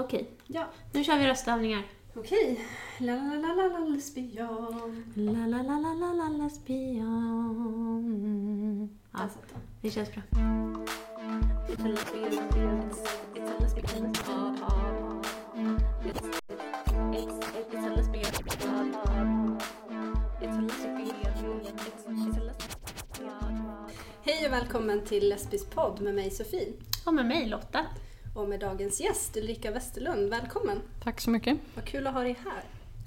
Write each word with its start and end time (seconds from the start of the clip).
Okej, 0.00 0.30
Ja. 0.46 0.66
nu 0.92 1.04
kör 1.04 1.18
vi 1.18 1.26
röstövningar. 1.26 1.82
Okej. 2.14 2.66
La 2.98 3.12
la 3.14 3.34
la 3.34 3.54
la 3.54 3.66
la 3.66 3.78
lesbian. 3.78 5.04
La 5.14 5.46
la 5.46 5.62
la 5.62 5.78
la 5.78 5.94
la 5.94 6.12
la 6.12 6.28
lesbian. 6.44 7.08
Ja, 9.12 9.28
det 9.82 9.90
känns 9.90 10.12
bra. 10.12 10.22
Hej 24.24 24.46
och 24.46 24.52
välkommen 24.52 25.04
till 25.04 25.28
Lesbis 25.28 25.66
podd 25.66 26.00
med 26.00 26.14
mig 26.14 26.30
Sofie. 26.30 26.72
Och 27.06 27.14
med 27.14 27.26
mig 27.26 27.46
Lotta. 27.48 27.86
Och 28.34 28.48
med 28.48 28.60
dagens 28.60 29.00
gäst 29.00 29.36
Ulrika 29.36 29.70
Westerlund. 29.70 30.30
Välkommen! 30.30 30.80
Tack 31.04 31.20
så 31.20 31.30
mycket. 31.30 31.58
Vad 31.74 31.84
kul 31.84 32.06
att 32.06 32.14
ha 32.14 32.20
dig 32.22 32.36
här. 32.44 32.62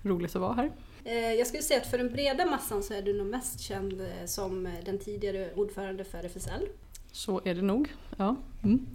Roligt 0.09 0.35
att 0.35 0.41
vara 0.41 0.53
här. 0.53 0.71
Eh, 1.03 1.33
Jag 1.33 1.47
skulle 1.47 1.63
säga 1.63 1.81
att 1.81 1.87
för 1.87 1.97
den 1.97 2.11
breda 2.13 2.45
massan 2.45 2.83
så 2.83 2.93
är 2.93 3.01
du 3.01 3.13
nog 3.13 3.27
mest 3.27 3.59
känd 3.59 4.01
eh, 4.01 4.25
som 4.25 4.65
eh, 4.65 4.71
den 4.85 4.99
tidigare 4.99 5.53
ordförande 5.55 6.03
för 6.03 6.17
RFSL. 6.17 6.67
Så 7.11 7.41
är 7.45 7.55
det 7.55 7.61
nog. 7.61 7.93
Ja. 8.17 8.35
Mm. 8.63 8.85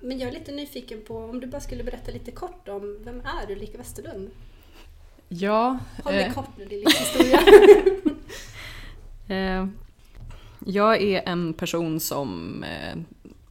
Men 0.00 0.18
jag 0.18 0.28
är 0.28 0.32
lite 0.32 0.52
nyfiken 0.52 1.00
på 1.06 1.18
om 1.18 1.40
du 1.40 1.46
bara 1.46 1.60
skulle 1.60 1.84
berätta 1.84 2.10
lite 2.12 2.30
kort 2.30 2.68
om 2.68 2.98
vem 3.04 3.20
är 3.20 3.52
Ulrika 3.52 3.78
Westerlund? 3.78 4.30
Ja, 5.28 5.78
Håll 6.04 6.14
det 6.14 6.24
eh, 6.24 6.32
kort 6.34 6.48
nu, 6.58 6.64
det 6.64 6.74
är 6.74 6.78
lite 6.78 6.98
historia. 6.98 7.40
eh, 9.60 9.66
jag 10.66 11.02
är 11.02 11.22
en 11.28 11.54
person 11.54 12.00
som... 12.00 12.62
Eh, 12.64 12.98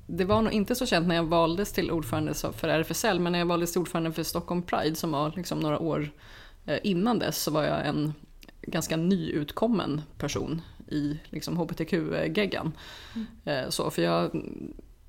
det 0.08 0.26
var 0.26 0.42
nog 0.42 0.54
inte 0.54 0.76
så 0.76 0.86
känt 0.86 1.08
när 1.08 1.16
jag 1.16 1.24
valdes 1.24 1.72
till 1.72 1.92
ordförande 1.92 2.34
för 2.34 2.68
RFSL, 2.68 3.20
men 3.20 3.32
när 3.32 3.40
jag 3.40 3.46
valdes 3.46 3.72
till 3.72 3.82
ordförande 3.82 4.12
för 4.12 4.24
Stockholm 4.24 4.62
Pride 4.62 4.96
som 4.96 5.12
var 5.12 5.34
liksom 5.36 5.60
några 5.60 5.80
år 5.80 6.12
eh, 6.66 6.80
innan 6.84 7.20
dess 7.20 7.44
så 7.44 7.52
var 7.52 7.64
jag 7.64 7.88
en 7.88 8.14
ganska 8.62 8.98
nyutkommen 8.98 10.02
person 10.18 10.62
i 10.88 11.20
liksom 11.30 11.58
hbtq-geggan. 11.58 12.72
Eh, 13.46 13.70
så, 13.70 13.92
för 13.92 14.02
jag 14.02 14.32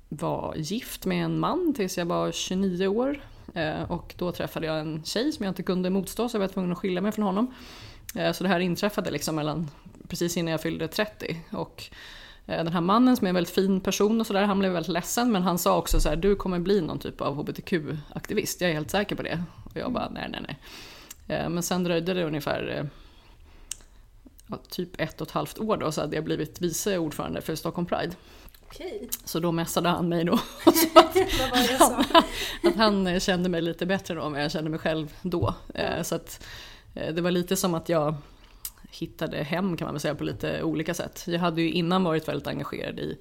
var 0.09 0.55
gift 0.55 1.05
med 1.05 1.25
en 1.25 1.39
man 1.39 1.73
tills 1.75 1.97
jag 1.97 2.05
var 2.05 2.31
29 2.31 2.87
år. 2.87 3.21
Eh, 3.53 3.91
och 3.91 4.15
då 4.17 4.31
träffade 4.31 4.67
jag 4.67 4.79
en 4.79 5.03
tjej 5.03 5.31
som 5.31 5.45
jag 5.45 5.51
inte 5.51 5.63
kunde 5.63 5.89
motstå 5.89 6.29
så 6.29 6.35
jag 6.35 6.39
var 6.39 6.47
tvungen 6.47 6.71
att 6.71 6.77
skilja 6.77 7.01
mig 7.01 7.11
från 7.11 7.25
honom. 7.25 7.53
Eh, 8.15 8.31
så 8.31 8.43
det 8.43 8.49
här 8.49 8.59
inträffade 8.59 9.11
liksom 9.11 9.35
mellan, 9.35 9.69
precis 10.07 10.37
innan 10.37 10.51
jag 10.51 10.61
fyllde 10.61 10.87
30. 10.87 11.41
Och 11.51 11.83
eh, 11.91 11.95
den 12.45 12.67
här 12.73 12.81
mannen 12.81 13.17
som 13.17 13.25
är 13.27 13.29
en 13.29 13.35
väldigt 13.35 13.55
fin 13.55 13.81
person 13.81 14.19
och 14.21 14.27
sådär, 14.27 14.43
han 14.43 14.59
blev 14.59 14.71
väldigt 14.71 14.91
ledsen 14.91 15.31
men 15.31 15.43
han 15.43 15.57
sa 15.57 15.77
också 15.77 15.99
så 15.99 16.09
här: 16.09 16.15
du 16.15 16.35
kommer 16.35 16.59
bli 16.59 16.81
någon 16.81 16.99
typ 16.99 17.21
av 17.21 17.35
hbtq-aktivist, 17.37 18.61
jag 18.61 18.69
är 18.69 18.73
helt 18.73 18.91
säker 18.91 19.15
på 19.15 19.23
det. 19.23 19.43
Och 19.65 19.71
jag 19.77 19.91
bara, 19.91 20.09
nej 20.09 20.27
nej 20.31 20.41
nej. 20.47 20.59
Eh, 21.37 21.49
Men 21.49 21.63
sen 21.63 21.83
dröjde 21.83 22.13
det 22.13 22.23
ungefär 22.23 22.77
eh, 22.77 22.85
ja, 24.47 24.59
typ 24.69 25.01
ett 25.01 25.21
och 25.21 25.27
ett 25.27 25.33
halvt 25.33 25.59
år 25.59 25.77
då 25.77 25.91
så 25.91 26.01
hade 26.01 26.15
jag 26.15 26.23
blivit 26.25 26.61
vice 26.61 26.97
ordförande 26.97 27.41
för 27.41 27.55
Stockholm 27.55 27.85
Pride. 27.87 28.11
Okej, 28.67 29.09
Så 29.25 29.39
då 29.39 29.51
messade 29.51 29.89
han 29.89 30.09
mig 30.09 30.23
då 30.23 30.35
det 31.13 31.69
jag 31.71 31.79
sa? 31.79 32.03
att 32.63 32.75
han 32.75 33.07
eh, 33.07 33.19
kände 33.19 33.49
mig 33.49 33.61
lite 33.61 33.85
bättre 33.85 34.13
då 34.15 34.21
än 34.21 34.33
jag 34.35 34.51
kände 34.51 34.69
mig 34.69 34.79
själv 34.79 35.13
då. 35.21 35.53
Eh, 35.73 36.01
Så 36.03 36.15
att 36.15 36.45
eh, 36.95 37.13
det 37.13 37.21
var 37.21 37.31
lite 37.31 37.55
som 37.55 37.73
att 37.75 37.89
jag 37.89 38.15
hittade 38.99 39.43
hem 39.43 39.77
kan 39.77 39.85
man 39.85 39.93
väl 39.93 40.01
säga 40.01 40.15
på 40.15 40.23
lite 40.23 40.63
olika 40.63 40.93
sätt. 40.93 41.23
Jag 41.27 41.39
hade 41.39 41.61
ju 41.61 41.71
innan 41.71 42.03
varit 42.03 42.27
väldigt 42.27 42.47
engagerad 42.47 42.99
i 42.99 43.17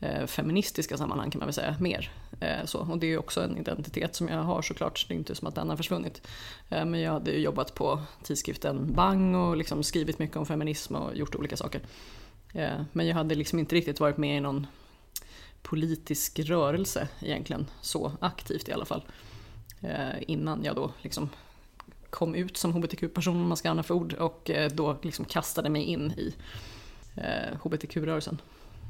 eh, 0.00 0.26
feministiska 0.26 0.96
sammanhang 0.96 1.30
kan 1.30 1.38
man 1.38 1.46
väl 1.46 1.54
säga 1.54 1.76
mer. 1.80 2.10
Eh, 2.40 2.64
Så, 2.64 2.78
och 2.78 2.98
det 2.98 3.06
är 3.06 3.08
ju 3.08 3.18
också 3.18 3.42
en 3.42 3.56
identitet 3.56 4.14
som 4.14 4.28
jag 4.28 4.42
har 4.42 4.62
såklart, 4.62 5.04
det 5.08 5.14
är 5.14 5.16
inte 5.16 5.34
som 5.34 5.48
att 5.48 5.54
den 5.54 5.68
har 5.68 5.76
försvunnit. 5.76 6.26
Eh, 6.68 6.84
Men 6.84 7.00
jag 7.00 7.12
hade 7.12 7.30
ju 7.30 7.38
jobbat 7.38 7.74
på 7.74 8.02
tidskriften 8.22 8.92
Bang 8.94 9.36
och 9.36 9.56
liksom 9.56 9.82
skrivit 9.82 10.18
mycket 10.18 10.36
om 10.36 10.46
feminism 10.46 10.94
och 10.94 11.16
gjort 11.16 11.34
olika 11.34 11.56
saker. 11.56 11.80
Eh, 12.54 12.80
men 12.92 13.06
jag 13.06 13.14
hade 13.14 13.34
liksom 13.34 13.58
inte 13.58 13.74
riktigt 13.74 14.00
varit 14.00 14.16
med 14.16 14.36
i 14.36 14.40
någon 14.40 14.66
politisk 15.62 16.38
rörelse 16.38 17.08
egentligen, 17.20 17.66
så 17.80 18.12
aktivt 18.20 18.68
i 18.68 18.72
alla 18.72 18.84
fall. 18.84 19.04
Eh, 19.80 20.22
innan 20.26 20.64
jag 20.64 20.76
då 20.76 20.92
liksom 21.02 21.28
kom 22.16 22.34
ut 22.34 22.56
som 22.56 22.72
hbtq-person, 22.72 23.36
om 23.36 23.48
man 23.48 23.56
ska 23.56 23.70
använda 23.70 23.82
för 23.82 23.94
ord, 23.94 24.12
och 24.14 24.50
eh, 24.50 24.70
då 24.70 24.96
liksom 25.02 25.24
kastade 25.24 25.68
mig 25.70 25.82
in 25.82 26.10
i 26.12 26.34
eh, 27.16 27.56
hbtq-rörelsen. 27.62 28.40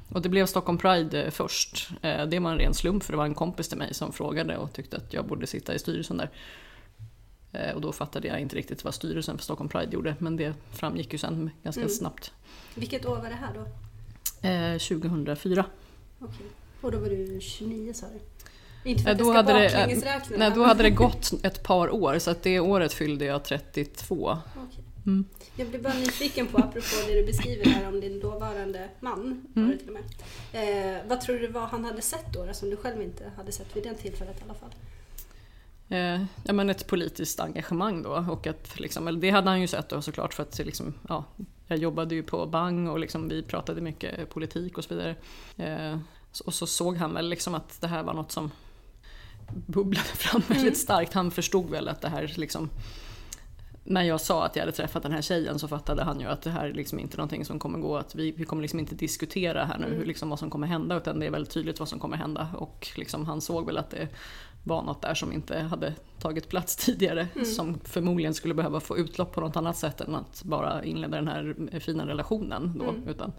Och 0.08 0.22
det 0.22 0.28
blev 0.28 0.46
Stockholm 0.46 0.78
Pride 0.78 1.22
eh, 1.22 1.30
först. 1.30 1.90
Eh, 2.02 2.26
det 2.26 2.38
var 2.38 2.50
en 2.52 2.58
ren 2.58 2.74
slump 2.74 3.02
för 3.02 3.12
det 3.12 3.16
var 3.16 3.24
en 3.24 3.34
kompis 3.34 3.68
till 3.68 3.78
mig 3.78 3.94
som 3.94 4.12
frågade 4.12 4.56
och 4.56 4.72
tyckte 4.72 4.96
att 4.96 5.12
jag 5.12 5.26
borde 5.26 5.46
sitta 5.46 5.74
i 5.74 5.78
styrelsen 5.78 6.16
där. 6.16 6.30
Eh, 7.52 7.74
och 7.74 7.80
då 7.80 7.92
fattade 7.92 8.28
jag 8.28 8.40
inte 8.40 8.56
riktigt 8.56 8.84
vad 8.84 8.94
styrelsen 8.94 9.36
för 9.38 9.44
Stockholm 9.44 9.68
Pride 9.68 9.92
gjorde, 9.92 10.16
men 10.18 10.36
det 10.36 10.54
framgick 10.72 11.12
ju 11.12 11.18
sen 11.18 11.50
ganska 11.62 11.80
Mm. 11.82 11.92
snabbt. 11.92 12.32
Vilket 12.74 13.06
år 13.06 13.16
var 13.16 13.28
det 13.28 13.34
här 13.34 13.54
då? 13.54 14.48
Eh, 14.48 14.78
2004. 14.78 15.64
Okej. 16.20 16.46
Och 16.80 16.92
då 16.92 16.98
var 16.98 17.08
du 17.08 17.40
29 17.40 17.92
sa 17.94 18.06
du? 18.06 18.20
Inte 18.86 19.02
för 19.02 19.14
då 19.14 19.32
hade 19.32 19.52
det-. 19.52 20.02
Nej, 20.36 20.52
då 20.54 20.62
hade 20.64 20.82
det 20.82 20.90
gått 20.90 21.32
ett 21.42 21.62
par 21.62 21.90
år, 21.94 22.18
så 22.18 22.30
att 22.30 22.42
det 22.42 22.60
året 22.60 22.92
fyllde 22.92 23.24
jag 23.24 23.44
32. 23.44 24.38
Okej. 24.56 24.84
Mm. 25.06 25.24
Jag 25.56 25.68
blir 25.68 25.80
bara 25.80 25.94
nyfiken 25.94 26.46
på, 26.46 26.58
apropå 26.58 26.86
det 27.06 27.14
du 27.14 27.26
beskriver 27.26 27.64
här 27.64 27.88
om 27.88 28.00
din 28.00 28.20
dåvarande 28.20 28.88
man. 29.00 29.46
Var 29.54 29.62
Mm. 29.62 29.70
det 29.76 29.84
till 29.84 29.88
och 29.88 29.94
med. 30.52 30.96
Eh, 30.96 31.02
vad 31.08 31.20
tror 31.20 31.38
du 31.38 31.46
var 31.46 31.66
han 31.66 31.84
hade 31.84 32.02
sett 32.02 32.32
då, 32.32 32.48
som 32.52 32.70
du 32.70 32.76
själv 32.76 33.02
inte 33.02 33.30
hade 33.36 33.52
sett 33.52 33.76
vid 33.76 33.82
det 33.84 33.94
tillfället 33.94 34.40
i 34.40 34.42
alla 34.44 34.54
fall? 34.54 34.74
Eh, 35.88 36.24
ja, 36.44 36.52
men 36.52 36.70
ett 36.70 36.86
politisst 36.86 37.40
engagemang 37.40 38.02
då. 38.02 38.10
Och 38.30 38.46
att, 38.46 38.80
liksom, 38.80 39.20
det 39.20 39.30
hade 39.30 39.48
han 39.50 39.60
ju 39.60 39.66
sett 39.66 39.88
då 39.88 40.02
såklart 40.02 40.34
för 40.34 40.42
att 40.42 40.58
liksom, 40.58 40.94
ja, 41.08 41.24
jag 41.66 41.78
jobbade 41.78 42.14
ju 42.14 42.22
på 42.22 42.46
Bang 42.46 42.88
och 42.88 42.98
liksom, 42.98 43.28
vi 43.28 43.42
pratade 43.42 43.80
mycket 43.80 44.30
politik 44.30 44.78
och 44.78 44.84
så 44.84 44.94
vidare. 44.94 45.16
Eh, 45.56 45.98
och 46.44 46.54
så 46.54 46.66
såg 46.66 46.96
han 46.96 47.14
väl 47.14 47.28
liksom 47.28 47.54
att 47.54 47.80
det 47.80 47.86
här 47.86 48.02
var 48.02 48.14
något 48.14 48.32
som 48.32 48.50
bubblade 49.52 50.06
fram 50.06 50.42
väldigt 50.48 50.78
starkt. 50.78 51.12
Han 51.12 51.30
förstod 51.30 51.70
väl 51.70 51.88
att 51.88 52.00
det 52.00 52.08
här 52.08 52.32
liksom 52.36 52.70
när 53.86 54.02
jag 54.02 54.20
sa 54.20 54.44
att 54.44 54.56
jag 54.56 54.62
hade 54.62 54.72
träffat 54.72 55.02
den 55.02 55.12
här 55.12 55.22
tjejen 55.22 55.58
så 55.58 55.68
fattade 55.68 56.02
han 56.02 56.20
ju 56.20 56.26
att 56.26 56.42
det 56.42 56.50
här 56.50 56.68
är 56.68 56.72
liksom 56.72 56.98
inte 56.98 57.16
någonting 57.16 57.44
som 57.44 57.58
kommer 57.58 57.78
gå, 57.78 57.96
att 57.96 58.14
vi, 58.14 58.30
vi 58.32 58.44
kommer 58.44 58.62
liksom 58.62 58.80
inte 58.80 58.94
diskutera 58.94 59.64
här 59.64 59.78
nu 59.78 59.86
hur 59.86 60.04
liksom 60.04 60.30
vad 60.30 60.38
som 60.38 60.50
kommer 60.50 60.66
hända 60.66 60.96
utan 60.96 61.20
det 61.20 61.26
är 61.26 61.30
väldigt 61.30 61.52
tydligt 61.52 61.78
vad 61.78 61.88
som 61.88 61.98
kommer 61.98 62.16
hända 62.16 62.48
och 62.56 62.88
liksom 62.96 63.26
han 63.26 63.40
såg 63.40 63.66
väl 63.66 63.78
att 63.78 63.90
det 63.90 64.08
var 64.64 64.82
något 64.82 65.02
där 65.02 65.14
som 65.14 65.32
inte 65.32 65.58
hade 65.58 65.94
tagit 66.18 66.48
plats 66.48 66.76
tidigare 66.86 67.28
som 67.44 67.78
förmodligen 67.84 68.34
skulle 68.34 68.54
behöva 68.54 68.80
få 68.80 68.98
utlopp 68.98 69.34
på 69.34 69.40
något 69.40 69.56
annat 69.56 69.76
sätt 69.76 70.00
än 70.00 70.14
att 70.14 70.42
bara 70.44 70.84
inleda 70.84 71.16
den 71.16 71.28
här 71.28 71.80
fina 71.80 72.06
relationen 72.06 72.72
då. 72.78 73.10
Utan 73.10 73.28
eh, 73.28 73.34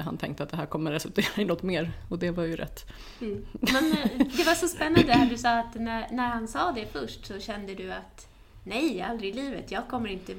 han 0.00 0.16
tänkte 0.16 0.42
att 0.42 0.48
det 0.50 0.56
här 0.56 0.66
kommer 0.66 0.92
resultera 0.92 1.42
i 1.42 1.44
något 1.44 1.62
mer 1.62 1.92
och 2.08 2.18
det 2.18 2.30
var 2.30 2.44
ju 2.44 2.56
rätt. 2.56 2.86
Mm. 3.20 3.44
Men 3.60 3.92
eh, 3.92 4.26
det 4.36 4.44
var 4.44 4.54
så 4.54 4.68
spännande 4.68 5.12
här 5.12 5.30
du 5.30 5.38
sa 5.38 5.50
att 5.58 5.74
när, 5.74 6.06
när 6.10 6.28
han 6.28 6.48
sa 6.48 6.72
det 6.72 6.92
först 6.92 7.26
så 7.26 7.40
kände 7.40 7.74
du 7.74 7.92
att 7.92 8.26
nej, 8.64 9.02
aldrig 9.02 9.30
i 9.30 9.32
livet, 9.32 9.70
jag 9.70 9.88
kommer 9.88 10.08
inte 10.08 10.34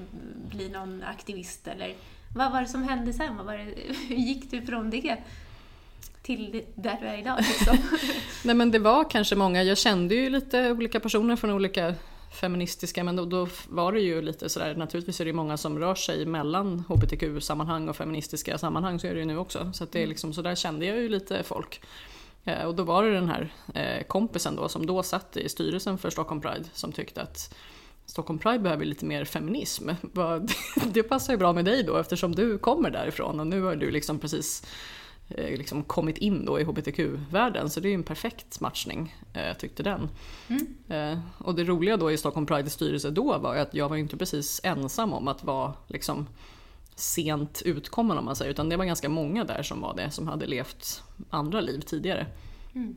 bli 0.49 0.69
någon 0.69 1.03
aktivist 1.03 1.67
eller 1.67 1.93
vad 2.35 2.51
var 2.51 2.61
det 2.61 2.67
som 2.67 2.83
hände 2.83 3.13
sen? 3.13 3.37
Vad 3.37 3.45
var 3.45 3.57
det, 3.57 3.73
hur 4.07 4.15
gick 4.15 4.51
du 4.51 4.61
från 4.61 4.89
det 4.89 5.17
till 6.21 6.51
det- 6.51 6.65
där 6.75 6.97
du 7.01 7.07
är 7.07 7.17
idag? 7.17 7.37
Liksom? 7.39 7.77
Nej 8.43 8.55
men 8.55 8.71
det 8.71 8.79
var 8.79 9.09
kanske 9.09 9.35
många, 9.35 9.63
jag 9.63 9.77
kände 9.77 10.15
ju 10.15 10.29
lite 10.29 10.71
olika 10.71 10.99
personer 10.99 11.35
från 11.35 11.51
olika 11.51 11.95
feministiska 12.33 13.03
men 13.03 13.15
då, 13.15 13.25
då 13.25 13.47
var 13.69 13.91
det 13.91 13.99
ju 13.99 14.21
lite 14.21 14.49
sådär, 14.49 14.75
naturligtvis 14.75 15.21
är 15.21 15.25
det 15.25 15.33
många 15.33 15.57
som 15.57 15.79
rör 15.79 15.95
sig 15.95 16.25
mellan 16.25 16.83
hbtq-sammanhang 16.89 17.89
och 17.89 17.95
feministiska 17.95 18.57
sammanhang, 18.57 18.99
så 18.99 19.07
är 19.07 19.13
det 19.13 19.19
ju 19.19 19.25
nu 19.25 19.37
också. 19.37 19.71
Så 19.73 19.85
det 19.91 20.03
är 20.03 20.07
liksom, 20.07 20.33
så 20.33 20.41
där 20.41 20.55
kände 20.55 20.85
jag 20.85 20.97
ju 20.97 21.09
lite 21.09 21.43
folk. 21.43 21.81
Eh, 22.43 22.63
och 22.63 22.75
då 22.75 22.83
var 22.83 23.03
det 23.03 23.13
den 23.13 23.29
här 23.29 23.53
eh, 23.73 24.03
kompisen 24.03 24.55
då 24.55 24.69
som 24.69 24.85
då 24.85 25.03
satt 25.03 25.37
i 25.37 25.49
styrelsen 25.49 25.97
för 25.97 26.09
Stockholm 26.09 26.41
Pride 26.41 26.65
som 26.73 26.91
tyckte 26.91 27.21
att 27.21 27.55
Stockholm 28.05 28.39
Pride 28.39 28.59
behöver 28.59 28.85
lite 28.85 29.05
mer 29.05 29.25
feminism. 29.25 29.89
Det 30.93 31.03
passar 31.03 31.33
ju 31.33 31.37
bra 31.37 31.53
med 31.53 31.65
dig 31.65 31.83
då 31.83 31.97
eftersom 31.97 32.35
du 32.35 32.57
kommer 32.57 32.89
därifrån 32.89 33.39
och 33.39 33.47
nu 33.47 33.61
har 33.61 33.75
du 33.75 33.91
liksom 33.91 34.19
precis 34.19 34.65
liksom 35.37 35.83
kommit 35.83 36.17
in 36.17 36.45
då 36.45 36.59
i 36.59 36.63
hbtq-världen 36.63 37.69
så 37.69 37.79
det 37.79 37.87
är 37.87 37.89
ju 37.89 37.95
en 37.95 38.03
perfekt 38.03 38.59
matchning 38.59 39.15
eh, 39.33 39.57
tyckte 39.57 39.83
den. 39.83 40.09
Eh, 40.87 41.19
och 41.37 41.55
det 41.55 41.63
roliga 41.63 41.97
då 41.97 42.11
i 42.11 42.17
Stockholm 42.17 42.45
Prides 42.45 42.73
styrelse 42.73 43.09
då 43.09 43.37
var 43.37 43.55
att 43.55 43.73
jag 43.73 43.89
var 43.89 43.97
inte 43.97 44.17
precis 44.17 44.61
ensam 44.63 45.13
om 45.13 45.27
att 45.27 45.43
vara 45.43 45.73
liksom 45.87 46.27
sent 46.95 47.61
utkommen 47.65 48.17
om 48.17 48.25
man 48.25 48.35
säger 48.35 48.51
utan 48.51 48.69
det 48.69 48.77
var 48.77 48.85
ganska 48.85 49.09
många 49.09 49.43
där 49.43 49.63
som 49.63 49.81
var 49.81 49.95
det 49.95 50.11
som 50.11 50.27
hade 50.27 50.45
levt 50.45 51.03
andra 51.29 51.61
liv 51.61 51.79
tidigare. 51.79 52.27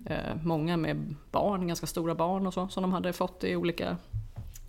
Eh, 0.07 0.37
många 0.43 0.77
med 0.77 1.15
barn, 1.31 1.67
ganska 1.67 1.87
stora 1.87 2.15
barn 2.15 2.47
och 2.47 2.55
så 2.55 2.69
som 2.69 2.83
de 2.83 2.93
hade 2.93 3.13
fått 3.13 3.45
i 3.45 3.57
olika 3.57 3.97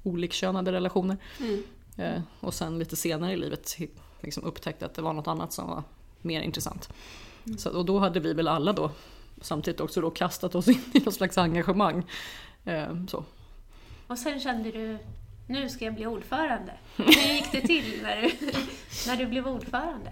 olikkönade 0.03 0.71
relationer. 0.71 1.17
Mm. 1.39 1.63
Eh, 1.97 2.21
och 2.39 2.53
sen 2.53 2.79
lite 2.79 2.95
senare 2.95 3.33
i 3.33 3.37
livet 3.37 3.77
liksom 4.21 4.43
upptäckte 4.43 4.85
att 4.85 4.93
det 4.93 5.01
var 5.01 5.13
något 5.13 5.27
annat 5.27 5.53
som 5.53 5.69
var 5.69 5.83
mer 6.21 6.41
intressant. 6.41 6.89
Så, 7.57 7.69
och 7.77 7.85
då 7.85 7.99
hade 7.99 8.19
vi 8.19 8.33
väl 8.33 8.47
alla 8.47 8.73
då 8.73 8.91
samtidigt 9.41 9.79
också 9.81 10.01
då 10.01 10.09
kastat 10.09 10.55
oss 10.55 10.67
in 10.67 10.81
i 10.93 10.99
något 10.99 11.13
slags 11.13 11.37
engagemang. 11.37 12.03
Eh, 12.65 13.05
så. 13.07 13.23
Och 14.07 14.17
sen 14.19 14.39
kände 14.39 14.71
du, 14.71 14.97
nu 15.47 15.69
ska 15.69 15.85
jag 15.85 15.95
bli 15.95 16.05
ordförande. 16.05 16.73
Hur 16.95 17.33
gick 17.33 17.51
det 17.51 17.61
till 17.61 17.99
när 18.03 18.21
du, 18.21 18.31
när 19.07 19.15
du 19.17 19.25
blev 19.25 19.47
ordförande? 19.47 20.11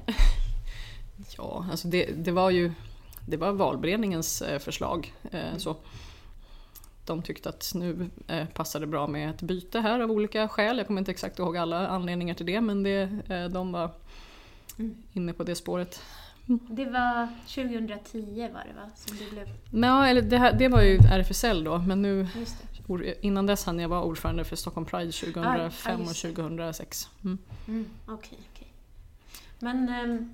Ja, 1.38 1.66
alltså 1.72 1.88
det, 1.88 2.06
det 2.06 2.32
var 2.32 2.50
ju 2.50 2.72
det 3.28 3.38
var 3.38 3.52
valberedningens 3.52 4.42
eh, 4.42 4.60
förslag. 4.60 5.14
eh, 5.32 5.58
Så. 5.58 5.76
De 7.06 7.22
tyckte 7.22 7.50
att 7.50 7.72
nu 7.76 8.10
passade 8.54 8.88
bra 8.88 9.08
med 9.08 9.30
ett 9.30 9.42
byte 9.42 9.80
här 9.80 10.00
av 10.00 10.12
olika 10.12 10.48
skäl. 10.48 10.78
Jag 10.78 10.88
kommer 10.88 11.02
inte 11.02 11.12
exakt 11.12 11.40
ihåg 11.40 11.58
alla 11.58 11.88
anledningar 11.88 12.34
till 12.34 12.46
det 12.46 12.62
men 12.62 12.84
det, 12.84 13.06
de 13.52 13.72
var 13.72 13.92
inne 15.14 15.34
på 15.34 15.44
det 15.44 15.56
spåret. 15.56 16.02
Det 16.48 16.86
var 16.86 17.28
2010 17.48 18.50
var 18.54 18.64
det 18.68 18.74
va, 18.76 18.90
som 18.96 19.18
du 19.18 19.30
blev... 19.32 19.48
Nej, 19.70 20.12
eller 20.12 20.22
det, 20.22 20.38
här, 20.38 20.54
det 20.54 20.68
var 20.68 20.82
ju 20.82 20.98
RFSL 20.98 21.64
då 21.64 21.78
men 21.78 22.02
nu 22.02 22.28
det. 22.88 23.26
innan 23.26 23.46
dess 23.46 23.66
hann 23.66 23.80
jag 23.80 23.90
vara 23.90 24.04
ordförande 24.04 24.44
för 24.44 24.56
Stockholm 24.56 24.86
Pride 24.86 25.12
2005 25.12 25.92
Ah, 25.92 26.04
och 26.04 26.08
just 26.08 26.22
det. 26.22 26.34
2006. 26.36 27.10
Mm. 27.24 27.38
Mm, 27.68 27.86
Okej, 28.08 28.38
okej. 28.54 28.68
Men 29.60 29.90
ehm, 29.90 30.34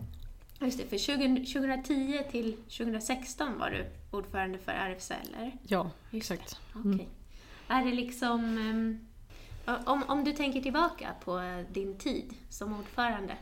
just 0.60 0.78
det, 0.78 0.86
för 0.86 0.98
20, 0.98 1.46
2010 1.46 2.24
till 2.32 2.54
2016 2.54 3.58
var 3.60 3.70
du 3.70 3.86
ordförande 4.18 4.58
för 4.58 4.72
RFSL, 4.72 5.14
eller? 5.38 5.52
Ja, 5.68 5.92
Just 6.12 6.32
exakt. 6.32 6.60
Okej. 6.76 6.92
Mm. 6.92 7.06
Är 7.68 7.86
det 7.86 7.92
liksom... 7.92 8.58
ehm, 8.58 9.00
om, 9.86 10.04
om 10.08 10.24
du 10.24 10.32
tänker 10.34 10.62
tillbaka 10.62 11.08
på 11.24 11.40
eh, 11.40 11.60
din 11.74 11.98
tid 11.98 12.34
som 12.50 12.80
ordförande, 12.80 13.38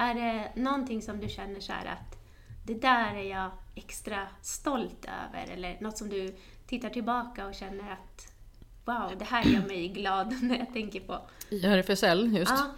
är 0.00 0.14
det 0.14 0.60
någonting 0.60 1.02
som 1.02 1.20
du 1.20 1.28
känner 1.28 1.60
så 1.60 1.72
här 1.72 1.86
att 1.86 2.18
det 2.66 2.74
där 2.74 3.14
är 3.14 3.30
jag 3.30 3.50
extra 3.74 4.26
stolt 4.42 5.04
över, 5.04 5.52
eller 5.52 5.76
något 5.80 5.98
som 5.98 6.08
du 6.08 6.34
tittar 6.66 6.90
tillbaka 6.90 7.46
och 7.46 7.54
känner 7.54 7.92
att 7.92 8.32
wow, 8.84 9.18
det 9.18 9.24
här 9.24 9.44
gör 9.44 9.68
mig 9.68 9.88
glad 9.88 10.34
när 10.42 10.58
jag 10.58 10.72
tänker 10.72 11.00
på. 11.00 11.20
I 11.48 11.66
RFSL 11.66 12.36
just. 12.36 12.52
Ja, 12.52 12.70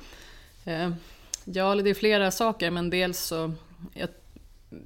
Eh, 0.65 0.91
Ja, 1.45 1.75
det 1.75 1.91
är 1.91 1.95
flera 1.95 2.31
saker, 2.31 2.71
men 2.71 2.91
dels 2.91 3.19
så... 3.21 3.53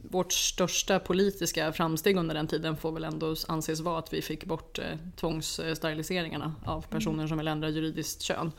Vårt 0.03 0.33
största 0.33 0.99
politiska 0.99 1.73
framsteg 1.73 2.17
under 2.17 2.35
den 2.35 2.47
tiden 2.47 2.77
får 2.77 2.93
väl 2.93 3.05
ändå 3.05 3.37
anses 3.49 3.81
vara 3.81 3.99
att 3.99 4.13
vi 4.13 4.23
fick 4.23 4.45
bort 4.45 4.79
eh, 4.79 4.85
tvångssteriliseringarna 5.17 6.55
av 6.65 6.87
personer 6.87 7.27
som 7.27 7.39
vill 7.39 7.49
ändra 7.49 7.69
juridiskt 7.69 8.23
kön. 8.23 8.53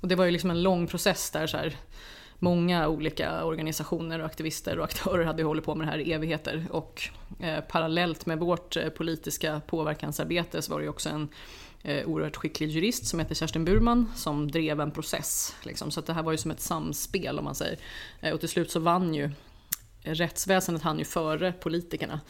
Och 0.00 0.08
det 0.08 0.14
var 0.14 0.24
ju 0.24 0.30
liksom 0.30 0.50
en 0.50 0.62
lång 0.62 0.86
process 0.86 1.30
där 1.30 1.46
så 1.46 1.56
här, 1.56 1.76
många 2.40 2.88
olika 2.88 3.44
organisationer 3.44 4.18
och 4.18 4.26
aktivister 4.26 4.78
och 4.78 4.84
aktörer 4.84 5.24
hade 5.24 5.42
hållit 5.42 5.64
på 5.64 5.74
med 5.74 5.86
det 5.86 5.90
här 5.90 5.98
i 5.98 6.12
evigheter. 6.12 6.66
Och 6.70 7.02
eh, 7.40 7.60
parallellt 7.60 8.26
med 8.26 8.38
vårt 8.38 8.76
eh, 8.76 8.88
politiska 8.88 9.60
påverkansarbete 9.66 10.62
så 10.62 10.72
var 10.72 10.78
det 10.78 10.84
ju 10.84 10.90
också 10.90 11.08
en 11.08 11.28
eh, 11.82 12.08
oerhört 12.08 12.36
skicklig 12.36 12.70
jurist 12.70 13.06
som 13.06 13.18
heter 13.18 13.34
Kerstin 13.34 13.64
Burman 13.64 14.12
som 14.16 14.50
drev 14.50 14.80
en 14.80 14.90
process. 14.90 15.54
Liksom. 15.62 15.90
Så 15.90 16.00
att 16.00 16.06
det 16.06 16.12
här 16.12 16.22
var 16.22 16.32
ju 16.32 16.38
som 16.38 16.50
ett 16.50 16.60
samspel 16.60 17.38
om 17.38 17.44
man 17.44 17.54
säger. 17.54 17.78
Eh, 18.20 18.34
och 18.34 18.40
till 18.40 18.48
slut 18.48 18.70
så 18.70 18.80
vann 18.80 19.14
ju 19.14 19.30
rättsväsendet 20.02 20.82
hann 20.82 20.98
ju 20.98 21.04
före 21.04 21.52
politikerna. 21.52 22.20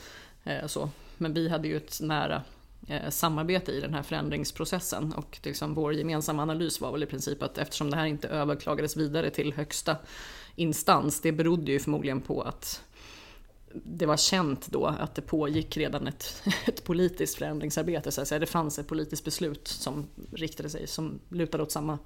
Eh, 0.44 0.66
så. 0.66 0.90
Men 1.16 1.34
vi 1.34 1.48
hade 1.48 1.68
ju 1.68 1.76
ett 1.76 1.98
nära 2.00 2.42
samarbete 3.09 3.73
i 3.73 3.81
den 3.81 3.94
här 3.94 4.03
förändringsprocessen 4.03 5.12
och 5.12 5.38
liksom 5.43 5.75
vår 5.75 5.94
gemensamma 5.94 6.43
analys 6.43 6.81
var 6.81 6.93
väl 6.93 7.03
i 7.03 7.06
princip 7.06 7.43
att 7.43 7.59
eftersom 7.59 7.91
det 7.91 7.97
här 7.97 8.06
inte 8.06 8.29
överklagades 8.29 8.97
vidare 8.97 9.31
till 9.31 9.53
högsta 9.53 9.97
instans, 10.56 11.21
det 11.21 11.32
berodde 11.32 11.73
ju 11.73 11.81
förmodligen 11.81 12.21
på 12.21 12.43
att 12.43 12.82
det 13.73 14.06
var 14.06 14.17
känt 14.17 14.67
då 14.67 14.87
att 14.87 15.15
det 15.15 15.23
pågick 15.23 15.77
redan 15.77 16.06
ett, 16.06 16.43
ett 16.67 16.85
politiskt 16.85 17.38
förändringsarbete. 17.38 18.12
Så 18.12 18.21
att 18.21 18.29
säga. 18.29 18.38
Det 18.38 18.47
fanns 18.47 18.79
ett 18.79 18.88
politiskt 18.88 19.25
beslut 19.25 19.69
som 19.69 20.06
riktade 20.32 20.71
sig, 20.71 20.87
som 20.87 21.21
lutade 21.29 21.62
åt 21.62 21.73
samma 21.73 21.99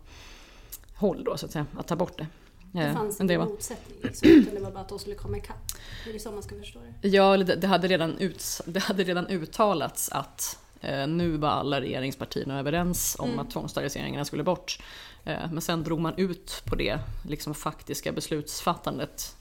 håll 0.94 1.24
då 1.24 1.36
så 1.36 1.46
att 1.46 1.52
säga, 1.52 1.66
att 1.76 1.86
ta 1.86 1.96
bort 1.96 2.18
det. 2.18 2.26
Det 2.72 2.80
Eh, 2.80 2.94
fanns 2.94 3.20
ingen 3.20 3.40
var, 3.40 3.46
motsättning 3.46 3.98
liksom, 4.02 4.28
utan 4.28 4.54
det 4.54 4.60
var 4.60 4.70
bara 4.70 4.80
att 4.80 4.88
de 4.88 4.98
skulle 4.98 5.16
komma 5.16 5.36
ikapp. 5.36 5.72
Det 6.04 6.14
är 6.14 6.18
så 6.18 6.30
man 6.30 6.42
ska 6.42 6.58
förstå 6.58 6.80
det. 7.00 7.08
ja, 7.08 7.36
det, 7.36 7.56
det, 7.56 7.66
hade 7.66 7.88
redan 7.88 8.18
ut, 8.18 8.60
det 8.66 8.80
hade 8.80 9.04
redan 9.04 9.26
uttalats 9.26 10.08
att 10.08 10.58
eh, 10.62 10.63
nu 11.06 11.36
var 11.36 11.48
alla 11.48 11.80
regeringspartierna 11.80 12.58
överens 12.58 13.16
om 13.18 13.28
Mm. 13.28 13.38
att 13.40 13.50
tvångssteriliseringarna 13.50 14.24
skulle 14.24 14.42
bort. 14.42 14.78
Eh, 15.24 15.52
men 15.52 15.60
sen 15.60 15.82
drog 15.84 16.00
man 16.00 16.14
ut 16.16 16.62
på 16.64 16.74
det 16.74 16.98
liksom 17.28 17.54
faktiska 17.54 18.12
beslutsfattandet 18.12 19.36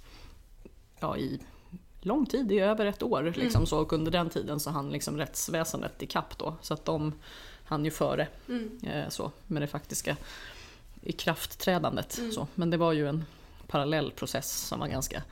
ja, 1.00 1.18
i 1.18 1.40
lång 2.01 2.25
tid, 2.25 2.51
i 2.51 2.60
över 2.60 2.86
ett 2.86 3.04
år. 3.04 3.34
Liksom, 3.36 3.66
så, 3.66 3.80
och 3.80 3.94
under 3.94 4.12
den 4.12 4.30
tiden 4.30 4.60
så 4.60 4.69
hann 4.69 4.90
liksom 4.90 5.18
rättsväsendet 5.18 6.01
ikapp 6.01 6.38
då. 6.38 6.56
Så 6.62 6.74
att 6.74 6.86
de 6.86 7.13
hann 7.66 7.86
ju 7.86 7.92
före 7.92 8.28
Mm. 8.50 8.80
eh, 8.84 9.10
så, 9.10 9.31
med 9.48 9.62
det 9.62 9.68
faktiska 9.68 10.18
ikraftträdandet. 11.01 12.18
Mm. 12.18 12.31
Så. 12.31 12.48
Men 12.56 12.69
det 12.69 12.78
var 12.78 12.92
ju 12.94 13.07
en 13.10 13.25
parallell 13.68 14.12
process 14.12 14.68
som 14.68 14.80
var 14.80 14.88
ganska 14.88 15.24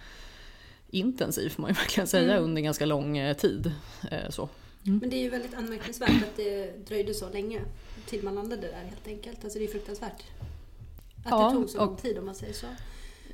intensiv 0.90 1.50
får 1.50 1.62
man 1.62 1.72
ju 1.72 1.76
verkligen 1.76 2.08
säga 2.08 2.32
Mm. 2.32 2.44
under 2.44 2.62
ganska 2.62 2.86
lång 2.86 3.18
eh, 3.18 3.36
tid. 3.38 3.74
Eh, 4.12 4.30
så. 4.30 4.50
Men 4.84 5.10
det 5.10 5.16
är 5.16 5.22
ju 5.22 5.30
väldigt 5.30 5.54
anmärkningsvärt 5.54 6.24
att 6.24 6.38
det 6.38 6.86
dröjde 6.88 7.14
så 7.14 7.30
länge 7.30 7.62
till 8.06 8.24
man 8.24 8.36
landade 8.36 8.62
där 8.62 8.84
helt 8.84 9.08
enkelt. 9.08 9.44
Alltså 9.44 9.60
det 9.60 9.66
är 9.66 9.70
fruktansvärt. 9.70 10.24
Att 11.24 11.32
Ja, 11.32 11.48
det 11.48 11.56
tog 11.56 11.70
så 11.70 11.78
lång 11.78 11.96
tid 11.96 12.18
om 12.18 12.26
man 12.26 12.36
säger 12.36 12.54
så. 12.54 12.66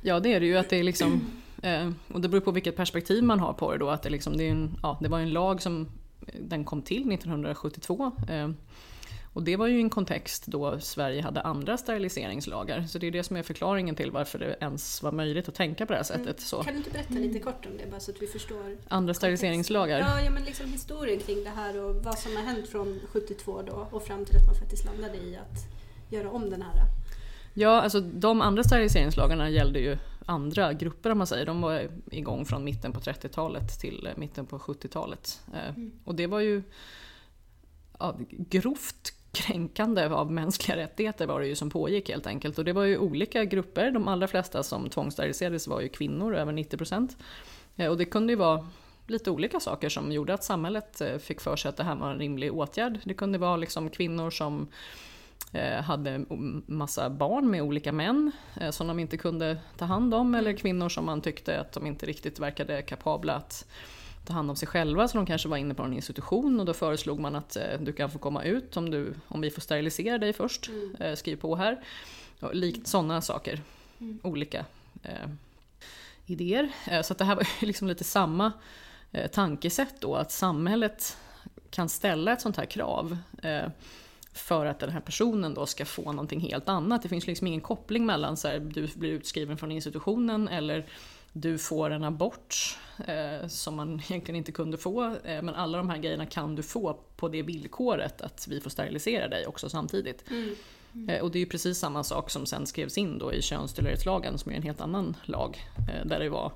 Ja 0.02 0.20
det 0.20 0.32
är 0.32 0.40
det 0.40 0.46
ju 0.46 0.56
att 0.56 0.70
det 0.70 0.76
är 0.76 0.82
liksom, 0.82 1.20
eh, 1.62 1.90
och 2.08 2.20
det 2.20 2.28
beror 2.28 2.40
på 2.40 2.50
vilket 2.50 2.76
perspektiv 2.76 3.24
man 3.24 3.40
har 3.40 3.52
på 3.52 3.72
det 3.72 3.78
då. 3.78 3.90
Att 3.90 4.02
det, 4.02 4.10
liksom, 4.10 4.36
det, 4.36 4.44
är 4.44 4.50
en, 4.50 4.78
ja, 4.82 4.98
det 5.00 5.08
var 5.08 5.20
en 5.20 5.32
lag 5.32 5.62
som 5.62 5.88
den 6.40 6.64
kom 6.64 6.82
till 6.82 7.12
1972. 7.12 8.12
Eh, 8.28 8.50
och 9.32 9.42
det 9.42 9.56
var 9.56 9.66
ju 9.66 9.78
i 9.78 9.80
en 9.80 9.90
kontext 9.90 10.46
då 10.46 10.80
Sverige 10.80 11.22
hade 11.22 11.40
andra 11.40 11.76
steriliseringslagar. 11.78 12.82
Så 12.82 12.98
det 12.98 13.06
är 13.06 13.10
det 13.10 13.24
som 13.24 13.36
är 13.36 13.42
förklaringen 13.42 13.94
till 13.94 14.10
varför 14.10 14.38
det 14.38 14.56
ens 14.60 15.02
var 15.02 15.12
möjligt 15.12 15.48
att 15.48 15.54
tänka 15.54 15.86
på 15.86 15.92
det 15.92 15.96
här 15.96 16.04
sättet. 16.04 16.40
Så. 16.40 16.62
Kan 16.62 16.72
du 16.72 16.78
inte 16.78 16.90
berätta 16.90 17.14
lite 17.14 17.38
kort 17.38 17.66
om 17.66 17.76
det 17.76 17.90
bara 17.90 18.00
så 18.00 18.10
att 18.10 18.22
vi 18.22 18.26
förstår? 18.26 18.76
Andra 18.88 19.14
steriliseringslagar. 19.14 19.98
Ja, 19.98 20.20
ja 20.20 20.30
men 20.30 20.44
liksom 20.44 20.66
historien 20.66 21.20
kring 21.20 21.44
det 21.44 21.50
här 21.50 21.84
och 21.84 22.04
vad 22.04 22.18
som 22.18 22.36
har 22.36 22.42
hänt 22.42 22.68
från 22.68 23.00
72 23.12 23.62
då 23.62 23.88
och 23.90 24.02
fram 24.02 24.24
till 24.24 24.36
att 24.36 24.46
man 24.46 24.54
faktiskt 24.54 24.84
landade 24.84 25.16
i 25.16 25.36
att 25.36 25.58
göra 26.12 26.30
om 26.30 26.50
den 26.50 26.62
här. 26.62 26.74
Ja, 27.54 27.80
alltså 27.80 28.00
de 28.00 28.40
andra 28.40 28.64
steriliseringslagarna 28.64 29.50
gällde 29.50 29.78
ju 29.78 29.96
andra 30.26 30.72
grupper 30.72 31.10
om 31.10 31.18
man 31.18 31.26
säger. 31.26 31.46
De 31.46 31.60
var 31.60 31.88
igång 32.10 32.44
från 32.44 32.64
mitten 32.64 32.92
på 32.92 33.00
30-talet 33.00 33.80
till 33.80 34.08
mitten 34.16 34.46
på 34.46 34.58
70-talet. 34.58 35.40
Eh, 35.54 35.74
Och 36.04 36.14
det 36.14 36.26
var 36.26 36.40
ju 36.40 36.62
ja, 37.98 38.16
grovt 38.28 39.12
kränkande 39.48 40.06
av 40.06 40.32
mänskliga 40.32 40.76
rättigheter 40.76 41.26
var 41.26 41.40
det 41.40 41.46
ju 41.46 41.54
som 41.54 41.70
pågick 41.70 42.08
helt 42.08 42.26
enkelt. 42.26 42.58
Och 42.58 42.64
det 42.64 42.72
var 42.72 42.84
ju 42.84 42.98
olika 42.98 43.44
grupper. 43.44 43.90
De 43.90 44.08
allra 44.08 44.28
flesta 44.28 44.62
som 44.62 44.90
tvångssteriliserades 44.90 45.68
var 45.68 45.80
ju 45.80 45.88
kvinnor, 45.88 46.36
över 46.36 46.52
90%. 46.52 47.16
Eh, 47.76 47.90
och 47.90 47.98
det 47.98 48.04
kunde 48.04 48.32
ju 48.32 48.36
vara 48.36 48.66
lite 49.06 49.30
olika 49.30 49.60
saker 49.60 49.88
som 49.88 50.12
gjorde 50.12 50.34
att 50.34 50.44
samhället 50.44 51.00
eh, 51.00 51.18
fick 51.18 51.40
för 51.40 51.56
sig 51.56 51.68
att 51.68 51.76
det 51.76 51.84
här 51.84 51.96
var 51.96 52.10
en 52.10 52.18
rimlig 52.18 52.54
åtgärd. 52.54 53.00
Det 53.04 53.14
kunde 53.14 53.38
vara 53.38 53.56
liksom 53.56 53.90
kvinnor 53.90 54.30
som 54.30 54.68
eh, 55.52 55.82
hade 55.82 56.24
massa 56.66 57.10
barn 57.10 57.50
med 57.50 57.62
olika 57.62 57.92
män 57.92 58.32
som 58.70 58.86
de 58.86 58.98
inte 58.98 59.16
kunde 59.16 59.58
ta 59.76 59.84
hand 59.84 60.14
om 60.14 60.34
eller 60.34 60.52
kvinnor 60.52 60.88
som 60.88 61.04
man 61.04 61.20
tyckte 61.20 61.60
att 61.60 61.72
de 61.72 61.86
inte 61.86 62.06
riktigt 62.06 62.38
verkade 62.38 62.82
kapabla 62.82 63.34
att 63.34 63.66
ta 64.24 64.32
hand 64.32 64.50
om 64.50 64.56
sig 64.56 64.68
själva 64.68 65.08
så 65.08 65.16
de 65.16 65.26
kanske 65.26 65.48
var 65.48 65.56
inne 65.56 65.74
på 65.74 65.82
en 65.82 65.92
institution 65.92 66.60
och 66.60 66.66
då 66.66 66.74
föreslog 66.74 67.20
man 67.20 67.36
att 67.36 67.56
eh, 67.56 67.80
du 67.80 67.92
kan 67.92 68.10
få 68.10 68.18
komma 68.18 68.44
ut 68.44 68.76
om, 68.76 68.90
du, 68.90 69.14
om 69.28 69.40
vi 69.40 69.50
får 69.50 69.60
sterilisera 69.60 70.18
dig 70.18 70.32
först, 70.32 70.70
eh, 70.98 71.14
skriv 71.14 71.36
på 71.36 71.56
här. 71.56 71.84
Och 72.40 72.54
likt 72.54 72.86
sådana 72.86 73.20
saker, 73.20 73.62
olika 74.22 74.64
eh, 75.02 75.28
idéer. 76.26 76.68
Eh, 76.86 77.02
så 77.02 77.12
att 77.12 77.18
det 77.18 77.24
här 77.24 77.36
var 77.36 77.48
liksom 77.66 77.88
lite 77.88 78.04
samma 78.04 78.52
tankesätt 79.32 80.00
då 80.00 80.14
att 80.16 80.32
samhället 80.32 81.16
kan 81.70 81.88
ställa 81.88 82.32
ett 82.32 82.40
sånt 82.40 82.56
här 82.56 82.64
krav 82.64 83.16
eh, 83.42 83.68
för 84.32 84.66
att 84.66 84.78
den 84.78 84.90
här 84.90 85.00
personen 85.00 85.54
då 85.54 85.66
ska 85.66 85.84
få 85.84 86.12
någonting 86.12 86.40
helt 86.40 86.68
annat. 86.68 87.02
Det 87.02 87.08
finns 87.08 87.26
liksom 87.26 87.46
ingen 87.46 87.60
koppling 87.60 88.06
mellan 88.06 88.36
så 88.36 88.48
här, 88.48 88.58
du 88.58 88.88
blir 88.94 89.10
utskriven 89.10 89.58
från 89.58 89.72
institutionen 89.72 90.48
eller 90.48 90.86
du 91.40 91.58
får 91.58 91.90
en 91.90 92.04
abort 92.04 92.78
eh, 93.06 93.48
som 93.48 93.76
man 93.76 94.02
egentligen 94.08 94.36
inte 94.36 94.52
kunde 94.52 94.78
få. 94.78 95.04
Eh, 95.04 95.42
men 95.42 95.54
alla 95.54 95.78
de 95.78 95.90
här 95.90 95.98
grejerna 95.98 96.26
kan 96.26 96.56
du 96.56 96.62
få 96.62 97.00
på 97.16 97.28
det 97.28 97.42
villkoret 97.42 98.20
att 98.20 98.48
vi 98.48 98.60
får 98.60 98.70
sterilisera 98.70 99.28
dig 99.28 99.46
också 99.46 99.68
samtidigt. 99.68 100.24
Eh, 101.08 101.22
och 101.22 101.30
det 101.30 101.38
är 101.38 101.40
ju 101.40 101.46
precis 101.46 101.78
samma 101.78 102.04
sak 102.04 102.30
som 102.30 102.46
sen 102.46 102.66
skrevs 102.66 102.98
in 102.98 103.18
då 103.18 103.32
i 103.32 103.42
könstillhörighetslagen 103.42 104.38
som 104.38 104.52
är 104.52 104.56
en 104.56 104.62
helt 104.62 104.80
annan 104.80 105.16
lag. 105.24 105.58
Eh, 105.76 106.06
där 106.06 106.20
det 106.20 106.28
var 106.28 106.52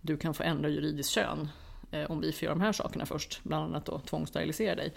du 0.00 0.16
kan 0.16 0.34
få 0.34 0.42
ändra 0.42 0.68
juridiskt 0.68 1.10
kön 1.10 1.48
eh, 1.90 2.10
om 2.10 2.20
vi 2.20 2.32
får 2.32 2.44
göra 2.44 2.54
de 2.54 2.60
här 2.60 2.72
sakerna 2.72 3.06
först. 3.06 3.40
Bland 3.42 3.64
annat 3.64 3.86
då 3.86 3.98
tvångssterilisera 3.98 4.74
dig. 4.74 4.92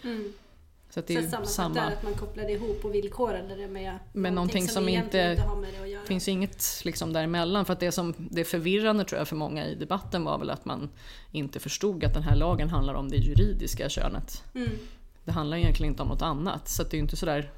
Så 0.90 1.02
det 1.08 1.16
är 1.16 1.28
samma, 1.28 1.46
samma, 1.46 1.76
där 1.76 1.88
att 1.92 2.04
man 2.04 2.14
kopplade 2.14 2.52
ihop 2.52 2.86
och 2.86 2.96
villkorade 2.96 3.56
det 3.56 3.68
med 3.68 4.00
Men 4.14 4.36
någonting 4.36 4.68
som 4.68 4.90
egentligen 4.90 5.32
inte- 5.32 5.44
har 5.44 5.56
med 5.56 5.70
det 5.74 5.84
att 5.84 5.90
göra. 5.90 6.06
Finns 6.06 6.28
inget 6.28 6.82
liksom 6.86 7.14
däremellan. 7.14 7.66
För 7.66 7.74
att 7.74 7.80
det 7.80 7.92
som 7.92 8.14
det 8.18 8.44
förvirrande 8.44 9.04
tror 9.06 9.20
jag 9.20 9.28
för 9.28 9.36
många 9.36 9.66
i 9.66 9.76
debatten 9.76 10.24
var 10.24 10.38
väl 10.38 10.50
att 10.50 10.66
man 10.66 10.90
inte 11.32 11.60
förstod 11.60 12.04
att 12.04 12.14
den 12.14 12.24
här 12.24 12.36
lagen 12.36 12.70
handlar 12.70 12.94
om 12.94 13.10
det 13.10 13.18
juridiska 13.18 13.90
könet. 13.90 14.44
Mm. 14.56 14.70
Det 15.26 15.32
handlar 15.32 15.58
egentligen 15.58 15.92
inte 15.94 16.02
om 16.04 16.10
något 16.10 16.22
annat. 16.22 16.70
Så 16.70 16.84
det 16.84 16.98
är 16.98 17.00
inte 17.00 17.16
sådär 17.16 17.52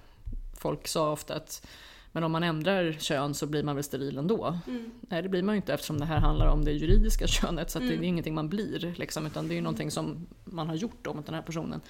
folk 0.57 0.87
sa 0.87 1.11
ofta 1.11 1.35
att 1.35 1.67
men 2.13 2.23
om 2.23 2.31
man 2.31 2.43
ändrar 2.43 2.91
kön 2.99 3.33
så 3.33 3.45
blir 3.47 3.63
man 3.63 3.75
väl 3.75 3.83
steril 3.83 4.17
ändå? 4.17 4.57
Mm. 4.67 4.91
Nej 5.01 5.21
det 5.21 5.29
blir 5.29 5.43
man 5.43 5.55
ju 5.55 5.57
inte 5.57 5.73
eftersom 5.73 5.99
det 5.99 6.05
här 6.05 6.17
handlar 6.19 6.47
om 6.47 6.65
det 6.65 6.71
juridiska 6.71 7.27
könet 7.27 7.71
så 7.71 7.77
att 7.77 7.83
det 7.83 7.93
Mm. 7.93 8.03
är 8.03 8.07
ingenting 8.07 8.33
man 8.35 8.49
blir 8.49 8.93
liksom, 8.97 9.25
utan 9.25 9.47
det 9.47 9.53
är 9.53 9.55
ju 9.55 9.61
någonting 9.61 9.91
som 9.91 10.27
man 10.45 10.67
har 10.67 10.75
gjort 10.75 10.97
då 11.01 11.13
mot 11.13 11.25
den 11.25 11.35
här 11.35 11.41
personen. 11.41 11.81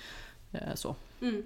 Eh, 0.52 0.76
så. 0.76 0.96
Mm. 1.22 1.44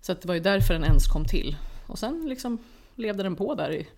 så 0.00 0.12
att 0.12 0.20
det 0.22 0.28
var 0.28 0.34
ju 0.34 0.40
därför 0.40 0.74
den 0.74 0.84
ens 0.84 1.06
kom 1.06 1.24
till. 1.24 1.56
Och 1.86 1.98
sen 1.98 2.26
liksom 2.28 2.58
levde 2.94 3.22
den 3.22 3.36
på 3.36 3.54
där 3.54 3.72
i 3.72 3.88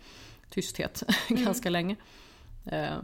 tysthet 0.51 1.03
Mm. 1.31 1.45
ganska 1.45 1.71
länge. 1.71 1.97
Eh, 2.65 2.97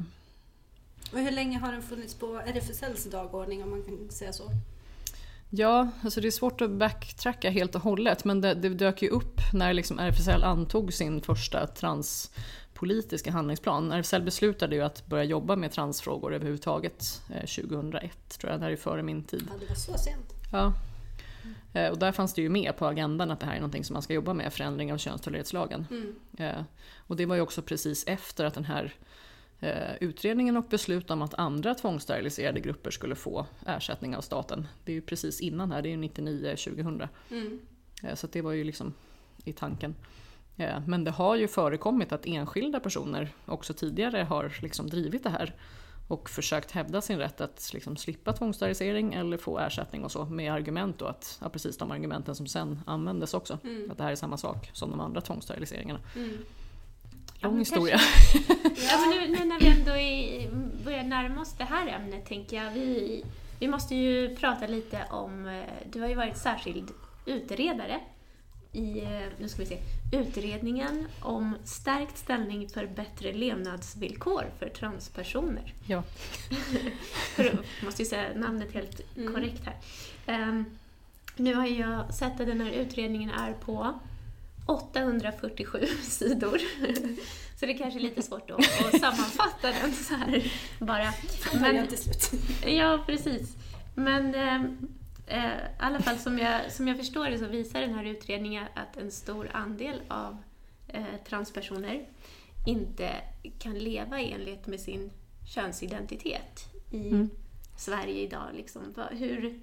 Och 1.13 1.19
hur 1.19 1.31
länge 1.31 1.59
har 1.59 1.73
den 1.73 1.83
funnits 1.83 2.15
på 2.15 2.27
RFSLs 2.47 3.05
dagordning 3.05 3.63
om 3.63 3.71
man 3.71 3.83
kan 3.83 4.11
säga 4.11 4.33
så? 4.33 4.51
Ja, 5.53 5.89
alltså 6.05 6.21
det 6.21 6.27
är 6.27 6.31
svårt 6.31 6.61
att 6.61 6.71
backtracka 6.71 7.51
helt 7.51 7.75
och 7.75 7.81
hållet 7.83 8.25
men 8.25 8.41
det, 8.41 8.55
det 8.55 8.69
dök 8.69 9.03
ju 9.03 9.09
upp 9.09 9.41
när 9.53 9.73
liksom 9.75 9.99
RFSL 9.99 10.43
antog 10.45 10.93
sin 10.93 11.21
första 11.23 11.67
transpolitiska 11.67 13.31
handlingsplan. 13.31 13.93
RFSL 13.93 14.23
beslutade 14.23 14.75
ju 14.77 14.83
att 14.83 15.07
börja 15.07 15.25
jobba 15.25 15.57
med 15.57 15.73
transfrågor 15.73 16.35
överhuvudtaget 16.35 17.23
eh, 17.35 17.41
2001, 17.65 18.39
tror 18.39 18.51
jag, 18.53 18.61
det 18.61 18.65
här 18.65 18.73
är 18.73 18.77
före 18.77 19.03
min 19.03 19.25
tid. 19.25 19.49
Ja, 19.53 19.55
det 19.61 19.69
var 19.69 19.75
så 19.75 19.99
sent. 19.99 20.35
Ja. 20.53 20.73
Eh, 21.73 21.91
Och 21.91 21.99
där 21.99 22.13
fanns 22.13 22.35
det 22.35 22.43
ju 22.43 22.49
med 22.49 22.77
på 22.77 22.87
agendan 22.87 23.31
att 23.31 23.41
det 23.41 23.47
här 23.47 23.53
är 23.53 23.61
någonting 23.61 23.85
som 23.85 23.95
man 23.95 24.03
ska 24.03 24.15
jobba 24.15 24.35
med, 24.35 24.53
förändring 24.53 24.93
av 24.93 24.99
könstillhörighetslagen. 24.99 25.87
Mm. 25.91 26.17
Eh, 26.39 26.63
Och 27.07 27.17
det 27.17 27.27
var 27.27 27.35
ju 27.35 27.41
också 27.41 27.63
precis 27.63 28.05
efter 28.07 28.45
att 28.45 28.55
den 28.55 28.65
här 28.65 28.95
eh, 29.61 29.95
utredningen 30.01 30.57
och 30.57 30.65
beslut 30.65 31.11
om 31.11 31.23
att 31.23 31.35
andra 31.35 31.75
tvångssteriliserade 31.75 32.61
grupper 32.61 32.91
skulle 32.91 33.15
få 33.15 33.47
ersättning 33.67 34.17
av 34.17 34.21
staten. 34.21 34.67
Det 34.85 34.93
är 34.93 34.95
ju 34.95 35.03
precis 35.03 35.41
innan 35.41 35.73
här, 35.73 35.83
det 35.83 35.89
är 35.89 35.97
ju 35.97 36.03
99-2000. 36.03 37.09
Mm. 37.31 37.59
Så 38.15 38.27
det 38.27 38.43
var 38.43 38.53
ju 38.53 38.65
liksom 38.65 38.95
i 39.45 39.53
tanken. 39.53 39.95
Men 40.87 41.05
det 41.05 41.11
har 41.11 41.37
ju 41.37 41.49
förekommit 41.49 42.13
att 42.13 42.27
enskilda 42.27 42.81
personer 42.81 43.29
också 43.47 43.75
tidigare 43.75 44.23
har 44.23 44.53
liksom 44.63 44.91
drivit 44.91 45.23
det 45.23 45.31
här 45.31 45.55
och 46.11 46.31
försökt 46.31 46.71
hävda 46.71 47.01
sin 47.01 47.19
rätt 47.19 47.41
att 47.41 47.71
liksom 47.75 47.97
slippa 47.97 48.33
tvångssterilisering 48.33 49.15
eller 49.15 49.37
få 49.37 49.59
ersättning 49.59 50.05
och 50.05 50.13
så 50.13 50.25
med 50.25 50.53
argument 50.53 50.99
då 50.99 51.07
att, 51.07 51.39
ja, 51.43 51.49
precis 51.49 51.77
de 51.77 51.91
argumenten 51.91 52.35
som 52.35 52.47
sen 52.47 52.81
användes 52.87 53.35
också. 53.35 53.59
Mm. 53.65 53.91
Att 53.91 53.99
det 53.99 54.05
här 54.05 54.11
är 54.13 54.17
samma 54.17 54.37
sak 54.37 54.71
som 54.73 54.91
de 54.91 55.01
andra 55.01 55.21
tvångssteriliseringarna. 55.21 56.01
Mm. 56.17 56.39
Ja, 57.41 57.49
Lång 57.49 57.53
men 57.53 57.59
historia. 57.59 58.01
Ja, 58.91 58.99
men 59.01 59.11
nu, 59.11 59.39
nu 59.39 59.45
när 59.45 59.61
vi 59.61 59.69
ändå 59.69 59.91
är, 59.91 60.51
börjar 60.85 61.05
närma 61.05 61.41
oss 61.41 61.55
det 61.59 61.65
här 61.65 61.87
ämnet 61.87 62.27
tänker 62.27 62.57
jag, 62.57 62.71
vi, 62.71 63.25
vi 63.59 63.69
måste 63.69 63.95
ju 63.95 64.37
prata 64.37 64.67
lite 64.67 65.05
om, 65.11 65.47
eh, 65.47 65.65
du 65.93 66.01
har 66.01 66.09
ju 66.09 66.15
varit 66.15 66.37
särskild 66.37 66.91
utredare 67.27 68.01
i, 68.73 69.01
eh, 69.01 69.21
nu 69.39 69.49
ska 69.49 69.63
vi 69.63 69.67
se, 69.69 69.79
utredningen 70.13 71.07
om 71.21 71.57
stärkt 71.65 72.19
ställning 72.19 72.69
för 72.69 72.87
bättre 72.87 73.33
levnadsvillkor 73.33 74.45
för 74.59 74.69
transpersoner. 74.69 75.75
Ja. 75.87 76.03
för 77.37 77.45
jag 77.45 77.59
måste 77.85 78.03
ju 78.03 78.09
säga 78.09 78.29
namnet 78.37 78.73
helt 78.75 79.17
Mm. 79.17 79.35
korrekt 79.35 79.63
här. 79.65 79.77
Ehm, 80.27 80.65
nu 81.37 81.55
har 81.55 81.67
jag 81.67 82.15
sett 82.15 82.41
att 82.41 82.47
den 82.47 82.61
här 82.61 82.71
utredningen 82.71 83.31
är 83.31 83.53
på 83.53 84.01
847 84.67 85.87
sidor. 86.03 86.59
Så 87.61 87.67
det 87.67 87.73
är 87.73 87.79
kanske 87.79 87.99
är 87.99 88.03
lite 88.03 88.23
svårt 88.23 88.51
att, 88.51 88.59
att 88.95 89.01
sammanfatta 89.01 89.71
den 89.83 89.93
så 89.93 90.15
här 90.15 90.53
bara. 90.79 91.13
Men- 91.53 91.63
början 91.63 91.87
till 91.87 91.99
slut. 91.99 92.31
Ja, 92.67 93.03
precis. 93.07 93.57
Men 93.95 94.35
eh, 94.35 94.63
eh, 95.31 95.57
i 95.57 95.59
alla 95.79 96.01
fall 96.01 96.19
som 96.19 96.39
jag, 96.39 96.73
som 96.73 96.89
jag 96.89 96.97
förstår 96.97 97.27
det 97.27 97.39
så 97.39 97.47
visar 97.47 97.81
den 97.81 97.95
här 97.95 98.05
utredningen 98.05 98.67
att 98.75 98.97
en 98.97 99.11
stor 99.11 99.51
andel 99.53 100.03
av 100.09 100.37
eh, 100.89 101.05
transpersoner 101.29 102.07
inte 102.67 103.11
kan 103.59 103.79
leva 103.79 104.21
i 104.21 104.33
enlighet 104.33 104.67
med 104.67 104.81
sin 104.81 105.11
könsidentitet 105.55 106.65
i 106.91 107.11
Mm. 107.11 107.31
Sverige 107.77 108.23
idag. 108.23 108.47
Liksom. 108.55 108.95
Hur, 109.11 109.61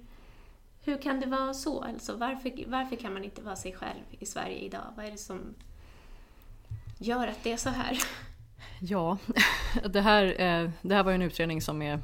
hur 0.84 1.02
kan 1.02 1.20
det 1.20 1.26
vara 1.26 1.54
så? 1.54 1.82
Alltså, 1.82 2.16
varför, 2.16 2.52
varför 2.66 2.96
kan 2.96 3.14
man 3.14 3.24
inte 3.24 3.42
vara 3.42 3.56
sig 3.56 3.72
själv 3.72 4.00
i 4.18 4.26
Sverige 4.26 4.58
idag? 4.58 4.92
Vad 4.96 5.06
är 5.06 5.10
det 5.10 5.18
som 5.18 5.54
gör 6.98 7.28
att 7.28 7.44
det 7.44 7.52
är 7.52 7.56
så 7.56 7.70
här? 7.70 7.98
Ja, 8.80 9.18
det 9.90 10.00
här, 10.00 10.24
eh, 10.24 10.70
det 10.82 10.94
här 10.94 11.02
var 11.02 11.10
ju 11.10 11.14
en 11.14 11.22
utredning 11.22 11.62
som 11.62 11.82
är 11.82 12.00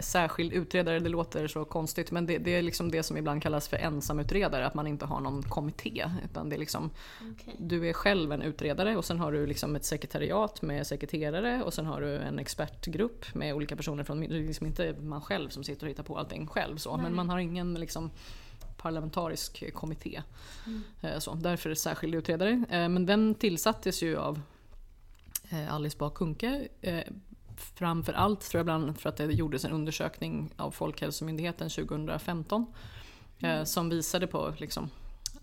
särskild 0.00 0.52
utredare, 0.52 0.98
det 0.98 1.08
låter 1.08 1.46
så 1.48 1.64
konstigt 1.64 2.10
men 2.10 2.26
det, 2.26 2.38
det 2.38 2.54
är 2.54 2.62
liksom 2.62 2.90
det 2.90 3.02
som 3.02 3.16
ibland 3.16 3.42
kallas 3.42 3.68
för 3.68 3.76
ensamutredare, 3.76 4.66
att 4.66 4.74
man 4.74 4.86
inte 4.86 5.04
har 5.06 5.20
någon 5.20 5.42
kommitté. 5.42 6.04
Utan 6.24 6.48
det 6.48 6.56
är 6.56 6.60
liksom, 6.60 6.90
Okej. 7.32 7.54
du 7.58 7.88
är 7.88 7.92
själv 7.92 8.32
en 8.32 8.42
utredare 8.42 8.96
och 8.96 9.04
sen 9.04 9.20
har 9.20 9.32
du 9.32 9.46
liksom 9.46 9.76
ett 9.76 9.84
sekretariat 9.84 10.62
med 10.62 10.86
sekreterare 10.86 11.62
och 11.62 11.74
sen 11.74 11.86
har 11.86 12.00
du 12.00 12.16
en 12.16 12.38
expertgrupp 12.38 13.34
med 13.34 13.54
olika 13.54 13.76
personer 13.76 14.04
från, 14.04 14.20
det 14.20 14.26
är 14.26 14.30
liksom 14.46 14.66
inte 14.66 14.94
man 15.00 15.20
själv 15.20 15.48
som 15.48 15.64
sitter 15.64 15.86
och 15.86 15.90
hittar 15.90 16.02
på 16.02 16.18
allting 16.18 16.46
själv 16.46 16.76
så, 16.76 16.96
Nej. 16.96 17.02
men 17.02 17.14
man 17.14 17.28
har 17.30 17.38
ingen 17.38 17.74
liksom 17.74 18.10
parlamentarisk 18.76 19.72
kommitté. 19.74 20.22
Eh, 21.02 21.18
Så, 21.18 21.34
därför 21.34 21.68
är 21.68 21.74
det 21.74 21.80
särskild 21.80 22.14
utredare. 22.14 22.50
Eh, 22.70 22.88
Men 22.88 23.06
den 23.06 23.34
tillsattes 23.34 24.02
ju 24.02 24.16
av 24.16 24.40
eh, 25.50 25.74
Alice 25.74 25.96
Bah 25.98 26.10
Kuhnke. 26.14 26.68
Eh, 27.58 27.62
Framför 27.74 28.12
allt 28.12 28.40
tror 28.40 28.58
jag 28.58 28.66
bland 28.66 28.84
annat 28.84 29.00
för 29.00 29.08
att 29.08 29.16
det 29.16 29.24
gjordes 29.24 29.64
en 29.64 29.72
undersökning 29.72 30.50
av 30.56 30.70
Folkhälsomyndigheten 30.70 31.70
2015. 31.70 32.66
eh, 33.38 33.64
Som 33.64 33.88
visade 33.88 34.26
på, 34.26 34.54
liksom, 34.58 34.90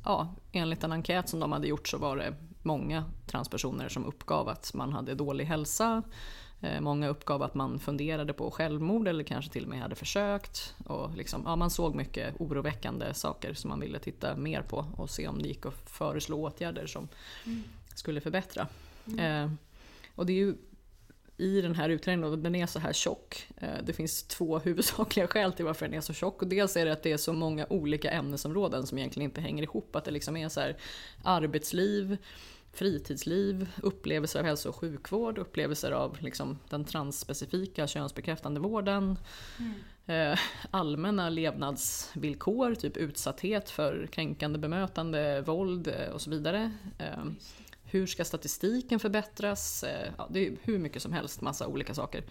ja, 0.06 0.36
enligt 0.52 0.84
en 0.84 0.92
enkät 0.92 1.30
som 1.30 1.40
de 1.40 1.52
hade 1.52 1.68
gjort 1.68 1.88
så 1.88 1.98
var 1.98 2.18
det 2.18 2.36
många 2.62 3.04
transpersoner 3.28 3.90
som 3.90 4.06
uppgav 4.06 4.50
att 4.50 4.74
man 4.74 4.94
hade 4.94 5.16
dålig 5.16 5.46
hälsa. 5.46 6.04
Eh, 6.62 6.82
Många 6.82 7.08
uppgav 7.08 7.44
att 7.44 7.56
man 7.56 7.80
funderade 7.80 8.34
på 8.34 8.52
självmord 8.52 9.08
eller 9.08 9.24
kanske 9.24 9.52
till 9.52 9.64
och 9.64 9.70
med 9.70 9.82
hade 9.82 9.96
försökt. 9.96 10.76
Och 10.86 11.18
liksom, 11.18 11.42
ja, 11.46 11.56
man 11.56 11.70
såg 11.70 11.96
mycket 11.96 12.36
oroväckande 12.40 13.14
saker 13.14 13.54
som 13.54 13.70
man 13.70 13.80
ville 13.80 14.00
titta 14.00 14.36
mer 14.36 14.62
på 14.62 14.86
och 14.98 15.10
se 15.10 15.28
om 15.28 15.42
det 15.42 15.48
gick 15.48 15.66
att 15.66 15.90
föreslå 15.90 16.42
åtgärder 16.44 16.88
som 16.88 17.08
skulle 17.96 18.22
förbättra. 18.22 18.68
Eh, 19.20 19.52
och 20.16 20.26
det 20.26 20.34
är 20.34 20.38
ju 20.38 20.56
i 21.38 21.62
den 21.62 21.76
här 21.76 21.90
utredningen, 21.90 22.34
och 22.34 22.40
den 22.40 22.56
är 22.56 22.66
så 22.66 22.80
här 22.80 22.94
tjock. 22.94 23.48
Eh, 23.58 23.84
det 23.84 23.94
finns 23.94 24.24
två 24.24 24.60
huvudsakliga 24.64 25.28
skäl 25.28 25.54
till 25.54 25.66
varför 25.66 25.86
den 25.86 25.96
är 25.96 26.02
så 26.02 26.14
tjock. 26.14 26.42
Och 26.42 26.48
dels 26.48 26.78
är 26.78 26.86
det 26.86 26.92
att 26.92 27.04
det 27.04 27.12
är 27.12 27.18
så 27.18 27.34
många 27.34 27.66
olika 27.70 28.12
ämnesområden 28.12 28.88
som 28.88 28.98
egentligen 28.98 29.30
inte 29.30 29.42
hänger 29.42 29.64
ihop. 29.64 29.96
Att 29.96 30.06
det 30.06 30.12
liksom 30.12 30.38
är 30.38 30.50
så 30.50 30.60
här 30.60 30.78
arbetsliv, 31.24 32.18
fritidsliv, 32.74 33.70
upplevelser 33.84 34.40
av 34.40 34.46
hälso 34.46 34.70
och 34.70 34.76
sjukvård, 34.76 35.38
upplevelser 35.38 35.92
av 35.92 36.18
liksom 36.20 36.60
den 36.70 36.86
transspecifika 36.86 37.88
könsbekräftande 37.88 38.60
vården, 38.60 39.18
eh, 40.06 40.40
allmänna 40.72 41.30
levnadsvillkor, 41.30 42.76
typ 42.76 42.98
utsatthet 42.98 43.70
för 43.70 44.08
kränkande 44.12 44.60
bemötande, 44.60 45.42
våld 45.42 45.88
eh, 45.88 46.14
och 46.14 46.22
så 46.22 46.30
vidare. 46.30 46.72
Eh, 46.98 47.26
hur 47.86 48.08
ska 48.08 48.26
statistiken 48.26 49.00
förbättras? 49.00 49.84
Eh, 49.84 50.12
Ja, 50.18 50.28
det 50.32 50.48
är 50.48 50.54
hur 50.64 50.80
mycket 50.80 51.02
som 51.02 51.14
helst, 51.14 51.42
massa 51.42 51.68
olika 51.68 51.94
saker. 51.94 52.24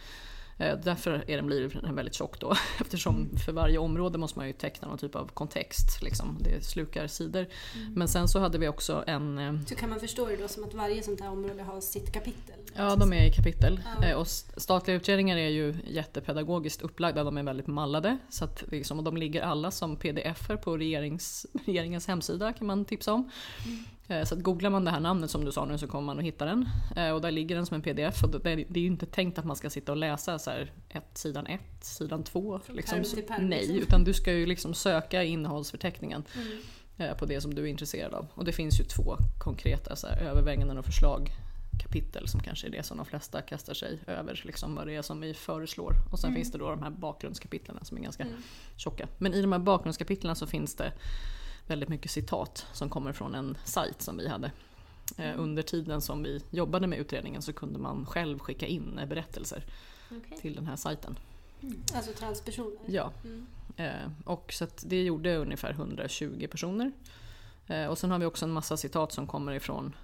Eh, 0.59 0.79
Därför 0.85 1.25
är 1.31 1.37
den 1.37 1.47
blir 1.47 1.81
den 1.83 1.95
väldigt 1.95 2.15
tjock 2.15 2.41
då. 2.41 2.55
Eftersom 2.81 3.29
för 3.45 3.53
varje 3.53 3.79
område 3.79 4.19
måste 4.19 4.39
man 4.39 4.47
ju 4.47 4.53
teckna 4.53 4.89
någon 4.89 4.99
typ 4.99 5.15
av 5.15 5.29
kontext. 5.35 6.03
Liksom. 6.03 6.39
Det 6.41 6.65
slukar 6.65 7.07
sidor. 7.07 7.47
Men 7.95 8.09
sen 8.09 8.29
så 8.29 8.39
hade 8.39 8.59
vi 8.59 8.69
också 8.69 9.05
en... 9.07 9.39
eh, 9.39 9.55
Så 9.67 9.75
kan 9.75 9.91
man 9.91 10.01
förstå 10.01 10.27
det 10.27 10.37
då 10.37 10.49
som 10.49 10.65
att 10.65 10.75
varje 10.75 11.03
sånt 11.03 11.21
här 11.21 11.31
område 11.31 11.63
har 11.63 11.81
sitt 11.81 12.13
kapitel? 12.13 12.55
Ja, 12.77 12.97
de 12.97 13.13
är 13.13 13.27
i 13.27 13.33
kapitel. 13.33 13.81
Eh, 14.03 14.17
Och 14.17 14.27
st- 14.27 14.61
statliga 14.61 14.97
utredningar 14.97 15.37
är 15.37 15.49
ju 15.49 15.75
jättepedagogiskt 15.87 16.83
upplagda, 16.83 17.25
de 17.25 17.37
är 17.39 17.43
väldigt 17.43 17.67
mallade. 17.67 18.19
Så 18.29 18.45
att 18.45 18.65
liksom, 18.71 18.99
och 18.99 19.05
de 19.05 19.17
ligger 19.17 19.43
alla 19.43 19.71
som 19.71 19.97
pdf-er 19.97 20.57
på 20.57 20.77
regerings, 20.77 21.47
regeringens 21.67 22.07
hemsida 22.09 22.53
kan 22.53 22.67
man 22.67 22.85
tipsa 22.85 23.13
om. 23.13 23.31
Eh, 23.59 23.71
Så 24.09 24.35
att 24.35 24.41
googlar 24.43 24.71
man 24.71 24.85
det 24.85 24.91
här 24.91 25.01
namnet 25.01 25.31
som 25.31 25.45
du 25.45 25.53
sa 25.53 25.65
nu 25.65 25.79
så 25.79 25.87
kommer 25.87 26.07
man 26.07 26.19
att 26.19 26.25
hitta 26.25 26.45
den. 26.45 26.69
Eh, 26.97 27.11
Och 27.11 27.21
där 27.21 27.31
ligger 27.31 27.57
den 27.57 27.67
som 27.67 27.75
en 27.75 27.83
pdf. 27.83 28.25
Och 28.25 28.31
det, 28.31 28.51
är 28.53 28.79
ju 28.79 28.87
inte 28.87 29.07
tänkt 29.07 29.39
att 29.39 29.45
man 29.45 29.57
ska 29.57 29.71
sitta 29.71 29.93
och 29.93 29.99
läsa 29.99 30.39
så 30.39 30.51
här, 30.51 30.73
ett, 30.89 31.19
sidan 31.19 31.47
1, 31.47 31.61
sidan 31.81 32.23
2. 32.25 32.61
Liksom. 32.69 33.03
pärm, 33.29 33.49
Nej, 33.49 33.59
liksom. 33.61 33.77
utan 33.79 34.05
du 34.05 34.15
ska 34.15 34.33
ju 34.33 34.47
liksom 34.47 34.75
söka 34.75 35.23
i 35.23 35.27
innehållsförteckningen 35.29 36.25
Mm. 36.37 36.59
eh, 37.11 37.17
på 37.17 37.27
det 37.27 37.41
som 37.41 37.55
du 37.55 37.63
är 37.63 37.67
intresserad 37.67 38.15
av. 38.15 38.27
Och 38.35 38.45
det 38.45 38.53
finns 38.53 38.81
ju 38.81 38.85
två 38.85 39.17
konkreta 39.39 39.97
så 39.97 40.07
här, 40.07 40.23
överväganden 40.23 40.79
och 40.79 40.85
förslag 40.85 41.29
kapitel 41.83 42.29
som 42.29 42.41
kanske 42.41 42.67
är 42.67 42.71
det 42.71 42.83
som 42.83 42.97
de 42.97 43.07
flesta 43.07 43.43
kastar 43.43 43.75
sig 43.75 43.99
över, 44.07 44.41
liksom 44.45 44.75
vad 44.75 44.87
det 44.87 44.95
är 44.95 45.03
som 45.03 45.21
vi 45.21 45.35
föreslår. 45.35 45.93
Och 46.13 46.19
sen 46.19 46.35
finns 46.35 46.53
det 46.53 46.59
då 46.59 46.71
de 46.71 46.83
här 46.83 46.91
bakgrundskapitlen 46.91 47.79
som 47.83 47.97
är 47.99 48.03
ganska 48.03 48.23
Mm. 48.23 48.35
tjocka. 48.77 49.09
Men 49.19 49.35
i 49.35 49.43
de 49.43 49.53
här 49.53 49.59
bakgrundskapitlen 49.59 50.37
så 50.37 50.47
finns 50.47 50.75
det 50.77 50.93
väldigt 51.67 51.89
mycket 51.89 52.11
citat 52.11 52.67
som 52.73 52.91
kommer 52.91 53.13
från 53.13 53.35
en 53.35 53.57
sajt 53.65 54.03
som 54.03 54.17
vi 54.17 54.29
hade. 54.29 54.51
Eh, 55.19 55.33
under 55.41 55.63
tiden 55.63 56.01
som 56.01 56.23
vi 56.23 56.43
jobbade 56.51 56.87
med 56.87 56.99
utredningen 56.99 57.43
så 57.43 57.53
kunde 57.53 57.79
man 57.79 58.07
själv 58.07 58.39
skicka 58.39 58.67
in 58.67 59.01
berättelser 59.09 59.65
Okej. 60.11 60.39
till 60.41 60.55
den 60.55 60.67
här 60.67 60.77
sajten. 60.77 61.19
Alltså 61.95 62.13
transpersoner? 62.13 62.79
Ja, 62.87 63.13
Mm. 63.25 63.47
Eh, 63.77 64.11
och 64.25 64.53
så 64.53 64.67
det 64.83 65.03
gjorde 65.03 65.37
ungefär 65.37 65.71
120 65.71 66.47
personer. 66.51 66.93
Eh, 67.67 67.87
Och 67.87 67.99
sen 67.99 68.11
har 68.11 68.19
vi 68.19 68.27
också 68.27 68.45
en 68.45 68.53
massa 68.53 68.77
citat 68.77 69.13
som 69.13 69.27
kommer 69.27 69.53
ifrån 69.53 69.95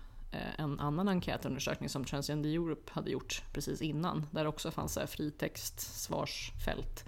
en 0.56 0.80
annan 0.80 1.08
enkätundersökning 1.08 1.88
som 1.88 2.04
Transgender 2.04 2.50
Europe 2.50 2.90
hade 2.94 3.10
gjort 3.10 3.42
precis 3.52 3.82
innan. 3.82 4.26
Där 4.30 4.46
också 4.46 4.70
fanns 4.70 4.92
så 4.92 5.00
här 5.00 5.06
fritext, 5.06 5.80
svarsfält. 5.80 7.04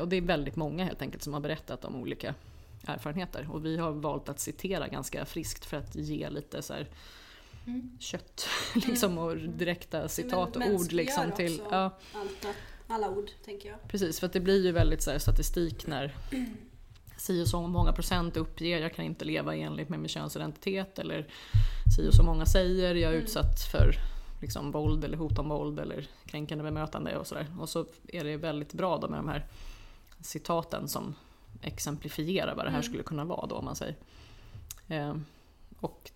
Och 0.00 0.08
det 0.08 0.16
är 0.16 0.20
väldigt 0.20 0.56
många 0.56 0.84
helt 0.84 1.02
enkelt 1.02 1.22
som 1.22 1.32
har 1.34 1.40
berättat 1.40 1.84
om 1.84 1.96
olika 1.96 2.34
erfarenheter. 2.88 3.48
Och 3.52 3.64
vi 3.64 3.76
har 3.76 3.92
valt 3.92 4.28
att 4.28 4.40
citera 4.40 4.88
ganska 4.88 5.24
friskt 5.24 5.64
för 5.64 5.76
att 5.76 5.94
ge 5.94 6.30
lite 6.30 6.62
så 6.62 6.72
här 6.74 6.88
Mm. 7.66 7.98
kött 8.00 8.46
liksom, 8.74 9.18
och 9.18 9.36
direkta 9.36 10.08
citat 10.08 10.56
och 10.56 10.62
ord. 10.62 10.92
Liksom, 10.92 11.32
till, 11.36 11.60
ja, 11.70 11.98
allt, 12.14 12.46
alla 12.88 13.10
ord, 13.10 13.30
tänker 13.44 13.68
jag. 13.68 13.78
precis, 13.88 14.20
för 14.20 14.28
det 14.28 14.40
blir 14.40 14.64
ju 14.64 14.72
väldigt 14.72 15.02
så 15.02 15.10
här, 15.10 15.18
statistik 15.18 15.86
när 15.86 16.16
si 17.18 17.42
och 17.42 17.48
så 17.48 17.62
många 17.66 17.92
procent 17.92 18.36
uppger 18.36 18.78
jag 18.78 18.94
kan 18.94 19.04
inte 19.04 19.24
leva 19.24 19.56
i 19.56 19.62
enlighet 19.62 19.88
med 19.88 19.98
min 20.00 20.08
könsidentitet 20.08 20.98
eller 20.98 21.28
si 21.96 22.08
och 22.08 22.14
så 22.14 22.22
många 22.22 22.46
säger 22.46 22.94
jag 22.94 23.10
är 23.12 23.14
Mm. 23.16 23.22
utsatt 23.24 23.60
för 23.72 23.94
liksom, 24.40 24.70
våld 24.70 25.04
eller 25.04 25.16
hot 25.16 25.38
om 25.38 25.48
våld 25.48 25.80
eller 25.80 26.06
kränkande 26.26 26.64
bemötande 26.64 27.16
och 27.16 27.26
sådär. 27.26 27.46
Och 27.60 27.68
så 27.68 27.86
är 28.08 28.24
det 28.24 28.36
väldigt 28.36 28.72
bra 28.72 28.98
då 28.98 29.08
med 29.08 29.18
de 29.18 29.28
här 29.28 29.46
citaten 30.20 30.88
som 30.88 31.14
exemplifierar 31.62 32.54
vad 32.54 32.64
det 32.64 32.70
här 32.70 32.78
Mm. 32.78 32.82
skulle 32.82 33.02
kunna 33.02 33.24
vara 33.24 33.46
då 33.46 33.54
om 33.54 33.64
man 33.64 33.76
säger. 33.76 33.96
Eh, 34.88 35.16
och 35.80 36.10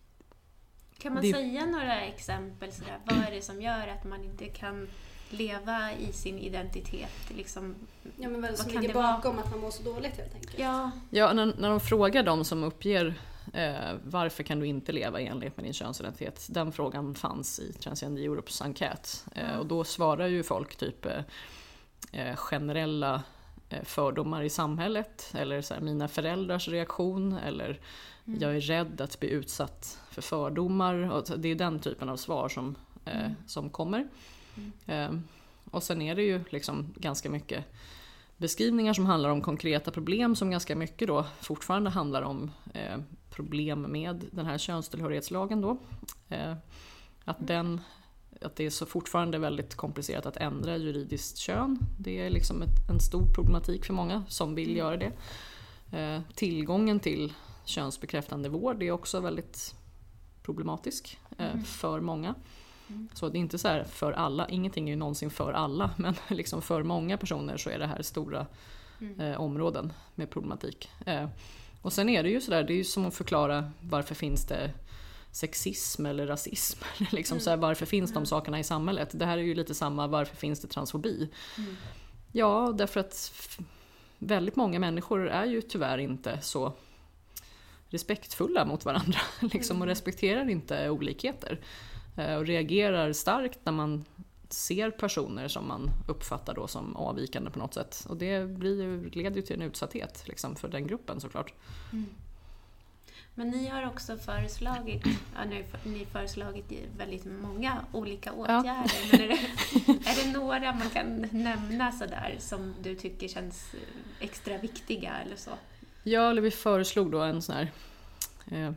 Kan 0.98 1.14
man 1.14 1.22
Det- 1.22 1.32
säga 1.32 1.66
några 1.66 2.00
exempel 2.00 2.72
sådär? 2.72 2.98
Vad 3.04 3.18
är 3.18 3.30
det 3.30 3.42
som 3.42 3.62
gör 3.62 3.88
att 3.88 4.04
man 4.04 4.24
inte 4.24 4.44
kan 4.48 4.88
leva 5.30 5.92
i 5.92 6.12
sin 6.12 6.38
identitet? 6.38 7.30
Liksom, 7.36 7.74
Ja, 8.16 8.28
men 8.28 8.40
vad 8.42 8.50
Vad 8.50 8.58
som 8.58 8.72
kan 8.72 8.82
ligger 8.82 8.94
det 8.94 9.00
vara? 9.00 9.12
bakom 9.12 9.38
att 9.38 9.50
man 9.50 9.60
mår 9.60 9.70
så 9.70 9.82
dåligt 9.82 10.16
helt 10.16 10.34
enkelt. 10.34 10.58
ja, 10.58 10.90
Ja, 11.10 11.32
när, 11.32 11.46
när 11.58 11.68
de 11.70 11.80
frågar 11.80 12.22
de 12.22 12.44
som 12.44 12.64
uppger 12.64 13.14
eh, 13.52 13.94
varför 14.04 14.42
kan 14.42 14.60
du 14.60 14.66
inte 14.66 14.92
leva 14.92 15.20
i 15.20 15.26
enlighet 15.26 15.56
med 15.56 15.64
din 15.66 15.72
könsidentitet? 15.72 16.46
Den 16.50 16.72
frågan 16.72 17.14
fanns 17.14 17.58
i 17.60 17.72
Transgender 17.72 18.22
Europes 18.22 18.62
enkät. 18.62 19.24
Eh, 19.34 19.56
och 19.58 19.66
då 19.66 19.84
svarar 19.84 20.26
ju 20.26 20.42
folk 20.42 20.76
typ 20.76 21.06
eh, 21.06 21.22
eh, 22.12 22.36
generella 22.36 23.22
fördomar 23.84 24.42
i 24.42 24.50
samhället 24.50 25.30
eller 25.34 25.62
så 25.62 25.74
här, 25.74 25.80
mina 25.80 26.08
föräldrars 26.08 26.68
reaktion 26.68 27.32
eller 27.32 27.80
Mm. 28.26 28.40
jag 28.42 28.56
är 28.56 28.60
rädd 28.60 29.00
att 29.00 29.20
bli 29.20 29.28
utsatt 29.30 29.98
för 30.10 30.22
fördomar. 30.22 30.94
Och 31.12 31.24
det 31.38 31.48
är 31.48 31.54
den 31.54 31.78
typen 31.78 32.08
av 32.08 32.16
svar 32.16 32.48
som, 32.48 32.74
eh, 33.04 33.20
Mm. 33.20 33.34
som 33.46 33.70
kommer. 33.70 34.08
Mm. 34.56 34.72
Eh, 34.86 35.20
och 35.70 35.82
sen 35.82 36.02
är 36.02 36.14
det 36.14 36.22
ju 36.22 36.44
liksom 36.50 36.94
ganska 36.96 37.30
mycket 37.30 37.64
beskrivningar 38.36 38.92
som 38.94 39.06
handlar 39.06 39.30
om 39.30 39.40
konkreta 39.40 39.90
problem 39.90 40.36
som 40.36 40.50
ganska 40.50 40.76
mycket 40.76 41.08
då 41.08 41.26
fortfarande 41.40 41.90
handlar 41.90 42.22
om 42.22 42.50
eh, 42.74 42.98
problem 43.30 43.82
med 43.82 44.24
den 44.32 44.46
här 44.46 44.58
könstillhörighetslagen 44.58 45.60
då. 45.60 45.76
Eh, 46.28 46.54
att, 47.24 47.46
den, 47.46 47.80
att 48.42 48.56
det 48.56 48.66
är 48.66 48.70
så 48.70 48.86
fortfarande 48.86 49.38
väldigt 49.38 49.74
komplicerat 49.74 50.26
att 50.26 50.36
ändra 50.36 50.76
juridiskt 50.76 51.38
kön. 51.38 51.78
Det 51.98 52.20
är 52.20 52.30
liksom 52.30 52.62
ett, 52.62 52.90
en 52.90 53.00
stor 53.00 53.26
problematik 53.34 53.84
för 53.84 53.92
många 53.94 54.24
som 54.28 54.54
vill 54.54 54.76
göra 54.76 54.96
det. 54.96 55.12
Eh, 55.98 56.20
tillgången 56.34 57.00
till 57.00 57.32
könsbekräftande 57.64 58.48
vård 58.48 58.82
är 58.82 58.90
också 58.90 59.20
väldigt 59.20 59.74
problematisk 60.42 61.18
eh, 61.38 61.50
Mm. 61.50 61.64
för 61.64 62.00
många. 62.00 62.34
Mm. 62.88 63.08
Så 63.14 63.28
det 63.28 63.38
är 63.38 63.40
inte 63.40 63.58
så 63.58 63.68
här 63.68 63.84
för 63.84 64.12
alla, 64.12 64.48
ingenting 64.48 64.88
är 64.88 64.92
ju 64.92 64.96
någonsin 64.96 65.30
för 65.30 65.52
alla, 65.52 65.90
men 65.98 66.14
liksom 66.28 66.62
för 66.62 66.82
många 66.82 67.16
personer 67.18 67.56
så 67.56 67.70
är 67.70 67.78
det 67.78 67.86
här 67.86 68.02
stora 68.02 68.46
Mm. 69.00 69.20
eh, 69.20 69.40
områden 69.40 69.92
med 70.14 70.30
problematik. 70.30 70.88
Eh, 71.06 71.28
och 71.82 71.92
sen 71.92 72.08
är 72.08 72.22
det 72.22 72.28
ju 72.30 72.40
sådär, 72.40 72.62
det 72.64 72.72
är 72.72 72.76
ju 72.76 72.84
som 72.84 73.06
att 73.06 73.14
förklara 73.14 73.70
varför 73.80 74.14
finns 74.14 74.44
det 74.46 74.70
sexism 75.32 76.06
eller 76.06 76.26
rasism? 76.26 76.78
Eller 76.98 77.10
liksom 77.12 77.34
Mm. 77.34 77.44
så 77.44 77.50
här, 77.50 77.56
varför 77.56 77.86
finns 77.86 78.10
de 78.10 78.16
Mm. 78.16 78.26
sakerna 78.26 78.58
i 78.60 78.64
samhället? 78.64 79.08
Det 79.12 79.26
här 79.26 79.38
är 79.38 79.42
ju 79.42 79.54
lite 79.54 79.74
samma, 79.74 80.06
varför 80.06 80.36
finns 80.36 80.60
det 80.60 80.68
transfobi? 80.68 81.30
Mm. 81.58 81.76
Ja, 82.32 82.74
därför 82.78 83.00
att 83.00 83.32
väldigt 84.18 84.56
många 84.56 84.78
människor 84.78 85.28
är 85.28 85.44
ju 85.46 85.62
tyvärr 85.62 85.98
inte 85.98 86.38
så 86.42 86.72
respektfulla 87.88 88.64
mot 88.64 88.84
varandra 88.84 89.18
liksom, 89.40 89.76
och 89.76 89.82
Mm. 89.82 89.88
respekterar 89.88 90.48
inte 90.50 90.90
olikheter. 90.90 91.60
Eh, 92.16 92.34
Och 92.36 92.46
reagerar 92.46 93.12
starkt 93.12 93.58
när 93.64 93.72
man 93.72 94.04
ser 94.48 94.90
personer 94.90 95.48
som 95.48 95.68
man 95.68 95.90
uppfattar 96.08 96.54
då 96.54 96.66
som 96.66 96.96
avvikande 96.96 97.50
på 97.50 97.58
något 97.58 97.74
sätt. 97.74 98.06
Och 98.08 98.16
det 98.16 98.48
blir 98.48 98.82
ju, 98.82 99.10
leder 99.10 99.36
ju 99.36 99.42
till 99.42 99.56
en 99.56 99.62
utsatthet 99.62 100.22
liksom, 100.26 100.56
för 100.56 100.68
den 100.68 100.86
gruppen 100.86 101.20
såklart. 101.20 101.52
Mm. 101.92 102.06
Men 103.40 103.50
ni 103.50 103.68
har 103.68 103.86
också 103.86 104.16
föreslagit, 104.16 105.02
ja, 105.06 105.44
nu 105.44 105.64
har 105.84 105.90
ni 105.90 106.06
föreslagit 106.12 106.72
väldigt 106.98 107.24
många 107.42 107.84
olika 107.92 108.32
åtgärder, 108.32 108.90
men 109.12 109.20
är 109.20 109.28
det, 109.28 110.08
är 110.10 110.24
det 110.24 110.38
några 110.38 110.72
man 110.72 110.90
kan 110.90 111.26
nämna 111.30 111.92
sådär 111.92 112.36
som 112.38 112.74
du 112.82 112.94
tycker 112.94 113.28
känns 113.28 113.74
eh, 113.74 113.80
extra 114.24 114.58
viktiga 114.58 115.12
eller 115.24 115.36
så? 115.36 115.50
Ja, 116.02 116.30
eller 116.30 116.42
vi 116.42 116.50
föreslog 116.50 117.10
då 117.12 117.20
en 117.20 117.42
sån 117.42 117.54
här 117.56 117.72
eh, 118.50 118.72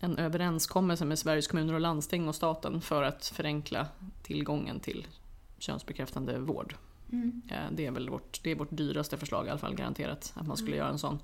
en 0.00 0.18
överenskommelse 0.18 1.04
med 1.04 1.18
Sveriges 1.18 1.46
kommuner 1.48 1.74
och 1.74 1.80
landsting 1.80 2.28
och 2.28 2.34
staten 2.34 2.80
för 2.80 3.02
att 3.02 3.26
förenkla 3.26 3.86
tillgången 4.22 4.80
till 4.80 5.06
könsbekräftande 5.58 6.38
vård. 6.38 6.74
Mm. 7.12 7.42
Eh, 7.50 7.56
Det 7.72 7.86
är 7.86 7.90
väl 7.90 8.10
vårt, 8.10 8.40
det 8.42 8.50
är 8.50 8.54
vårt 8.54 8.68
dyraste 8.76 9.16
förslag 9.18 9.46
i 9.46 9.50
alla 9.50 9.58
fall, 9.58 9.74
garanterat. 9.74 10.32
Att 10.36 10.46
man 10.46 10.56
skulle 10.56 10.72
Mm. 10.72 10.78
göra 10.78 10.90
en 10.92 10.98
sån 10.98 11.18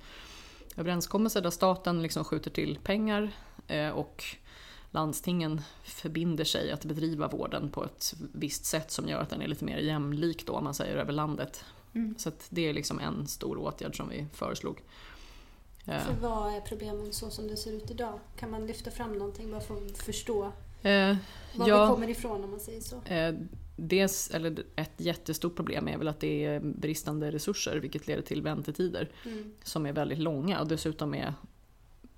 överenskommelse 0.79 1.41
där 1.41 1.49
staten 1.49 2.01
liksom 2.01 2.23
skjuter 2.23 2.51
till 2.51 2.79
pengar 2.83 3.31
eh, 3.67 3.89
och 3.89 4.23
landstingen 4.91 5.61
förbinder 5.83 6.43
sig 6.43 6.71
att 6.71 6.85
bedriva 6.85 7.27
vården 7.27 7.71
på 7.71 7.85
ett 7.85 8.13
visst 8.33 8.65
sätt 8.65 8.91
som 8.91 9.07
gör 9.07 9.21
att 9.21 9.29
den 9.29 9.41
är 9.41 9.47
lite 9.47 9.65
mer 9.65 9.77
jämlik 9.77 10.45
då, 10.45 10.53
om 10.53 10.63
man 10.63 10.73
säger 10.73 10.95
över 10.95 11.13
landet. 11.13 11.65
Mm. 11.93 12.15
Så 12.17 12.31
det 12.49 12.69
är 12.69 12.73
liksom 12.73 12.99
en 12.99 13.27
stor 13.27 13.57
åtgärd 13.57 13.97
som 13.97 14.09
vi 14.09 14.27
föreslog. 14.33 14.81
Eh, 15.85 15.99
För 15.99 16.13
vad 16.21 16.53
är 16.53 16.61
problemen 16.61 17.13
så 17.13 17.29
som 17.29 17.47
det 17.47 17.57
ser 17.57 17.71
ut 17.71 17.91
idag? 17.91 18.19
Kan 18.35 18.51
man 18.51 18.67
lyfta 18.67 18.91
fram 18.91 19.13
någonting 19.13 19.51
bara 19.51 19.61
för 19.61 19.77
att 19.77 19.97
förstå 19.97 20.51
eh, 20.83 21.17
var 21.55 21.67
ja. 21.67 21.85
vi 21.85 21.91
kommer 21.91 22.09
ifrån 22.09 22.43
om 22.43 22.51
man 22.51 22.59
säger 22.59 22.81
så? 22.81 23.01
Eh, 23.05 23.35
dels, 23.75 24.29
eller 24.33 24.63
ett 24.75 24.91
jättestort 24.97 25.55
problem 25.55 25.87
är 25.87 25.97
väl 25.97 26.07
att 26.07 26.19
det 26.19 26.45
är 26.45 26.59
bristande 26.59 27.31
resurser 27.31 27.77
vilket 27.77 28.07
leder 28.07 28.21
till 28.21 28.41
väntetider 28.41 29.09
Mm. 29.25 29.53
som 29.63 29.85
är 29.85 29.93
väldigt 29.93 30.19
långa 30.19 30.59
och 30.61 30.67
dessutom 30.67 31.13
är 31.13 31.33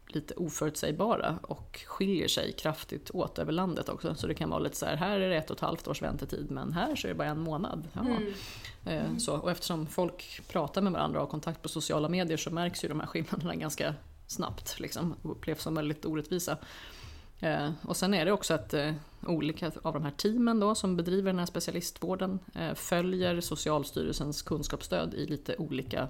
lite 0.07 0.33
oförutsägbara 0.33 1.39
och 1.41 1.79
skiljer 1.87 2.27
sig 2.27 2.53
kraftigt 2.53 3.11
åt 3.13 3.39
över 3.39 3.51
landet 3.51 3.89
också. 3.89 4.15
Så 4.15 4.27
det 4.27 4.33
kan 4.33 4.49
vara 4.49 4.59
lite 4.59 4.75
så 4.75 4.85
här, 4.85 4.95
här 4.95 5.19
är 5.19 5.29
det 5.29 5.35
ett 5.37 5.49
och 5.49 5.55
ett 5.55 5.61
halvt 5.61 5.87
års 5.87 6.01
väntetid 6.01 6.51
men 6.51 6.73
här 6.73 6.95
så 6.95 7.07
är 7.07 7.09
det 7.09 7.15
bara 7.15 7.27
en 7.27 7.39
månad. 7.39 7.87
Mm. 7.95 8.33
Eh, 8.85 9.17
Så, 9.17 9.35
och 9.37 9.51
eftersom 9.51 9.87
folk 9.87 10.41
pratar 10.47 10.81
med 10.81 10.91
varandra 10.91 11.19
och 11.19 11.25
har 11.25 11.31
kontakt 11.31 11.61
på 11.61 11.69
sociala 11.69 12.09
medier 12.09 12.37
så 12.37 12.51
märks 12.51 12.83
ju 12.83 12.87
de 12.87 12.99
här 12.99 13.07
skillnaderna 13.07 13.55
ganska 13.55 13.95
snabbt 14.27 14.79
liksom, 14.79 15.15
och 15.21 15.31
upplevs 15.31 15.61
som 15.61 15.75
väldigt 15.75 16.05
orättvisa. 16.05 16.57
Eh, 17.41 17.71
och 17.81 17.97
sen 17.97 18.13
är 18.13 18.25
det 18.25 18.31
också 18.31 18.53
att 18.53 18.73
eh, 18.73 18.93
olika 19.27 19.71
av 19.81 19.93
de 19.93 20.03
här 20.03 20.11
teamen 20.11 20.59
då, 20.59 20.75
som 20.75 20.97
bedriver 20.97 21.31
den 21.31 21.39
här 21.39 21.45
specialistvården 21.45 22.39
eh, 22.55 22.73
följer 22.73 23.41
Socialstyrelsens 23.41 24.41
kunskapsstöd 24.41 25.13
i 25.13 25.25
lite 25.25 25.55
olika 25.57 26.07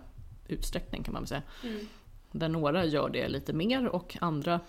utsträckning 0.48 1.04
kan 1.04 1.13
man 1.13 1.22
väl 1.22 1.28
säga. 1.28 1.44
Mm. 1.63 1.88
Där 2.32 2.50
några 2.50 2.86
gör 2.86 3.10
det 3.10 3.30
lite 3.30 3.54
mer 3.54 3.88
och 3.88 4.17
andra 4.22 4.60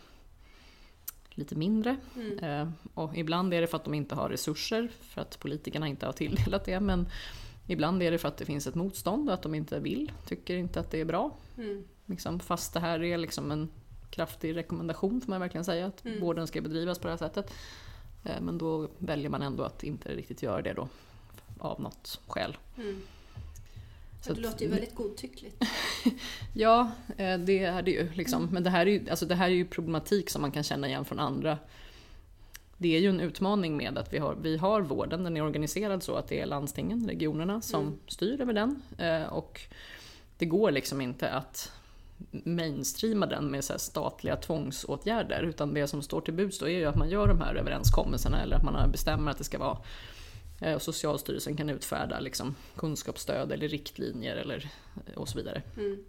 lite 1.30 1.54
mindre. 1.54 1.96
Mm. 2.16 2.72
Och 2.94 3.16
ibland 3.16 3.54
är 3.54 3.60
det 3.60 3.66
för 3.66 3.76
att 3.76 3.84
de 3.84 3.94
inte 3.94 4.14
har 4.14 4.28
resurser, 4.28 4.90
för 5.00 5.20
att 5.20 5.38
politikerna 5.38 5.88
inte 5.88 6.06
har 6.06 6.12
tilldelat 6.12 6.64
det. 6.64 6.80
Men 6.80 7.08
ibland 7.66 8.02
är 8.02 8.10
det 8.10 8.18
för 8.18 8.28
att 8.28 8.36
det 8.36 8.44
finns 8.44 8.66
ett 8.66 8.74
motstånd 8.74 9.28
och 9.28 9.34
att 9.34 9.42
de 9.42 9.54
inte 9.54 9.80
vill, 9.80 10.12
tycker 10.26 10.56
inte 10.56 10.80
att 10.80 10.90
det 10.90 11.00
är 11.00 11.04
bra. 11.04 11.36
Mm. 11.58 11.84
Liksom, 12.06 12.40
fast 12.40 12.74
det 12.74 12.80
här 12.80 13.02
är 13.02 13.18
liksom 13.18 13.50
en 13.50 13.68
kraftig 14.12 14.56
rekommendation 14.56 15.20
får 15.20 15.30
man 15.30 15.40
verkligen 15.40 15.64
säga, 15.64 15.86
att 15.86 16.04
Mm. 16.04 16.20
vården 16.20 16.46
ska 16.46 16.60
bedrivas 16.60 16.98
på 16.98 17.06
det 17.06 17.12
här 17.12 17.18
sättet. 17.18 17.52
Eh, 18.24 18.40
men 18.40 18.58
då 18.58 18.88
väljer 18.98 19.28
man 19.30 19.42
ändå 19.42 19.62
att 19.62 19.82
inte 19.84 20.08
riktigt 20.14 20.42
göra 20.42 20.62
det 20.62 20.72
då, 20.72 20.88
av 21.58 21.80
något 21.80 22.20
skäl. 22.26 22.56
Mm. 22.78 23.02
Så 24.22 24.34
det 24.34 24.40
låter 24.40 24.64
ju 24.64 24.68
väldigt 24.70 24.94
godtyckligt. 24.94 25.64
Ja, 26.54 26.90
eh, 27.16 27.38
det 27.38 27.58
är 27.64 27.82
det 27.82 27.90
ju. 27.90 28.12
Liksom. 28.14 28.48
Men 28.52 28.62
det 28.62 28.70
här, 28.70 28.86
är 28.86 28.90
ju, 28.90 29.10
alltså 29.10 29.26
det 29.26 29.34
här 29.34 29.46
är 29.46 29.54
ju 29.54 29.64
problematik 29.66 30.30
som 30.30 30.42
man 30.42 30.52
kan 30.52 30.62
känna 30.62 30.88
igen 30.88 31.04
från 31.04 31.18
andra. 31.18 31.58
Det 32.78 32.96
är 32.96 33.00
ju 33.00 33.08
en 33.08 33.20
utmaning 33.20 33.76
med 33.76 33.98
att 33.98 34.12
vi 34.12 34.18
har, 34.18 34.36
vi 34.42 34.56
har 34.56 34.80
vården, 34.80 35.24
den 35.24 35.36
är 35.36 35.42
organiserad 35.42 36.02
så 36.02 36.14
att 36.14 36.28
det 36.28 36.40
är 36.40 36.46
landstingen, 36.46 37.08
regionerna 37.08 37.60
som 37.60 37.80
Mm. 37.82 37.98
styr 38.08 38.40
över 38.40 38.52
den. 38.52 38.82
Eh, 38.98 39.22
Och 39.22 39.60
det 40.38 40.46
går 40.46 40.70
liksom 40.70 41.00
inte 41.00 41.30
att 41.30 41.72
mainstreama 42.30 43.26
den 43.26 43.50
med 43.50 43.64
så 43.64 43.78
statliga 43.78 44.36
tvångsåtgärder. 44.36 45.42
Utan 45.42 45.74
det 45.74 45.86
som 45.86 46.02
står 46.02 46.20
till 46.20 46.34
buds 46.34 46.58
då 46.58 46.68
är 46.68 46.78
ju 46.78 46.84
att 46.84 46.96
man 46.96 47.10
gör 47.10 47.28
de 47.28 47.40
här 47.40 47.54
överenskommelserna 47.54 48.42
eller 48.42 48.56
att 48.56 48.64
man 48.64 48.90
bestämmer 48.90 49.30
att 49.30 49.38
det 49.38 49.44
ska 49.44 49.58
vara 49.58 49.78
eh, 50.60 50.74
och 50.74 50.82
Socialstyrelsen 50.82 51.56
kan 51.56 51.70
utfärda 51.70 52.20
liksom 52.20 52.54
kunskapsstöd 52.76 53.52
eller 53.52 53.68
riktlinjer 53.68 54.36
eller, 54.36 54.70
och 55.14 55.28
så 55.28 55.38
vidare. 55.38 55.62
Mm. 55.76 56.04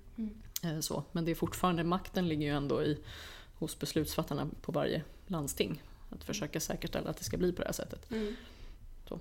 Eh, 0.64 0.80
Så. 0.80 1.04
Men 1.12 1.26
det 1.26 1.32
är 1.32 1.36
fortfarande, 1.36 1.84
makten 1.84 2.28
ligger 2.28 2.48
ju 2.48 2.54
ändå 2.54 2.84
i 2.84 2.98
hos 3.54 3.80
beslutsfattarna 3.80 4.50
på 4.62 4.72
varje 4.72 5.04
landsting. 5.28 5.82
Att 6.10 6.24
försöka 6.24 6.60
säkerställa 6.60 7.10
att 7.10 7.18
det 7.18 7.24
ska 7.24 7.38
bli 7.38 7.52
på 7.52 7.62
det 7.62 7.68
här 7.68 7.74
sättet. 7.74 8.12
Mm. 8.12 8.36
Så. 9.10 9.20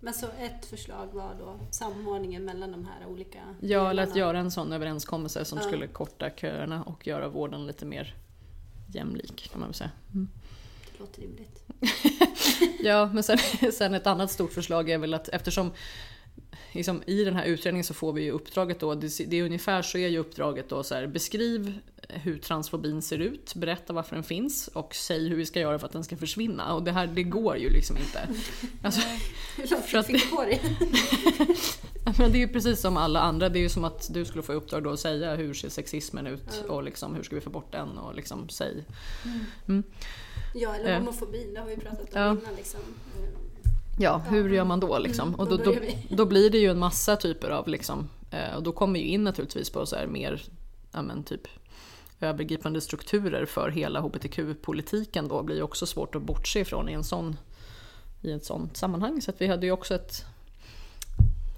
Men 0.00 0.14
så 0.14 0.26
ett 0.26 0.66
förslag 0.66 1.06
var 1.12 1.34
då 1.38 1.60
samordningen 1.70 2.44
mellan 2.44 2.72
de 2.72 2.84
här 2.84 3.06
olika 3.06 3.38
Ja, 3.60 3.90
eller 3.90 4.02
att 4.02 4.08
delarna. 4.14 4.28
göra 4.28 4.38
en 4.38 4.50
sån 4.50 4.72
överenskommelse 4.72 5.44
som 5.44 5.58
Ja. 5.58 5.64
skulle 5.64 5.86
korta 5.86 6.30
köerna 6.30 6.82
och 6.82 7.06
göra 7.06 7.28
vården 7.28 7.66
lite 7.66 7.86
mer 7.86 8.14
jämlik 8.94 9.50
kan 9.52 9.60
man 9.60 9.68
väl 9.68 9.74
säga. 9.74 9.90
Mm. 10.14 10.28
Det 10.92 10.98
låter 11.00 11.22
rimligt. 11.22 11.64
Ja, 12.82 13.10
men 13.14 13.22
sen, 13.22 13.38
sen 13.72 13.94
ett 13.94 14.06
annat 14.06 14.30
stort 14.30 14.52
förslag 14.52 14.90
är 14.90 14.98
väl 14.98 15.14
att 15.14 15.28
eftersom 15.28 15.72
liksom, 16.72 17.02
i 17.06 17.24
den 17.24 17.36
här 17.36 17.44
utredningen 17.44 17.84
så 17.84 17.94
får 17.94 18.12
vi 18.12 18.22
ju 18.22 18.30
uppdraget 18.30 18.80
då, 18.80 18.94
det, 18.94 19.18
det 19.30 19.36
är 19.36 19.44
ungefär 19.44 19.82
så 19.82 19.98
är 19.98 20.08
ju 20.08 20.18
uppdraget 20.18 20.68
då 20.68 20.82
så 20.82 20.94
här, 20.94 21.06
beskriv 21.06 21.78
hur 22.14 22.38
transfobin 22.38 23.02
ser 23.02 23.18
ut, 23.18 23.54
berätta 23.54 23.92
varför 23.92 24.14
den 24.16 24.22
finns 24.24 24.68
och 24.68 24.94
säg 24.94 25.28
hur 25.28 25.36
vi 25.36 25.46
ska 25.46 25.60
göra 25.60 25.78
för 25.78 25.86
att 25.86 25.92
den 25.92 26.04
ska 26.04 26.16
försvinna. 26.16 26.74
Och 26.74 26.82
det 26.82 26.92
här, 26.92 27.06
det 27.06 27.22
går 27.22 27.56
ju 27.56 27.70
liksom 27.70 27.96
inte. 27.96 28.28
Alltså, 28.82 29.00
För 29.86 29.98
att- 29.98 30.06
dig? 30.06 30.60
men 32.18 32.32
det 32.32 32.38
är 32.38 32.40
ju 32.40 32.48
precis 32.48 32.80
som 32.80 32.96
alla 32.96 33.20
andra, 33.20 33.48
det 33.48 33.58
är 33.58 33.62
ju 33.62 33.68
som 33.68 33.84
att 33.84 34.14
du 34.14 34.24
skulle 34.24 34.42
få 34.42 34.52
i 34.52 34.56
uppdrag 34.56 34.82
då 34.84 34.90
att 34.90 35.00
säga 35.00 35.34
hur 35.34 35.54
ser 35.54 35.68
sexismen 35.68 36.26
ut 36.26 36.58
Mm. 36.58 36.70
och 36.70 36.82
liksom, 36.82 37.14
hur 37.14 37.22
ska 37.22 37.34
vi 37.34 37.40
få 37.40 37.50
bort 37.50 37.72
den 37.72 37.98
och 37.98 38.14
liksom 38.14 38.48
säg. 38.48 38.84
Ja, 40.54 40.74
eller 40.74 40.90
Eh. 40.92 40.98
homofobin, 40.98 41.54
det 41.54 41.60
har 41.60 41.66
vi 41.66 41.76
pratat 41.76 42.00
om 42.00 42.20
Ja. 42.20 42.30
innan. 42.30 42.54
Liksom. 42.56 42.80
Ja, 43.98 44.18
hur 44.30 44.50
gör 44.50 44.64
man 44.64 44.80
då 44.80 44.98
liksom? 44.98 45.28
Mm, 45.28 45.40
och 45.40 45.48
då 45.48 45.56
då, 45.56 45.74
då, 46.08 46.26
blir 46.26 46.50
det 46.50 46.58
ju 46.58 46.70
en 46.70 46.78
massa 46.78 47.16
typer 47.16 47.50
av 47.50 47.68
liksom, 47.68 48.08
eh, 48.30 48.56
och 48.56 48.62
då 48.62 48.72
kommer 48.72 49.00
ju 49.00 49.06
in 49.06 49.24
naturligtvis 49.24 49.70
på 49.70 49.86
så 49.86 49.96
här 49.96 50.06
mer, 50.06 50.42
ja 50.92 51.02
men 51.02 51.22
typ 51.24 51.48
övergripande 52.20 52.80
strukturer 52.80 53.46
för 53.46 53.70
hela 53.70 54.00
hbtq-politiken 54.00 55.28
då 55.28 55.42
blir 55.42 55.62
också 55.62 55.86
svårt 55.86 56.14
att 56.14 56.22
bortse 56.22 56.60
ifrån 56.60 56.88
i 56.88 56.92
en 56.92 57.04
sån 57.04 57.36
i 58.22 58.32
ett 58.32 58.44
sånt 58.44 58.76
sammanhang. 58.76 59.22
Så 59.22 59.32
vi 59.38 59.46
hade 59.46 59.66
ju 59.66 59.72
också 59.72 59.94
ett 59.94 60.24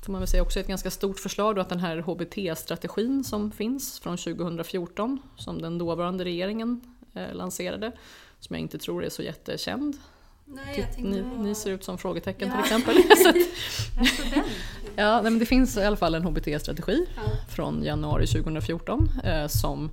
får 0.04 0.12
man 0.12 0.20
väl 0.20 0.28
säga 0.28 0.42
också 0.42 0.60
ett 0.60 0.66
ganska 0.66 0.90
stort 0.90 1.20
förslag 1.20 1.54
då 1.54 1.60
att 1.60 1.68
den 1.68 1.80
här 1.80 1.96
HBT-strategin 1.98 3.24
som 3.24 3.50
finns 3.52 4.00
från 4.00 4.16
2014 4.16 5.18
som 5.36 5.62
den 5.62 5.78
dåvarande 5.78 6.24
regeringen 6.24 6.80
eh, 7.14 7.34
lanserade 7.34 7.92
som 8.40 8.54
jag 8.56 8.60
inte 8.60 8.78
tror 8.78 9.04
är 9.04 9.10
så 9.10 9.22
jättekänd. 9.22 9.96
Nej, 10.44 10.88
Ni, 10.98 11.22
på- 11.22 11.42
ni 11.42 11.54
ser 11.54 11.70
ut 11.70 11.84
som 11.84 11.98
frågetecken 11.98 12.48
Ja. 12.48 12.54
till 12.54 12.62
exempel. 12.62 12.94
Så 13.22 13.28
att, 13.28 13.34
den. 14.34 14.44
Ja, 14.96 15.12
nej, 15.14 15.30
men 15.30 15.38
det 15.38 15.46
finns 15.46 15.76
i 15.76 15.82
alla 15.84 15.96
fall 15.96 16.14
en 16.14 16.22
HBT-strategi 16.24 17.06
Ja. 17.16 17.22
från 17.48 17.82
januari 17.84 18.26
2014 18.26 19.08
eh, 19.24 19.46
som 19.46 19.90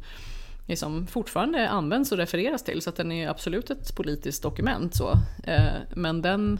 liksom 0.69 1.07
fortfarande 1.07 1.69
används 1.69 2.11
och 2.11 2.17
refereras 2.17 2.63
till 2.63 2.81
så 2.81 2.89
att 2.89 2.95
den 2.95 3.11
är 3.11 3.29
absolut 3.29 3.69
ett 3.69 3.95
politiskt 3.95 4.43
dokument. 4.43 4.95
Så. 4.95 5.11
Eh, 5.43 5.73
men 5.95 6.21
den 6.21 6.59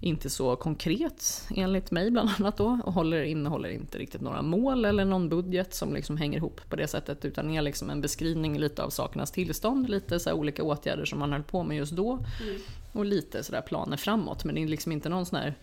är 0.00 0.08
inte 0.08 0.30
så 0.30 0.56
konkret 0.56 1.46
enligt 1.56 1.90
mig 1.90 2.10
bland 2.10 2.30
annat 2.38 2.56
då 2.56 2.80
och 2.84 2.92
håller, 2.92 3.22
innehåller 3.22 3.68
inte 3.68 3.98
riktigt 3.98 4.20
några 4.20 4.42
mål 4.42 4.84
eller 4.84 5.04
någon 5.04 5.28
budget 5.28 5.74
som 5.74 5.94
liksom 5.94 6.16
hänger 6.16 6.38
ihop 6.38 6.60
på 6.68 6.76
det 6.76 6.88
sättet 6.88 7.24
utan 7.24 7.50
är 7.50 7.62
liksom 7.62 7.90
en 7.90 8.00
beskrivning 8.00 8.58
lite 8.58 8.82
av 8.82 8.90
sakernas 8.90 9.30
tillstånd, 9.30 9.90
lite 9.90 10.20
så 10.20 10.32
olika 10.32 10.62
åtgärder 10.62 11.04
som 11.04 11.18
man 11.18 11.32
höll 11.32 11.42
på 11.42 11.62
med 11.62 11.76
just 11.76 11.92
då 11.92 12.12
Mm. 12.12 12.60
och 12.92 13.04
lite 13.04 13.42
sådär 13.42 13.60
planer 13.60 13.96
framåt 13.96 14.44
men 14.44 14.54
det 14.54 14.62
är 14.62 14.68
liksom 14.68 14.92
inte 14.92 15.08
någon 15.08 15.26
sån 15.26 15.38
här 15.38 15.54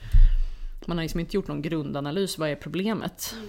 man 0.86 0.97
har 0.97 1.04
liksom 1.04 1.19
inte 1.19 1.36
gjort 1.38 1.47
någon 1.47 1.62
grundanalys, 1.62 2.38
vad 2.38 2.49
är 2.49 2.56
problemet? 2.56 3.36
Mm. 3.38 3.47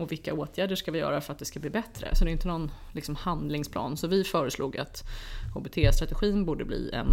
Och 0.00 0.12
vilka 0.12 0.34
åtgärder 0.34 0.76
ska 0.76 0.90
vi 0.90 0.98
göra 0.98 1.20
för 1.20 1.32
att 1.32 1.38
det 1.38 1.44
ska 1.44 1.60
bli 1.60 1.70
bättre? 1.70 2.14
Så 2.14 2.24
det 2.24 2.30
är 2.30 2.32
inte 2.32 2.48
någon 2.48 2.70
liksom, 2.92 3.16
handlingsplan. 3.16 3.96
Så 3.96 4.06
vi 4.06 4.24
föreslog 4.24 4.78
att 4.78 5.04
HBT-strategin 5.54 6.44
borde 6.44 6.64
bli 6.64 6.90
en 6.92 7.06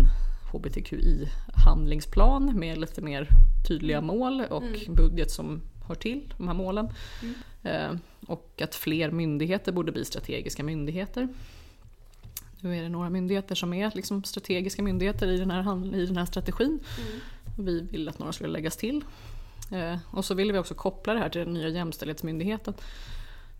HBTQI-handlingsplan 0.54 2.54
med 2.54 2.78
lite 2.78 3.02
mer 3.02 3.28
tydliga 3.67 4.02
mål 4.02 4.43
och 4.50 4.63
Mm. 4.63 4.95
budget 4.95 5.32
som 5.32 5.62
hör 5.88 5.95
till 5.95 6.34
de 6.38 6.47
här 6.47 6.56
målen. 6.56 6.89
Mm. 7.21 7.36
Eh, 7.63 7.91
och 8.28 8.62
att 8.63 8.76
fler 8.76 9.12
myndigheter 9.12 9.71
borde 9.71 9.91
bli 9.91 10.06
strategiska 10.06 10.63
myndigheter. 10.63 11.28
Nu 12.62 12.78
är 12.78 12.84
det 12.84 12.89
några 12.89 13.10
myndigheter 13.10 13.56
som 13.56 13.73
är 13.73 13.91
liksom 13.95 14.23
strategiska 14.23 14.84
myndigheter 14.84 15.28
i 15.28 15.38
den 15.38 15.52
här, 15.52 15.95
i 15.95 16.06
den 16.06 16.17
här 16.17 16.26
strategin. 16.26 16.80
Mm. 16.97 17.10
Vi 17.65 17.82
vill 17.82 18.10
att 18.10 18.19
några 18.19 18.34
skulle 18.34 18.50
läggas 18.50 18.78
till. 18.78 19.04
Eh, 19.72 19.98
och 20.12 20.26
så 20.26 20.34
ville 20.34 20.54
vi 20.54 20.60
också 20.60 20.74
koppla 20.74 21.14
det 21.14 21.20
här 21.20 21.30
till 21.30 21.42
den 21.42 21.54
nya 21.54 21.70
jämställdhetsmyndigheten. 21.70 22.74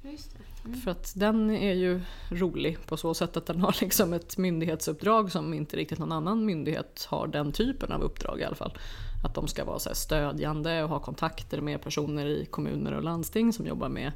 Just 0.02 0.32
det. 0.32 0.67
Mm. 0.67 0.80
För 0.82 0.91
att 0.91 1.13
den 1.15 1.50
är 1.50 1.74
ju 1.74 2.02
rolig 2.30 2.78
på 2.86 2.98
så 2.98 3.13
sätt 3.13 3.38
att 3.38 3.46
den 3.46 3.62
har 3.62 3.76
liksom 3.82 4.13
ett 4.13 4.38
myndighetsuppdrag 4.38 5.32
som 5.32 5.54
inte 5.54 5.78
riktigt 5.78 6.00
någon 6.00 6.12
annan 6.12 6.46
myndighet 6.46 7.08
har 7.10 7.28
den 7.28 7.52
typen 7.52 7.91
av 7.91 8.02
uppdrag 8.02 8.39
i 8.39 8.43
alla 8.43 8.56
fall. 8.56 8.78
Att 9.24 9.36
de 9.36 9.48
ska 9.48 9.65
vara 9.65 9.80
så 9.80 9.89
stödjande 9.93 10.84
och 10.84 10.89
ha 10.89 11.00
kontakter 11.00 11.62
med 11.62 11.82
personer 11.82 12.26
i 12.26 12.46
kommuner 12.46 12.91
och 12.91 13.04
landsting 13.04 13.54
som 13.54 13.67
jobbar 13.67 13.89
med 13.89 14.12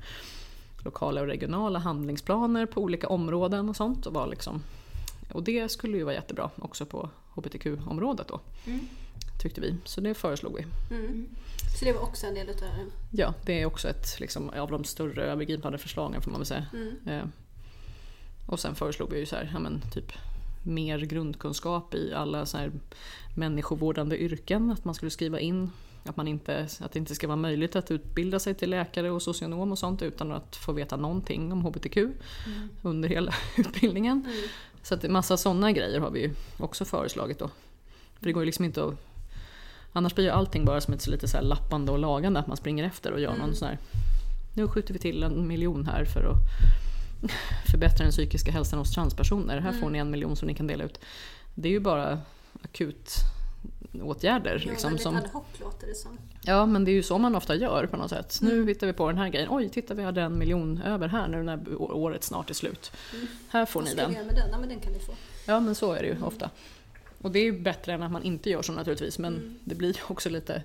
lokala 0.84 1.22
och 1.22 1.28
regionala 1.28 1.80
handlingsplaner 1.80 2.66
på 2.66 2.82
olika 2.82 3.08
områden 3.08 3.70
och 3.70 3.76
sånt. 3.76 4.06
Och, 4.06 4.14
vara 4.14 4.26
liksom, 4.26 4.64
och 5.34 5.44
det 5.44 5.72
skulle 5.72 5.98
ju 5.98 6.04
vara 6.04 6.16
jättebra 6.16 6.50
också 6.56 6.86
på 6.86 7.10
hbtq-området 7.36 8.28
då, 8.28 8.40
Mm. 8.66 8.80
Tyckte 9.42 9.62
vi. 9.62 9.76
Så 9.86 10.02
det 10.02 10.14
föreslog 10.14 10.56
vi. 10.56 10.96
Mm. 10.96 11.30
Så 11.80 11.86
det 11.86 11.94
var 11.94 12.02
också 12.02 12.28
en 12.28 12.34
del 12.34 12.50
utav 12.50 12.68
det. 12.68 13.22
Ja, 13.22 13.34
det 13.46 13.62
är 13.62 13.66
också 13.66 13.90
ett 13.90 14.20
liksom, 14.20 14.50
av 14.50 14.72
de 14.72 14.84
större 14.84 15.24
övergripande 15.24 15.78
förslagen 15.78 16.22
får 16.22 16.32
man 16.32 16.40
väl 16.40 16.46
säga. 16.46 16.66
Mm. 16.74 16.98
Eh, 17.08 17.28
och 18.46 18.60
sen 18.60 18.76
föreslog 18.76 19.12
vi 19.12 19.20
ju 19.20 19.26
så 19.26 19.36
här, 19.36 19.50
ja, 19.54 19.60
men, 19.60 19.82
typ 19.94 20.12
mer 20.64 21.00
grundkunskap 21.00 21.94
i 21.96 22.14
alla 22.14 22.46
så 22.46 22.58
här 22.58 22.72
människovårdande 23.36 24.18
yrken. 24.18 24.72
Att 24.72 24.86
man 24.86 24.96
skulle 24.96 25.12
skriva 25.12 25.40
in 25.40 25.72
att, 26.06 26.18
man 26.18 26.28
inte, 26.28 26.68
att 26.80 26.92
det 26.92 27.00
inte 27.00 27.16
ska 27.16 27.28
vara 27.28 27.38
möjligt 27.38 27.76
att 27.76 27.92
utbilda 27.92 28.40
sig 28.40 28.54
till 28.54 28.70
läkare 28.70 29.12
och 29.12 29.22
socionom 29.22 29.72
och 29.72 29.80
sånt 29.80 30.02
utan 30.02 30.32
att 30.32 30.56
få 30.56 30.72
veta 30.72 30.98
någonting 30.98 31.52
om 31.52 31.62
HBTQ 31.62 31.98
under 32.82 33.10
hela 33.10 33.34
utbildningen. 33.58 34.26
Mm. 34.26 34.48
Så 34.84 34.96
att 34.96 35.10
massa 35.10 35.38
sådana 35.38 35.72
grejer 35.72 36.00
har 36.00 36.12
vi 36.12 36.22
ju 36.22 36.34
också 36.58 36.86
föreslagit 36.86 37.40
då. 37.40 37.48
För 38.20 38.26
det 38.26 38.32
går 38.32 38.44
ju 38.44 38.46
liksom 38.46 38.66
inte 38.66 38.84
att... 38.84 38.94
Annars 39.94 40.16
blir 40.16 40.26
ju 40.26 40.32
allting 40.32 40.66
bara 40.66 40.82
som 40.82 40.94
ett 40.94 41.02
så 41.02 41.12
lite 41.12 41.28
så 41.28 41.42
lappande 41.42 41.92
och 41.92 42.00
lagande, 42.00 42.40
att 42.40 42.48
man 42.48 42.58
springer 42.58 42.84
efter 42.84 43.12
och 43.12 43.20
gör 43.20 43.32
någon 43.32 43.42
Mm. 43.42 43.56
sån 43.56 43.68
här... 43.68 43.78
Nu 44.56 44.68
skjuter 44.68 44.94
vi 44.94 45.00
till 45.00 45.24
en 45.24 45.48
miljon 45.48 45.86
här 45.86 46.06
för 46.06 46.24
att 46.32 46.38
förbättra 47.72 48.04
den 48.04 48.12
psykiska 48.12 48.52
hälsan 48.52 48.80
hos 48.80 48.92
transpersoner. 48.94 49.60
Här 49.60 49.72
får 49.72 49.78
Mm. 49.80 49.92
ni 49.94 50.00
en 50.00 50.12
miljon 50.12 50.36
som 50.36 50.48
ni 50.48 50.54
kan 50.54 50.68
dela 50.68 50.84
ut. 50.84 51.00
Det 51.56 51.68
är 51.70 51.72
ju 51.72 51.80
bara 51.80 52.20
akut 52.64 53.12
åtgärder. 54.02 54.64
Ja, 54.66 54.72
Liksom, 54.72 54.98
som, 54.98 55.16
ad 55.16 55.30
hoc 55.34 55.44
låter 55.60 55.88
det 55.88 55.96
som. 55.96 56.18
ja 56.42 56.66
men 56.66 56.86
det 56.86 56.92
är 56.92 56.94
ju 56.94 57.04
så 57.04 57.18
man 57.18 57.36
ofta 57.36 57.56
gör 57.56 57.86
på 57.88 57.98
något 57.98 58.10
sätt. 58.10 58.40
Nu 58.42 58.54
Mm. 58.54 58.68
hittar 58.68 58.88
vi 58.88 58.94
på 58.94 59.08
den 59.08 59.18
här 59.18 59.30
grejen. 59.30 59.48
Oj, 59.52 59.70
titta 59.70 59.94
vi 59.94 60.04
hade 60.04 60.22
en 60.22 60.38
miljon 60.38 60.82
över 60.82 61.08
här 61.08 61.28
nu 61.28 61.44
när 61.44 61.82
året 61.82 62.24
snart 62.24 62.50
är 62.50 62.54
slut. 62.54 62.92
Mm. 63.14 63.28
Här 63.50 63.66
får 63.66 63.80
Vad 63.80 63.86
ni 63.90 63.92
ska 63.92 64.02
den. 64.02 64.10
vi 64.10 64.16
göra 64.16 64.26
med 64.26 64.36
den? 64.36 64.50
Ja, 64.52 64.58
men 64.60 64.70
den 64.70 64.80
kan 64.80 64.94
ni 64.94 65.00
få. 65.00 65.12
Ja 65.48 65.60
men 65.60 65.76
så 65.76 65.94
är 65.94 66.00
det 66.02 66.06
ju 66.08 66.12
Mm. 66.12 66.24
ofta. 66.24 66.50
Och 67.22 67.32
det 67.32 67.40
är 67.40 67.44
ju 67.44 67.60
bättre 67.60 67.94
än 67.94 68.04
att 68.04 68.12
man 68.12 68.24
inte 68.24 68.50
gör 68.50 68.62
så 68.62 68.72
naturligtvis 68.74 69.20
men 69.20 69.34
Mm. 69.36 69.56
det 69.64 69.76
blir 69.76 69.98
också 70.08 70.30
lite 70.30 70.64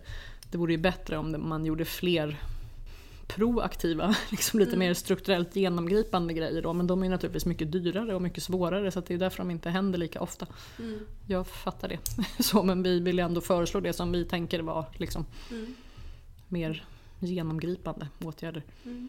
Det 0.51 0.59
vore 0.59 0.73
ju 0.73 0.79
bättre 0.79 1.16
om 1.19 1.49
man 1.49 1.64
gjorde 1.64 1.85
fler 1.85 2.37
proaktiva, 3.27 4.16
liksom 4.31 4.59
lite 4.61 4.69
Mm. 4.73 4.79
mer 4.79 4.95
strukturellt 4.95 5.57
genomgripande 5.57 6.35
grejer 6.35 6.62
då 6.62 6.73
men 6.73 6.87
de 6.87 7.03
är 7.03 7.09
naturligtvis 7.09 7.47
mycket 7.47 7.73
dyrare 7.73 8.14
och 8.14 8.23
mycket 8.23 8.42
svårare 8.42 8.90
så 8.90 9.01
det 9.01 9.14
är 9.14 9.19
därför 9.19 9.38
de 9.38 9.51
inte 9.51 9.71
händer 9.71 9.99
lika 9.99 10.21
ofta. 10.21 10.47
Mm. 10.79 10.99
Jag 11.27 11.47
fattar 11.47 11.88
det. 11.88 11.99
Så 12.42 12.62
men 12.62 12.83
vi 12.83 13.01
vill 13.01 13.19
ändå 13.19 13.40
föreslå 13.40 13.81
det 13.81 13.92
som 13.92 14.12
vi 14.12 14.25
tänker 14.25 14.61
vara 14.61 14.87
liksom 14.97 15.27
Mm. 15.51 15.75
mer 16.49 16.85
genomgripande 17.21 18.09
åtgärder. 18.25 18.62
Mm. 18.85 19.09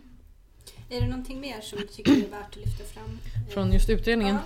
Är 0.89 1.01
det 1.01 1.07
någonting 1.07 1.39
mer 1.41 1.61
som 1.61 1.79
du 1.79 1.87
tycker 1.87 2.11
är 2.11 2.15
värt 2.15 2.49
att 2.49 2.55
lyfta 2.55 2.83
fram? 2.83 3.19
Från 3.49 3.73
just 3.73 3.89
utredningen? 3.89 4.35
Ja. 4.35 4.41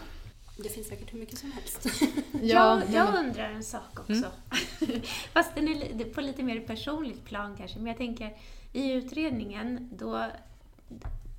Det 0.64 0.70
finns 0.70 0.88
säkert 0.88 1.14
hur 1.14 1.20
mycket 1.20 1.38
som 1.38 1.52
helst. 1.52 1.86
jag, 2.42 2.80
nej, 2.80 2.88
jag 2.96 3.14
men- 3.14 3.26
undrar 3.26 3.50
en 3.50 3.64
sak 3.64 4.00
också. 4.00 4.12
Mm. 4.14 5.02
Fast 5.34 5.56
den 5.56 5.68
är 5.68 6.14
på 6.14 6.22
lite 6.22 6.44
mer 6.44 6.60
personligt 6.60 7.26
plan 7.26 7.56
kanske. 7.58 7.78
Men 7.78 7.88
jag 7.88 7.98
tänker, 7.98 8.38
i 8.74 8.92
utredningen 8.92 9.90
då 9.92 10.26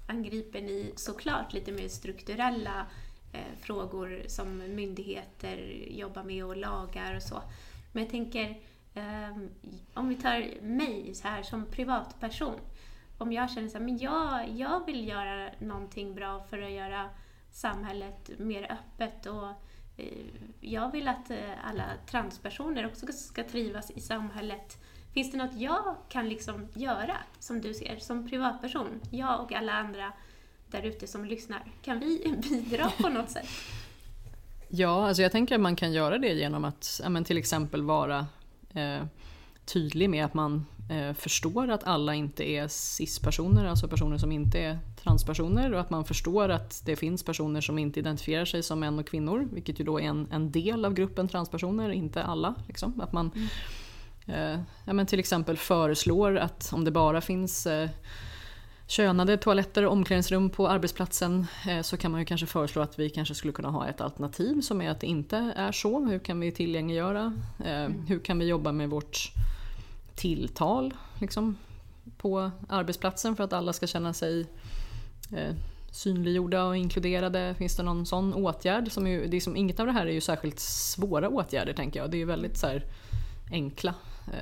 angriper 0.08 0.60
ni 0.60 0.92
såklart 0.96 1.52
lite 1.52 1.72
mer 1.72 1.88
strukturella 1.88 2.86
eh, 3.32 3.58
frågor 3.60 4.22
som 4.26 4.58
myndigheter 4.58 5.56
jobbar 5.90 6.22
med 6.22 6.44
och 6.44 6.56
lagar 6.56 7.16
och 7.16 7.22
så. 7.22 7.42
Men 7.92 8.02
jag 8.02 8.10
tänker, 8.10 8.60
ehm, 8.94 9.48
om 9.94 10.08
vi 10.08 10.14
tar 10.16 10.60
mig 10.62 11.14
så 11.14 11.28
här 11.28 11.42
som 11.42 11.66
privatperson. 11.66 12.60
Om 13.18 13.32
jag 13.32 13.50
känner 13.50 13.68
så 13.68 13.78
här, 13.78 13.84
men 13.84 13.98
jag, 13.98 14.50
jag 14.50 14.86
vill 14.86 15.08
göra 15.08 15.50
någonting 15.58 16.14
bra 16.14 16.40
för 16.50 16.62
att 16.62 16.72
göra 16.72 17.08
samhället 17.52 18.30
mer 18.38 18.72
öppet 18.72 19.26
och 19.26 19.48
eh, 19.96 20.26
jag 20.60 20.92
vill 20.92 21.08
att 21.08 21.30
eh, 21.30 21.36
alla 21.64 21.84
transpersoner 22.06 22.86
också 22.86 23.06
ska 23.12 23.44
trivas 23.44 23.90
i 23.90 24.00
samhället. 24.00 24.78
Finns 25.12 25.32
det 25.32 25.38
något 25.38 25.56
jag 25.56 25.96
kan 26.08 26.28
liksom 26.28 26.68
göra, 26.74 27.16
som 27.38 27.60
du 27.60 27.74
ser, 27.74 27.96
som 27.98 28.28
privatperson? 28.28 29.00
Jag 29.10 29.40
och 29.40 29.52
alla 29.52 29.72
andra 29.72 30.12
där 30.70 30.82
ute 30.82 31.06
som 31.06 31.24
lyssnar. 31.24 31.62
Kan 31.82 32.00
vi 32.00 32.34
bidra 32.50 32.90
på 32.98 33.08
något 33.08 33.30
sätt? 33.30 33.48
Ja, 34.68 35.08
alltså 35.08 35.22
jag 35.22 35.32
tänker 35.32 35.54
att 35.54 35.60
man 35.60 35.76
kan 35.76 35.92
göra 35.92 36.18
det 36.18 36.32
genom 36.32 36.64
att 36.64 37.00
ja, 37.02 37.08
men 37.08 37.24
till 37.24 37.38
exempel 37.38 37.82
vara 37.82 38.26
eh, 38.74 39.04
tydlig 39.64 40.10
med 40.10 40.24
att 40.24 40.34
man 40.34 40.66
förstår 41.14 41.70
att 41.70 41.84
alla 41.84 42.14
inte 42.14 42.48
är 42.48 42.68
cis-personer, 42.68 43.64
alltså 43.64 43.88
personer 43.88 44.18
som 44.18 44.32
inte 44.32 44.58
är 44.58 44.78
transpersoner 45.02 45.72
och 45.74 45.80
att 45.80 45.90
man 45.90 46.04
förstår 46.04 46.48
att 46.48 46.82
det 46.84 46.96
finns 46.96 47.22
personer 47.22 47.60
som 47.60 47.78
inte 47.78 48.00
identifierar 48.00 48.44
sig 48.44 48.62
som 48.62 48.80
män 48.80 48.98
och 48.98 49.06
kvinnor, 49.06 49.48
vilket 49.52 49.80
ju 49.80 49.84
då 49.84 50.00
är 50.00 50.04
en, 50.04 50.28
en 50.32 50.52
del 50.52 50.84
av 50.84 50.94
gruppen 50.94 51.28
transpersoner, 51.28 51.90
inte 51.90 52.22
alla. 52.22 52.54
Liksom. 52.68 53.00
Att 53.00 53.12
man 53.12 53.30
eh, 54.26 54.60
ja, 54.84 54.92
men 54.92 55.06
till 55.06 55.18
exempel 55.18 55.56
föreslår 55.56 56.36
att 56.36 56.72
om 56.72 56.84
det 56.84 56.90
bara 56.90 57.20
finns 57.20 57.66
eh, 57.66 57.90
könade 58.86 59.36
toaletter 59.36 59.86
och 59.86 59.92
omklädningsrum 59.92 60.50
på 60.50 60.68
arbetsplatsen 60.68 61.46
eh, 61.68 61.82
så 61.82 61.96
kan 61.96 62.10
man 62.10 62.20
ju 62.20 62.26
kanske 62.26 62.46
föreslå 62.46 62.82
att 62.82 62.98
vi 62.98 63.10
kanske 63.10 63.34
skulle 63.34 63.52
kunna 63.52 63.70
ha 63.70 63.88
ett 63.88 64.00
alternativ 64.00 64.60
som 64.60 64.82
är 64.82 64.90
att 64.90 65.00
det 65.00 65.06
inte 65.06 65.52
är 65.56 65.72
så. 65.72 66.04
Hur 66.04 66.18
kan 66.18 66.40
vi 66.40 66.52
tillgängliggöra? 66.52 67.38
Eh, 67.64 67.88
Hur 68.06 68.18
kan 68.18 68.38
vi 68.38 68.44
jobba 68.44 68.72
med 68.72 68.90
vårt 68.90 69.32
tilltal 70.14 70.94
liksom, 71.20 71.56
på 72.16 72.50
arbetsplatsen 72.68 73.36
för 73.36 73.44
att 73.44 73.52
alla 73.52 73.72
ska 73.72 73.86
känna 73.86 74.12
sig 74.12 74.46
eh, 75.36 75.54
synliggjorda 75.90 76.64
och 76.64 76.76
inkluderade? 76.76 77.54
Finns 77.58 77.76
det 77.76 77.82
någon 77.82 78.06
sån 78.06 78.34
åtgärd? 78.34 78.92
Som 78.92 79.06
ju, 79.06 79.26
det 79.26 79.36
är 79.36 79.40
som, 79.40 79.56
inget 79.56 79.80
av 79.80 79.86
det 79.86 79.92
här 79.92 80.06
är 80.06 80.12
ju 80.12 80.20
särskilt 80.20 80.60
svåra 80.60 81.28
åtgärder 81.28 81.72
tänker 81.72 82.00
jag. 82.00 82.10
Det 82.10 82.16
är 82.16 82.18
ju 82.18 82.24
väldigt 82.24 82.58
så 82.58 82.66
här, 82.66 82.84
enkla 83.50 83.94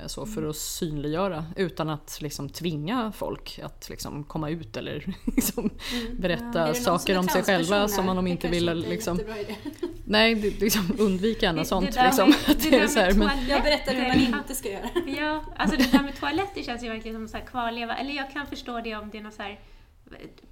så 0.07 0.27
för 0.27 0.49
att 0.49 0.57
synliggöra 0.57 1.45
utan 1.57 1.89
att 1.91 2.19
liksom 2.21 2.49
tvinga 2.49 3.13
folk 3.17 3.61
att 3.63 3.89
liksom 3.89 4.25
komma 4.25 4.51
ut 4.51 4.77
eller 4.77 5.15
liksom 5.37 5.65
Är 6.11 6.15
berätta 6.21 6.67
någon 6.67 6.75
saker 6.75 7.19
om 7.19 7.29
sig 7.29 7.43
själva 7.43 7.89
som 7.89 8.07
man 8.07 8.17
de 8.17 8.25
Det 8.25 8.31
inte 8.31 8.49
vill. 8.49 8.69
en 8.69 8.81
Liksom, 8.81 9.21
nej, 10.05 10.35
det, 10.35 10.61
liksom, 10.61 10.97
undvik 10.99 11.43
gärna 11.43 11.59
Det- 11.59 11.65
sånt. 11.65 11.93
det 11.95 12.05
liksom, 12.05 12.29
med- 12.31 12.39
att 12.57 12.63
det 12.63 12.71
det 12.71 12.77
där 12.77 12.85
är 12.85 12.89
så 12.89 12.99
här, 13.01 13.07
med 13.13 13.19
men, 13.19 13.29
toaletter, 13.29 13.51
Jag 13.51 13.63
berättar 13.63 13.95
hur 13.95 14.09
man 14.31 14.41
inte 14.41 14.55
ska 14.55 14.69
göra. 14.71 14.91
Ja, 15.19 15.45
alltså 15.57 15.77
det 15.77 15.93
där 15.93 16.03
med 16.03 16.17
toaletter 16.21 16.63
känns 16.63 16.83
ju 16.83 16.89
verkligen 16.89 17.17
som 17.17 17.29
så 17.29 17.37
här 17.37 17.45
kvarleva. 17.45 17.97
Eller 17.97 18.15
jag 18.15 18.33
kan 18.33 18.47
förstå 18.47 18.81
det 18.81 18.97
om 18.97 19.11
det 19.11 19.19
är 19.19 19.23
någon 19.23 19.33
så 19.33 19.43
här 19.43 19.61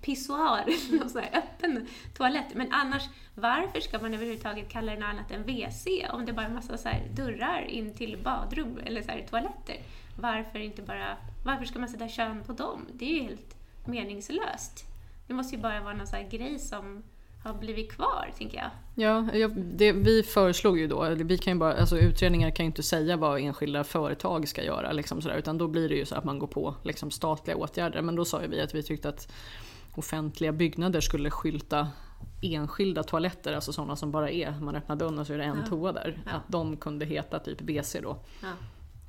pissoar, 0.01 0.93
någon 0.99 1.11
sån 1.11 1.23
här 1.23 1.39
öppen 1.39 1.87
toalett. 2.17 2.55
Men 2.55 2.73
annars, 2.73 3.03
varför 3.35 3.81
ska 3.81 3.99
man 3.99 4.15
överhuvudtaget 4.15 4.69
kalla 4.69 4.93
det 4.93 4.99
något 4.99 5.09
annat 5.09 5.31
än 5.31 5.43
WC 5.43 5.87
om 6.11 6.27
det 6.27 6.33
bara 6.33 6.43
är 6.43 6.49
en 6.49 6.55
massa 6.55 6.79
så 6.79 6.89
här 6.89 7.09
dörrar 7.15 7.63
in 7.63 7.95
till 7.95 8.19
badrum 8.25 8.81
eller 8.85 9.03
så 9.03 9.11
här 9.11 9.27
toaletter? 9.31 9.77
Varför 10.21 10.59
inte 10.59 10.83
bara, 10.83 11.17
varför 11.45 11.65
ska 11.65 11.79
man 11.79 11.89
sätta 11.89 12.09
kön 12.09 12.45
på 12.45 12.53
dem? 12.53 12.87
Det 12.93 13.05
är 13.05 13.15
ju 13.15 13.23
helt 13.23 13.57
meningslöst. 13.87 14.85
Det 15.27 15.35
måste 15.35 15.57
ju 15.57 15.63
bara 15.63 15.81
vara 15.81 15.95
någon 15.95 16.07
så 16.07 16.17
här 16.17 16.29
grej 16.29 16.59
som 16.59 17.03
har 17.49 17.59
blivit 17.59 17.93
kvar, 17.93 18.31
tänker 18.39 18.59
jag. 18.59 18.71
ja, 18.95 19.35
jag- 19.39 19.57
det, 19.57 19.93
vi 19.93 20.23
föreslog 20.23 20.79
ju 20.79 20.87
då, 20.87 21.09
vi 21.15 21.39
kan 21.39 21.53
ju 21.53 21.59
bara, 21.59 21.75
alltså, 21.75 21.99
utredningar 21.99 22.51
kan 22.51 22.65
ju 22.65 22.67
inte 22.67 22.83
säga 22.83 23.17
vad 23.17 23.41
enskilda 23.41 23.85
företag 23.85 24.49
ska 24.49 24.63
göra 24.65 24.93
liksom, 24.93 25.23
sådär, 25.23 25.37
utan 25.37 25.59
då 25.59 25.69
blir 25.69 25.89
det 25.89 25.95
ju 25.95 26.05
så 26.07 26.15
att 26.15 26.25
man 26.25 26.39
går 26.39 26.47
på 26.47 26.75
liksom, 26.83 27.11
statliga 27.11 27.57
åtgärder. 27.57 28.03
Men 28.03 28.17
då 28.17 28.25
sa 28.25 28.43
ju 28.43 28.49
vi 28.49 28.61
att 28.61 28.75
vi 28.75 28.83
tyckte 28.83 29.09
att 29.09 29.33
offentliga 29.95 30.53
byggnader 30.53 31.01
skulle 31.01 31.31
skylta 31.31 31.89
enskilda 32.43 33.03
toaletter, 33.03 33.53
alltså 33.53 33.73
sådana 33.73 33.97
som 33.97 34.11
bara 34.11 34.31
är, 34.31 34.55
man 34.61 34.75
öppnar 34.77 34.97
dörren 34.97 35.19
och 35.19 35.27
så 35.27 35.33
är 35.33 35.39
det 35.39 35.45
en 35.45 35.59
Ja. 35.65 35.67
toa 35.69 35.93
där. 35.93 36.19
Ja. 36.27 36.31
Att 36.33 36.43
de 36.53 36.77
kunde 36.77 37.05
heta 37.07 37.39
typ 37.39 37.61
BC 37.61 38.01
då. 38.01 38.17
Ja. 38.43 38.49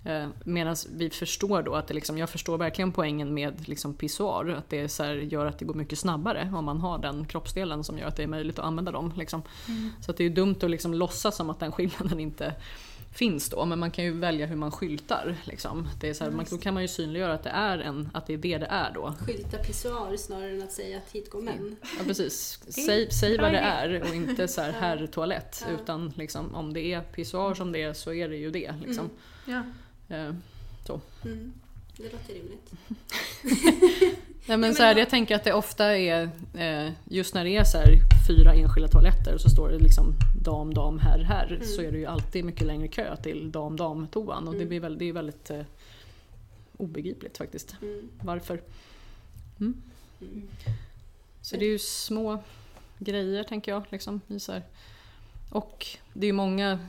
Eh, 0.05 0.27
Medan 0.43 0.75
vi 0.89 1.09
förstår 1.09 1.61
då 1.61 1.75
att 1.75 1.87
det 1.87 1.93
liksom, 1.93 2.17
jag 2.17 2.29
förstår 2.29 2.57
verkligen 2.57 2.91
poängen 2.91 3.33
med 3.33 3.67
liksom 3.67 3.93
pissoar, 3.93 4.49
att 4.49 4.69
det 4.69 4.89
så 4.89 5.03
här, 5.03 5.13
gör 5.15 5.45
att 5.45 5.59
det 5.59 5.65
går 5.65 5.73
mycket 5.73 5.99
snabbare 5.99 6.51
om 6.55 6.65
man 6.65 6.81
har 6.81 6.97
den 6.97 7.25
kroppsdelen 7.25 7.83
som 7.83 7.97
gör 7.97 8.07
att 8.07 8.15
det 8.15 8.23
är 8.23 8.27
möjligt 8.27 8.59
att 8.59 8.65
använda 8.65 8.91
dem. 8.91 9.13
Liksom. 9.17 9.41
Så 10.01 10.11
att 10.11 10.17
det 10.17 10.23
är 10.23 10.29
dumt 10.29 10.55
att 10.61 10.69
liksom 10.71 10.93
låtsas 10.93 11.35
som 11.35 11.49
att 11.49 11.59
den 11.59 11.71
skillnaden 11.71 12.19
inte 12.19 12.55
finns 13.13 13.49
då, 13.49 13.65
men 13.65 13.79
man 13.79 13.91
kan 13.91 14.05
ju 14.05 14.11
välja 14.11 14.45
hur 14.45 14.55
man 14.55 14.71
skyltar. 14.71 15.35
Liksom. 15.43 15.87
Det 16.01 16.09
är 16.09 16.13
så 16.13 16.23
här, 16.23 16.31
man, 16.31 16.45
då 16.49 16.57
kan 16.57 16.73
man 16.73 16.83
ju 16.83 16.87
synliggöra 16.87 17.33
att 17.33 17.43
det 17.43 17.49
är, 17.49 17.77
en, 17.77 18.09
att 18.13 18.27
det, 18.27 18.33
är 18.33 18.37
det 18.37 18.57
det 18.57 18.65
är 18.65 18.91
då. 18.93 19.13
Skylta 19.19 19.57
pissoar 19.57 20.17
snarare 20.17 20.51
än 20.51 20.63
att 20.63 20.71
säga 20.71 20.97
att 20.97 21.11
hit 21.11 21.29
går 21.29 21.41
män. 21.41 21.75
Ja, 21.81 22.03
precis. 22.05 22.59
Säg, 22.67 23.11
säg 23.11 23.37
vad 23.37 23.51
det 23.51 23.59
är 23.59 24.01
och 24.01 24.15
inte 24.15 24.47
så 24.47 24.61
här 24.61 24.71
herrtoalett. 24.71 25.65
Ja. 25.67 25.73
Utan 25.73 26.13
liksom, 26.15 26.55
om 26.55 26.73
det 26.73 26.93
är 26.93 27.01
pissoar 27.01 27.53
som 27.53 27.71
det 27.71 27.83
är 27.83 27.93
så 27.93 28.13
är 28.13 28.29
det 28.29 28.37
ju 28.37 28.51
det. 28.51 28.75
Liksom. 28.85 29.09
Ja. 29.45 29.63
Eh, 30.09 30.33
Mm. 31.25 31.53
Det 31.97 32.03
låter 32.03 32.33
rimligt. 32.33 32.71
Nej, 34.45 34.57
men 34.57 34.75
så 34.75 34.83
här, 34.83 34.95
jag 34.95 35.09
tänker 35.09 35.35
att 35.35 35.43
det 35.43 35.53
ofta 35.53 35.97
är, 35.97 36.29
eh, 36.53 36.91
just 37.05 37.33
när 37.33 37.43
det 37.43 37.55
är 37.55 37.63
så 37.63 37.77
här, 37.77 37.85
fyra 38.27 38.53
enskilda 38.53 38.87
toaletter 38.87 39.37
så 39.37 39.49
står 39.49 39.69
det 39.69 39.77
liksom 39.77 40.13
dam, 40.43 40.73
dam, 40.73 40.99
herr, 40.99 41.19
herr. 41.23 41.59
Så 41.63 41.81
är 41.81 41.91
det 41.91 41.97
ju 41.97 42.05
alltid 42.05 42.45
mycket 42.45 42.67
längre 42.67 42.87
kö 42.87 43.15
till 43.15 43.51
dam, 43.51 43.75
dam 43.75 44.07
toan 44.07 44.47
och 44.47 44.55
det, 44.55 44.65
blir 44.65 44.79
väl, 44.79 44.97
det 44.97 45.05
är 45.05 45.13
väldigt 45.13 45.49
eh, 45.49 45.61
obegripligt 46.77 47.37
faktiskt. 47.37 47.75
Mm. 47.81 48.09
Varför? 48.21 48.61
Mm. 49.59 49.81
Mm. 50.21 50.47
Så 51.41 51.57
det 51.57 51.65
är 51.65 51.69
ju 51.69 51.79
små 51.79 52.43
grejer 52.97 53.43
tänker 53.43 53.71
jag. 53.71 53.83
Liksom, 53.89 54.21
i 54.27 54.39
så 54.39 54.51
här. 54.51 54.63
Och 55.49 55.87
det 56.13 56.25
är 56.25 56.29
ju 56.29 56.33
många, 56.33 56.79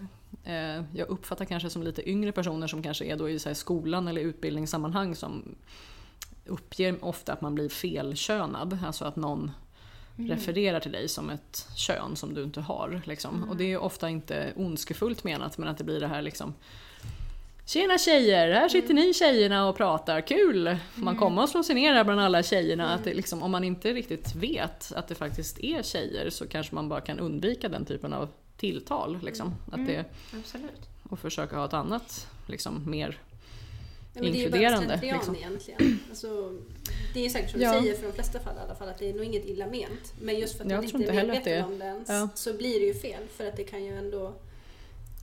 jag 0.93 1.09
uppfattar 1.09 1.45
kanske 1.45 1.71
som 1.71 1.83
lite 1.83 2.11
yngre 2.11 2.33
personer 2.33 2.67
som 2.67 2.83
kanske 2.83 3.05
är 3.05 3.17
då 3.17 3.29
i 3.29 3.39
så 3.39 3.55
skolan 3.55 4.09
eller 4.09 4.21
utbildningssammanhang 4.21 5.17
som 5.17 5.55
uppger 6.47 7.05
ofta 7.05 7.33
att 7.33 7.41
man 7.41 7.55
blir 7.55 7.69
felkönad. 7.69 8.79
Alltså 8.85 9.05
att 9.05 9.17
någon 9.17 9.51
refererar 10.17 10.81
till 10.81 10.93
dig 10.93 11.09
som 11.09 11.31
ett 11.31 11.69
kön 11.77 12.17
som 12.17 12.35
du 12.35 12.43
inte 12.43 12.61
har. 12.61 13.03
Liksom. 13.05 13.49
Och 13.51 13.57
det 13.57 13.73
är 13.73 13.79
ofta 13.79 14.09
inte 14.09 14.53
ondskefullt 14.57 15.25
menat 15.25 15.59
men 15.59 15.69
att 15.69 15.79
det 15.79 15.85
blir 15.85 16.01
det 16.01 16.09
här 16.09 16.23
liksom 16.23 16.55
Tjena 17.67 17.99
tjejer, 17.99 18.53
här 18.53 18.69
sitter 18.69 18.95
ni 18.95 19.15
tjejerna 19.15 19.69
och 19.69 19.77
pratar, 19.77 20.21
kul! 20.21 20.77
Man 20.95 21.17
komma 21.17 21.43
och 21.43 21.49
slå 21.49 21.63
sig 21.63 21.75
ner 21.75 21.95
här 21.95 22.05
bland 22.05 22.21
alla 22.21 22.43
tjejerna? 22.43 22.95
Att 22.95 23.05
det 23.05 23.15
liksom, 23.15 23.43
om 23.43 23.51
man 23.51 23.65
inte 23.65 23.93
riktigt 23.93 24.35
vet 24.35 24.93
att 24.97 25.09
det 25.09 25.15
faktiskt 25.15 25.59
är 25.59 25.83
tjejer 25.83 26.31
så 26.31 26.47
kanske 26.47 26.75
man 26.75 26.89
bara 26.89 27.01
kan 27.01 27.19
undvika 27.19 27.69
den 27.69 27.85
typen 27.85 28.13
av 28.13 28.29
tilltal. 28.61 29.19
Liksom. 29.23 29.55
Att 29.73 29.87
det, 29.87 30.05
Absolut. 30.39 30.89
och 31.03 31.19
försöka 31.19 31.57
ha 31.57 31.65
ett 31.65 31.73
annat, 31.73 32.27
liksom, 32.47 32.91
mer 32.91 33.19
Ja, 34.15 34.23
men 34.23 34.33
det 34.33 34.39
är 34.39 34.41
ju 34.41 34.45
Inkluderande, 34.45 35.01
bara 35.03 35.15
liksom. 35.17 35.37
egentligen. 35.37 35.99
Alltså, 36.09 36.59
det 37.15 37.27
är 37.27 37.31
säkert 37.31 37.51
som 37.51 37.61
Ja. 37.61 37.75
du 37.75 37.81
säger 37.81 37.95
för 37.95 38.07
de 38.07 38.13
flesta 38.13 38.41
fall 38.41 38.57
i 38.57 38.61
alla 38.61 38.75
fall 38.75 38.89
att 38.89 38.99
det 38.99 39.09
är 39.11 39.15
nog 39.15 39.25
inget 39.25 39.45
illa 39.45 39.67
ment. 39.67 40.15
Men 40.21 40.39
just 40.39 40.57
för 40.57 40.65
att 40.65 40.71
Jag 40.71 40.77
man 40.93 41.01
inte 41.01 41.13
är 41.13 41.27
medveten 41.27 41.65
om 41.65 41.79
det 41.79 41.85
ens 41.85 42.09
ja. 42.09 42.29
så 42.35 42.53
blir 42.55 42.81
det 42.81 42.87
ju 42.87 42.95
fel. 42.95 43.23
För 43.37 43.49
att 43.49 43.57
det 43.57 43.65
kan 43.65 43.85
ju 43.85 43.99
ändå 43.99 44.35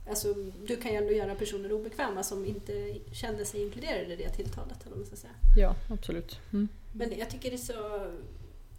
Alltså, 0.08 0.34
du 0.66 0.76
kan 0.76 0.90
ju 0.92 0.96
ändå 0.96 1.12
göra 1.12 1.34
personer 1.34 1.72
obekväma 1.72 2.22
som 2.22 2.46
inte 2.46 2.96
kände 3.12 3.44
sig 3.44 3.62
inkluderade 3.62 4.12
i 4.12 4.16
det 4.16 4.28
tilltalet. 4.28 4.86
Eller 4.86 4.96
man 4.96 5.06
ska 5.06 5.16
säga. 5.16 5.32
Ja, 5.56 5.74
absolut. 5.90 6.38
Mm. 6.52 6.68
Men 6.92 7.18
jag 7.18 7.30
tycker 7.30 7.50
det 7.50 7.56
är 7.56 7.58
så... 7.58 8.06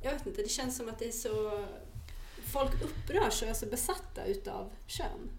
Jag 0.01 0.13
vet 0.13 0.25
inte, 0.27 0.41
det 0.41 0.49
känns 0.49 0.77
som 0.77 0.89
att 0.89 0.99
det 0.99 1.07
är 1.07 1.11
så... 1.11 1.65
Folk 2.53 2.71
upprörs 2.83 3.41
och 3.41 3.47
är 3.47 3.53
så 3.53 3.65
besatta 3.65 4.25
utav 4.25 4.69
kön. 4.87 5.29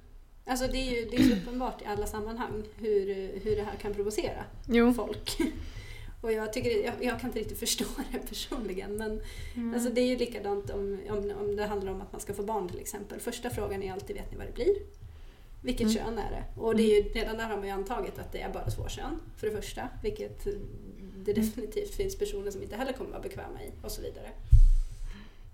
Alltså 0.45 0.67
det 0.67 0.79
är 0.79 0.91
ju 1.01 1.11
det 1.11 1.17
är 1.17 1.23
så 1.23 1.35
uppenbart 1.35 1.83
i 1.83 1.85
alla 1.85 2.07
sammanhang 2.07 2.63
hur, 2.77 3.07
hur 3.45 3.57
det 3.57 3.63
här 3.63 3.77
kan 3.77 3.95
provocera 3.95 4.45
Jo, 4.69 4.93
folk. 4.95 5.39
Och 6.23 6.33
jag, 6.33 6.53
tycker, 6.53 6.85
jag, 6.85 6.95
jag 7.01 7.21
kan 7.21 7.29
inte 7.31 7.39
riktigt 7.39 7.59
förstå 7.59 7.85
det 8.13 8.19
personligen 8.19 8.97
men 8.97 9.21
Mm. 9.57 9.75
alltså 9.75 9.91
det 9.91 10.01
är 10.01 10.07
ju 10.07 10.17
likadant 10.17 10.71
om, 10.71 10.99
om, 11.11 11.33
om 11.41 11.57
det 11.57 11.67
handlar 11.67 11.93
om 11.93 12.01
att 12.01 12.13
man 12.13 12.21
ska 12.21 12.35
få 12.35 12.43
barn 12.43 12.69
till 12.69 12.79
exempel. 12.79 13.21
Första 13.21 13.51
frågan 13.51 13.83
är 13.83 13.93
alltid, 13.93 14.17
vet 14.17 14.31
ni 14.31 14.37
vad 14.37 14.47
det 14.47 14.53
blir? 14.53 14.75
Vilket 15.63 15.81
Mm. 15.87 15.95
kön 15.95 16.19
är 16.19 16.31
det? 16.31 16.61
Och 16.61 16.77
det 16.77 16.83
är 16.83 17.03
ju, 17.05 17.09
redan 17.09 17.37
där 17.37 17.45
har 17.45 17.57
man 17.57 17.67
ju 17.67 17.71
antagit 17.73 18.19
att 18.19 18.33
det 18.33 18.41
är 18.41 18.53
bara 18.53 18.71
två 18.71 18.89
kön, 18.89 19.21
för 19.37 19.47
det 19.51 19.57
första. 19.63 19.89
Vilket 20.03 20.45
det 20.45 21.31
Mm. 21.33 21.45
definitivt 21.47 21.95
finns 21.95 22.19
personer 22.19 22.51
som 22.51 22.63
inte 22.63 22.77
heller 22.77 22.93
kommer 22.93 23.11
vara 23.11 23.21
bekväma 23.23 23.63
i 23.63 23.71
och 23.83 23.91
så 23.93 24.03
vidare. 24.03 24.31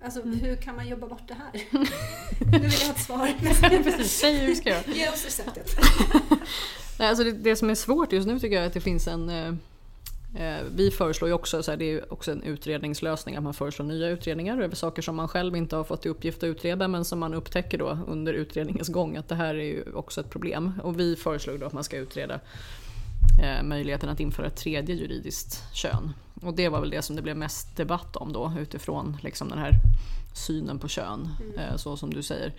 Alltså 0.04 0.22
Mm. 0.22 0.38
hur 0.38 0.56
kan 0.56 0.76
man 0.76 0.88
jobba 0.88 1.06
bort 1.06 1.28
det 1.28 1.34
här? 1.34 1.62
nu 2.52 2.58
vill 2.58 2.72
jag 2.72 2.80
ha 2.86 2.92
ett 2.94 3.00
svar. 3.00 3.32
precis. 3.82 4.12
Säg 4.12 4.34
hur 4.38 4.54
ska 4.54 4.68
göra. 4.70 4.82
Ge 4.86 5.08
oss 5.08 5.24
receptet. 5.24 5.70
Nej, 6.98 7.08
alltså 7.08 7.24
det, 7.24 7.32
det 7.32 7.56
som 7.56 7.70
är 7.70 7.74
svårt 7.74 8.12
just 8.12 8.26
nu 8.28 8.38
tycker 8.40 8.54
jag 8.56 8.62
är 8.62 8.66
att 8.66 8.74
det 8.74 8.80
finns 8.80 9.06
en... 9.08 9.28
Eh, 9.28 9.48
eh, 10.42 10.62
vi 10.76 10.90
föreslår 10.90 11.28
ju 11.28 11.34
också, 11.34 11.62
så 11.62 11.70
här, 11.70 11.78
det 11.78 11.84
är 11.92 12.12
också 12.12 12.32
en 12.32 12.42
utredningslösning, 12.42 13.36
att 13.36 13.42
man 13.42 13.54
föreslår 13.54 13.86
nya 13.86 14.08
utredningar 14.08 14.60
över 14.60 14.74
saker 14.74 15.02
som 15.02 15.16
man 15.16 15.28
själv 15.28 15.56
inte 15.56 15.76
har 15.76 15.84
fått 15.84 16.06
i 16.06 16.08
uppgift 16.08 16.38
att 16.38 16.44
utreda 16.46 16.88
men 16.88 17.04
som 17.04 17.18
man 17.18 17.34
upptäcker 17.34 17.78
då 17.78 17.98
under 18.06 18.32
utredningens 18.32 18.88
gång 18.88 19.16
att 19.16 19.28
det 19.28 19.34
här 19.34 19.54
är 19.54 19.64
ju 19.64 19.92
också 19.94 20.20
ett 20.20 20.30
problem. 20.30 20.72
Och 20.82 21.00
vi 21.00 21.16
föreslog 21.16 21.60
då 21.60 21.66
att 21.66 21.72
man 21.72 21.84
ska 21.84 21.96
utreda 21.96 22.40
eh, 23.42 23.62
möjligheten 23.64 24.08
att 24.08 24.20
införa 24.20 24.46
ett 24.46 24.56
tredje 24.56 24.94
juridiskt 24.94 25.62
kön. 25.74 26.12
Och 26.42 26.54
det 26.54 26.68
var 26.68 26.80
väl 26.80 26.90
det 26.90 27.02
som 27.02 27.16
det 27.16 27.22
blev 27.22 27.36
mest 27.36 27.76
debatt 27.76 28.16
om 28.16 28.32
då 28.32 28.52
utifrån 28.58 29.16
liksom 29.22 29.48
den 29.48 29.58
här 29.58 29.72
synen 30.34 30.78
på 30.78 30.88
kön, 30.88 31.28
eh, 31.56 31.76
så 31.76 31.96
som 31.96 32.14
du 32.14 32.22
säger. 32.22 32.54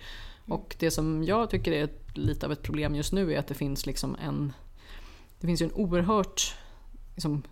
Och 0.46 0.76
det 0.78 0.90
som 0.90 1.24
jag 1.24 1.50
tycker 1.50 1.72
är 1.72 1.88
lite 2.14 2.46
av 2.46 2.52
ett 2.52 2.62
problem 2.62 2.94
just 2.94 3.12
nu 3.12 3.34
är 3.34 3.38
att 3.38 3.46
det 3.46 3.54
finns 3.54 3.86
liksom 3.86 4.16
en 4.24 4.52
det 5.40 5.46
finns 5.46 5.62
ju 5.62 5.66
en 5.66 5.72
oerhört 5.72 6.54
liksom, 7.14 7.42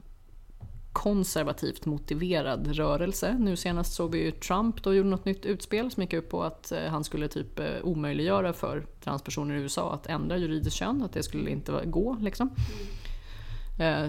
konservativt 0.92 1.86
motiverad 1.86 2.66
rörelse. 2.66 3.36
Nu 3.38 3.56
senast 3.56 3.92
såg 3.94 4.12
vi 4.12 4.24
ju 4.24 4.30
Trump 4.30 4.82
då 4.82 4.94
gjorde 4.94 5.08
något 5.08 5.24
nytt 5.24 5.46
utspel 5.46 5.90
som 5.90 6.02
gick 6.02 6.12
ut 6.12 6.28
på 6.28 6.42
att 6.42 6.72
eh, 6.72 6.84
han 6.84 7.04
skulle 7.04 7.28
typ 7.28 7.58
eh, 7.58 7.66
omöjliggöra 7.82 8.52
för 8.52 8.86
transpersoner 9.00 9.54
i 9.54 9.58
USA 9.58 9.94
att 9.94 10.06
ändra 10.06 10.36
juridiskt 10.36 10.76
kön, 10.76 11.02
att 11.02 11.12
det 11.12 11.22
skulle 11.22 11.50
inte 11.50 11.82
gå 11.84 12.16
liksom. 12.20 12.50
Eh, 13.78 14.08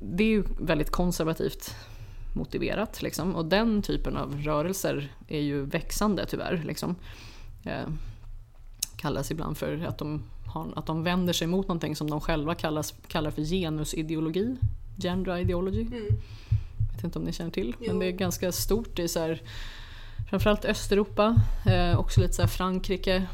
Det 0.00 0.24
är 0.24 0.28
ju 0.28 0.44
väldigt 0.60 0.90
konservativt 0.90 1.74
motiverat 2.32 3.02
liksom. 3.02 3.36
och 3.36 3.44
den 3.44 3.82
typen 3.82 4.16
av 4.16 4.42
rörelser 4.42 5.12
är 5.28 5.40
ju 5.40 5.64
växande 5.64 6.26
tyvärr. 6.26 6.62
Liksom. 6.66 6.96
Eh, 7.64 7.88
kallas 8.96 9.30
ibland 9.30 9.58
för 9.58 9.84
att 9.88 9.98
de, 9.98 10.22
har, 10.46 10.72
att 10.76 10.86
de 10.86 11.02
vänder 11.04 11.32
sig 11.32 11.46
mot 11.46 11.68
någonting 11.68 11.96
som 11.96 12.10
de 12.10 12.20
själva 12.20 12.54
kallas, 12.54 12.94
kallar 13.08 13.30
för 13.30 13.42
genusideologi, 13.42 14.56
gender 14.96 15.36
ideology. 15.36 15.82
Mm. 15.82 16.06
Vet 16.94 17.04
inte 17.04 17.18
om 17.18 17.24
ni 17.24 17.32
känner 17.32 17.50
till, 17.50 17.74
men 17.78 17.88
Jo. 17.88 18.00
det 18.00 18.06
är 18.06 18.10
ganska 18.10 18.52
stort 18.52 18.98
i 18.98 19.08
så 19.08 19.20
här, 19.20 19.42
framförallt 20.30 20.64
Östeuropa, 20.64 21.36
eh, 21.66 21.98
också 21.98 22.20
lite 22.20 22.32
så 22.32 22.46
Frankrike. 22.46 23.26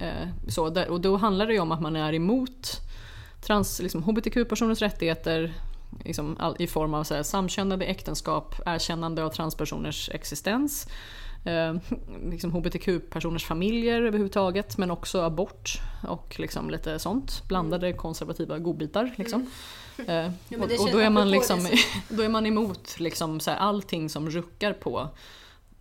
Eh, 0.00 0.28
så, 0.48 0.70
där, 0.70 0.88
och 0.88 1.00
då 1.00 1.16
handlar 1.16 1.46
det 1.46 1.52
ju 1.52 1.60
om 1.60 1.72
att 1.72 1.80
man 1.80 1.96
är 1.96 2.12
emot 2.12 2.80
trans, 3.40 3.80
liksom, 3.82 4.02
hbtq-personers 4.02 4.82
rättigheter 4.82 5.54
liksom, 6.04 6.36
all, 6.38 6.56
i 6.58 6.66
form 6.66 6.94
av 6.94 7.04
så 7.04 7.14
här, 7.14 7.22
samkönade 7.22 7.84
äktenskap, 7.84 8.54
erkännande 8.66 9.24
av 9.24 9.30
transpersoners 9.30 10.10
existens, 10.12 10.88
eh, 11.44 11.74
liksom 12.30 12.52
hbtq-personers 12.52 13.44
familjer 13.44 14.02
överhuvudtaget, 14.02 14.78
men 14.78 14.90
också 14.90 15.20
abort 15.20 15.80
och 16.08 16.34
liksom 16.38 16.70
lite 16.70 16.98
sånt. 16.98 17.42
Blandade 17.48 17.92
konservativa 17.92 18.58
godbitar. 18.58 19.14
Liksom. 19.16 19.46
Eh, 19.98 20.04
men 20.48 20.62
och, 20.62 20.80
och 20.80 20.90
då 20.92 20.98
är 20.98 21.10
man, 21.10 21.30
liksom, 21.30 21.68
då 22.08 22.22
är 22.22 22.28
man 22.28 22.46
emot 22.46 23.00
liksom, 23.00 23.40
så 23.40 23.50
här, 23.50 23.58
allting 23.58 24.08
som 24.08 24.30
ruckar 24.30 24.72
på 24.72 25.10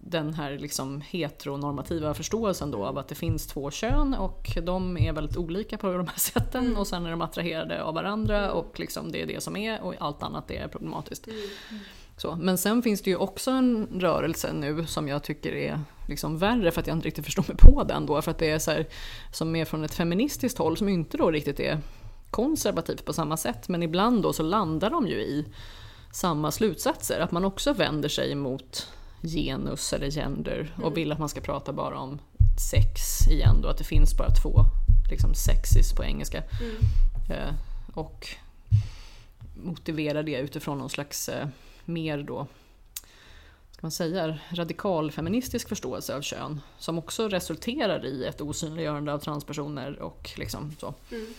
den 0.05 0.33
här 0.33 0.57
liksom 0.57 1.01
heteronormativa 1.01 2.13
förståelsen 2.13 2.71
då 2.71 2.85
av 2.85 2.97
att 2.97 3.07
det 3.07 3.15
finns 3.15 3.47
två 3.47 3.71
kön 3.71 4.13
och 4.13 4.57
de 4.63 4.97
är 4.97 5.13
väldigt 5.13 5.37
olika 5.37 5.77
på 5.77 5.87
de 5.93 6.07
här 6.07 6.19
sätten 6.19 6.65
Mm. 6.65 6.77
och 6.77 6.87
sen 6.87 7.05
är 7.05 7.11
de 7.11 7.21
attraherade 7.21 7.83
av 7.83 7.93
varandra 7.93 8.51
och 8.51 8.79
liksom 8.79 9.11
det 9.11 9.21
är 9.21 9.25
det 9.25 9.43
som 9.43 9.55
är 9.55 9.81
och 9.81 9.93
allt 9.99 10.23
annat 10.23 10.51
är 10.51 10.67
problematiskt. 10.67 11.27
Mm. 11.27 11.39
Så. 12.17 12.35
Men 12.35 12.57
sen 12.57 12.81
finns 12.81 13.01
det 13.01 13.09
ju 13.09 13.15
också 13.15 13.51
en 13.51 13.87
rörelse 13.93 14.53
nu 14.53 14.85
som 14.85 15.07
jag 15.07 15.23
tycker 15.23 15.51
är 15.51 15.79
liksom 16.07 16.37
värre 16.37 16.71
för 16.71 16.81
att 16.81 16.87
jag 16.87 16.97
inte 16.97 17.07
riktigt 17.07 17.25
förstår 17.25 17.45
mig 17.47 17.57
på 17.57 17.83
den 17.83 18.05
då. 18.05 18.21
För 18.21 18.31
att 18.31 18.37
det 18.37 18.49
är 18.49 18.59
så 18.59 18.71
här, 18.71 18.87
som 19.31 19.55
är 19.55 19.65
från 19.65 19.83
ett 19.83 19.93
feministiskt 19.93 20.57
håll 20.57 20.77
som 20.77 20.89
inte 20.89 21.17
då 21.17 21.31
riktigt 21.31 21.59
är 21.59 21.79
konservativt 22.31 23.05
på 23.05 23.13
samma 23.13 23.37
sätt. 23.37 23.69
Men 23.69 23.83
ibland 23.83 24.23
då 24.23 24.33
så 24.33 24.43
landar 24.43 24.89
de 24.89 25.07
ju 25.07 25.15
i 25.15 25.45
samma 26.11 26.51
slutsatser. 26.51 27.19
Att 27.19 27.31
man 27.31 27.45
också 27.45 27.73
vänder 27.73 28.09
sig 28.09 28.31
emot 28.31 28.87
genus 29.23 29.93
eller 29.93 30.11
gender 30.11 30.75
och 30.83 30.97
vill 30.97 31.11
att 31.11 31.19
man 31.19 31.29
ska 31.29 31.41
prata 31.41 31.73
bara 31.73 31.99
om 31.99 32.19
sex 32.71 33.27
igen 33.27 33.61
då. 33.61 33.67
Att 33.67 33.77
det 33.77 33.83
finns 33.83 34.17
bara 34.17 34.29
två 34.29 34.65
liksom 35.09 35.33
sexis 35.33 35.93
på 35.93 36.03
engelska. 36.03 36.43
Mm. 36.61 36.75
Eh, 37.29 37.53
och 37.93 38.27
motiverar 39.53 40.23
det 40.23 40.39
utifrån 40.39 40.77
någon 40.77 40.89
slags 40.89 41.29
eh, 41.29 41.47
mer 41.85 42.23
då 42.23 42.47
ska 43.71 43.85
man 43.85 43.91
säga, 43.91 44.39
radikalfeministisk 44.49 45.69
förståelse 45.69 46.15
av 46.15 46.21
kön 46.21 46.61
som 46.77 46.97
också 46.97 47.29
resulterar 47.29 48.05
i 48.05 48.25
ett 48.25 48.41
osynliggörande 48.41 49.13
av 49.13 49.19
transpersoner 49.19 49.99
och 49.99 50.31
liksom 50.35 50.75
så. 50.79 50.93
Mm. 51.11 51.33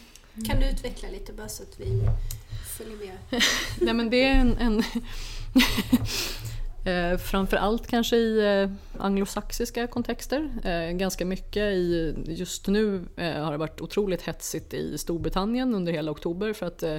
Kan 0.46 0.60
du 0.60 0.70
utveckla 0.70 1.08
lite 1.08 1.32
bara 1.32 1.48
så 1.48 1.62
att 1.62 1.80
vi 1.80 2.02
följer 2.78 2.96
med? 2.96 3.16
Nej 3.80 3.94
men 3.94 4.10
det 4.10 4.24
är 4.24 4.34
en, 4.34 4.56
en 4.58 4.82
eh, 6.84 7.18
framförallt 7.18 7.86
kanske 7.86 8.16
i 8.16 8.62
eh, 8.62 9.02
anglosaxiska 9.02 9.86
kontexter. 9.86 10.50
Eh, 10.64 10.96
ganska 10.96 11.24
mycket 11.24 11.62
i, 11.62 12.14
just 12.26 12.66
nu 12.68 13.04
eh, 13.16 13.44
har 13.44 13.52
det 13.52 13.58
varit 13.58 13.80
otroligt 13.80 14.22
hetsigt 14.22 14.74
i 14.74 14.98
Storbritannien 14.98 15.74
under 15.74 15.92
hela 15.92 16.10
oktober 16.10 16.52
för 16.52 16.66
att 16.66 16.82
eh, 16.82 16.98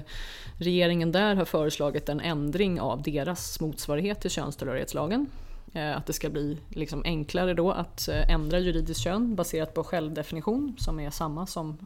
regeringen 0.58 1.12
där 1.12 1.36
har 1.36 1.45
föreslagit 1.45 2.10
en 2.10 2.19
ändring 2.19 2.82
av 2.82 3.02
deras 3.02 3.60
motsvarighet 3.60 4.21
till 4.21 4.32
könstillhörighetslagen. 4.32 5.28
Eh, 5.74 5.98
Att 5.98 6.06
det 6.06 6.13
ska 6.13 6.30
bli 6.30 6.58
liksom 6.69 7.02
enklare 7.06 7.54
då 7.54 7.71
att 7.71 8.08
eh, 8.08 8.32
ändra 8.32 8.60
juridiskt 8.60 9.04
kön 9.04 9.36
baserat 9.36 9.74
på 9.74 9.84
självdefinition 9.84 10.76
som 10.78 11.00
är 11.00 11.10
samma 11.10 11.45
som 11.45 11.78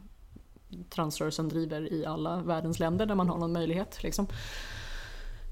transrörelsen 0.90 1.48
driver 1.48 1.92
i 1.92 2.06
alla 2.06 2.36
världens 2.36 2.78
länder 2.78 3.06
där 3.06 3.14
man 3.14 3.28
har 3.28 3.38
någon 3.38 3.52
möjlighet. 3.52 4.02
Liksom. 4.02 4.26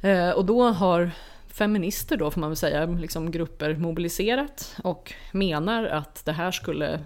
Eh, 0.03 0.31
och 0.31 0.45
då 0.45 0.63
har 0.63 1.11
feminister 1.59 2.17
då 2.17 2.31
får 2.31 2.41
man 2.41 2.51
väl 2.51 2.57
säga, 2.57 2.87
liksom 2.87 3.31
grupper 3.31 3.75
mobiliserat 3.75 4.77
och 4.85 5.13
menar 5.33 5.85
att 5.85 6.25
det 6.25 6.33
här 6.33 6.51
skulle 6.51 7.01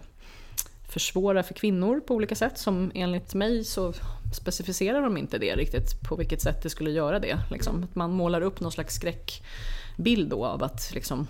försvåra 0.89 1.43
för 1.43 1.55
kvinnor 1.55 2.01
på 2.01 2.15
olika 2.15 2.35
sätt 2.35 2.59
som 2.59 2.93
enligt 2.95 3.35
mig 3.35 3.65
så 3.65 3.93
specificerar 4.35 5.03
de 5.03 5.17
inte 5.17 5.39
det 5.39 5.57
riktigt 5.57 6.01
på 6.09 6.17
vilket 6.17 6.41
sätt 6.41 6.63
det 6.63 6.71
skulle 6.71 6.91
göra 6.91 7.19
det. 7.19 7.39
Liksom. 7.51 7.85
Att 7.85 7.95
man 7.95 8.11
målar 8.11 8.41
upp 8.41 8.61
någon 8.61 8.73
slags 8.73 8.95
skräckbild 8.95 10.31
då 10.31 10.45
av 10.45 10.63
att 10.63 10.91
liksom, 10.95 11.29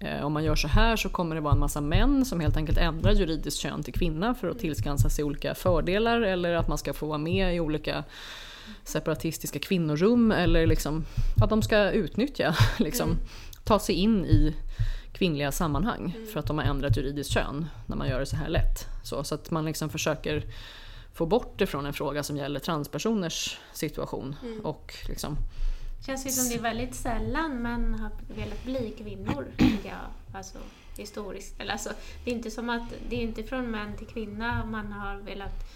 eh, 0.00 0.24
om 0.24 0.32
man 0.32 0.44
gör 0.44 0.56
så 0.56 0.68
här 0.68 0.96
så 0.96 1.08
kommer 1.08 1.34
det 1.34 1.40
vara 1.40 1.54
en 1.54 1.60
massa 1.60 1.80
män 1.80 2.24
som 2.24 2.40
helt 2.40 2.56
enkelt 2.56 2.78
ändrar 2.78 3.12
juridiskt 3.12 3.60
kön 3.60 3.82
till 3.82 3.94
kvinna 3.94 4.34
för 4.34 4.48
att 4.48 4.58
tillskansa 4.58 5.10
sig 5.10 5.24
olika 5.24 5.54
fördelar 5.54 6.20
eller 6.20 6.54
att 6.54 6.68
man 6.68 6.78
ska 6.78 6.92
få 6.92 7.06
vara 7.06 7.18
med 7.18 7.56
i 7.56 7.60
olika 7.60 8.04
separatistiska 8.84 9.58
kvinnorum 9.58 10.32
eller 10.32 10.66
liksom, 10.66 11.04
att 11.42 11.50
de 11.50 11.62
ska 11.62 11.90
utnyttja, 11.90 12.54
liksom, 12.78 13.16
ta 13.64 13.78
sig 13.78 13.94
in 13.94 14.24
i 14.24 14.54
kvinnliga 15.12 15.52
sammanhang 15.52 16.14
för 16.32 16.40
att 16.40 16.46
de 16.46 16.58
har 16.58 16.64
ändrat 16.64 16.96
juridiskt 16.96 17.32
kön 17.32 17.66
när 17.86 17.96
man 17.96 18.08
gör 18.08 18.20
det 18.20 18.26
så 18.26 18.36
här 18.36 18.48
lätt. 18.48 18.86
Så, 19.04 19.24
så 19.24 19.34
att 19.34 19.50
man 19.50 19.64
liksom 19.64 19.90
försöker 19.90 20.44
få 21.14 21.26
bort 21.26 21.54
det 21.56 21.66
från 21.66 21.86
en 21.86 21.92
fråga 21.92 22.22
som 22.22 22.36
gäller 22.36 22.60
transpersoners 22.60 23.58
situation. 23.72 24.36
Och 24.62 24.94
liksom, 25.08 25.36
känns 26.06 26.26
ju 26.26 26.30
som 26.30 26.48
det 26.48 26.54
är 26.54 26.62
väldigt 26.62 26.94
sällan 26.94 27.62
män 27.62 27.94
har 27.94 28.10
velat 28.34 28.64
bli 28.64 28.94
kvinnor, 28.98 29.46
tänker 29.56 29.88
jag. 29.88 30.36
Alltså 30.36 30.58
historiskt. 30.96 31.60
Eller 31.60 31.72
alltså, 31.72 31.90
det 32.24 32.30
är 32.30 32.34
inte 32.34 32.50
som 32.50 32.70
att 32.70 32.92
det 33.08 33.16
är 33.16 33.20
inte 33.20 33.42
från 33.42 33.70
män 33.70 33.96
till 33.96 34.06
kvinna 34.06 34.64
man 34.64 34.92
har 34.92 35.16
velat 35.16 35.66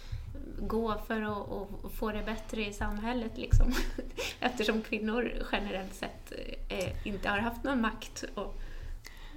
gå 0.59 1.03
för 1.07 1.23
att 1.23 1.93
få 1.93 2.13
det 2.13 2.23
bättre 2.23 2.67
i 2.67 2.73
samhället 2.73 3.33
liksom. 3.39 3.75
Eftersom 4.41 4.83
kvinnor 4.83 5.33
generellt 5.53 5.95
sett 5.95 6.33
eh, 6.69 7.07
inte 7.07 7.29
har 7.29 7.39
haft 7.39 7.65
någon 7.65 7.81
makt. 7.81 8.25
Och, 8.35 8.61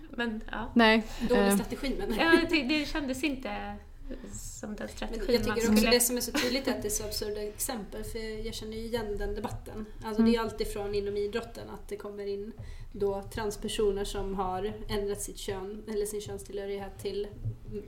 men 0.09 0.41
ja. 0.51 0.71
nej, 0.73 1.03
Dålig 1.29 1.47
eh, 1.47 1.55
strategi 1.55 1.95
men. 1.99 2.15
ja 2.15 2.39
det, 2.49 2.63
det 2.63 2.85
kändes 2.85 3.23
inte 3.23 3.75
som 4.31 4.75
den 4.75 4.77
Men 4.77 4.89
strategin 4.89 5.33
jag 5.33 5.47
man 5.47 5.55
tycker 5.55 5.69
också 5.69 5.77
skulle... 5.77 5.91
det 5.91 5.99
som 5.99 6.17
är 6.17 6.21
så 6.21 6.31
tydligt 6.31 6.67
är 6.67 6.71
att 6.71 6.81
det 6.81 6.87
är 6.87 6.89
så 6.89 7.03
absurda 7.03 7.41
exempel 7.41 8.03
för 8.03 8.45
jag 8.45 8.53
känner 8.53 8.77
ju 8.77 8.83
igen 8.83 9.17
den 9.17 9.35
debatten. 9.35 9.85
Alltså 10.03 10.23
det 10.23 10.35
är 10.35 10.39
alltid 10.39 10.67
från 10.67 10.95
inom 10.95 11.17
idrotten 11.17 11.69
att 11.69 11.87
det 11.87 11.97
kommer 11.97 12.25
in 12.27 12.53
då 12.91 13.23
transpersoner 13.33 14.03
som 14.03 14.35
har 14.35 14.73
ändrat 14.87 15.21
sitt 15.21 15.37
kön 15.37 15.83
eller 15.87 16.05
sin 16.05 16.21
könstillhörighet 16.21 16.99
till 16.99 17.27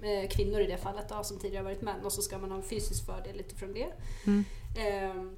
eh, 0.03 0.29
kvinnor 0.29 0.59
i 0.59 0.67
det 0.67 0.77
fallet 0.77 1.09
då, 1.09 1.23
som 1.23 1.39
tidigare 1.39 1.63
varit 1.63 1.81
män 1.81 2.05
och 2.05 2.11
så 2.13 2.21
ska 2.21 2.37
man 2.37 2.51
ha 2.51 2.57
en 2.57 2.63
fysisk 2.63 3.05
fördel 3.05 3.39
utifrån 3.39 3.73
det. 3.73 3.87
Mm. 4.27 4.43
Ehm, 4.77 5.35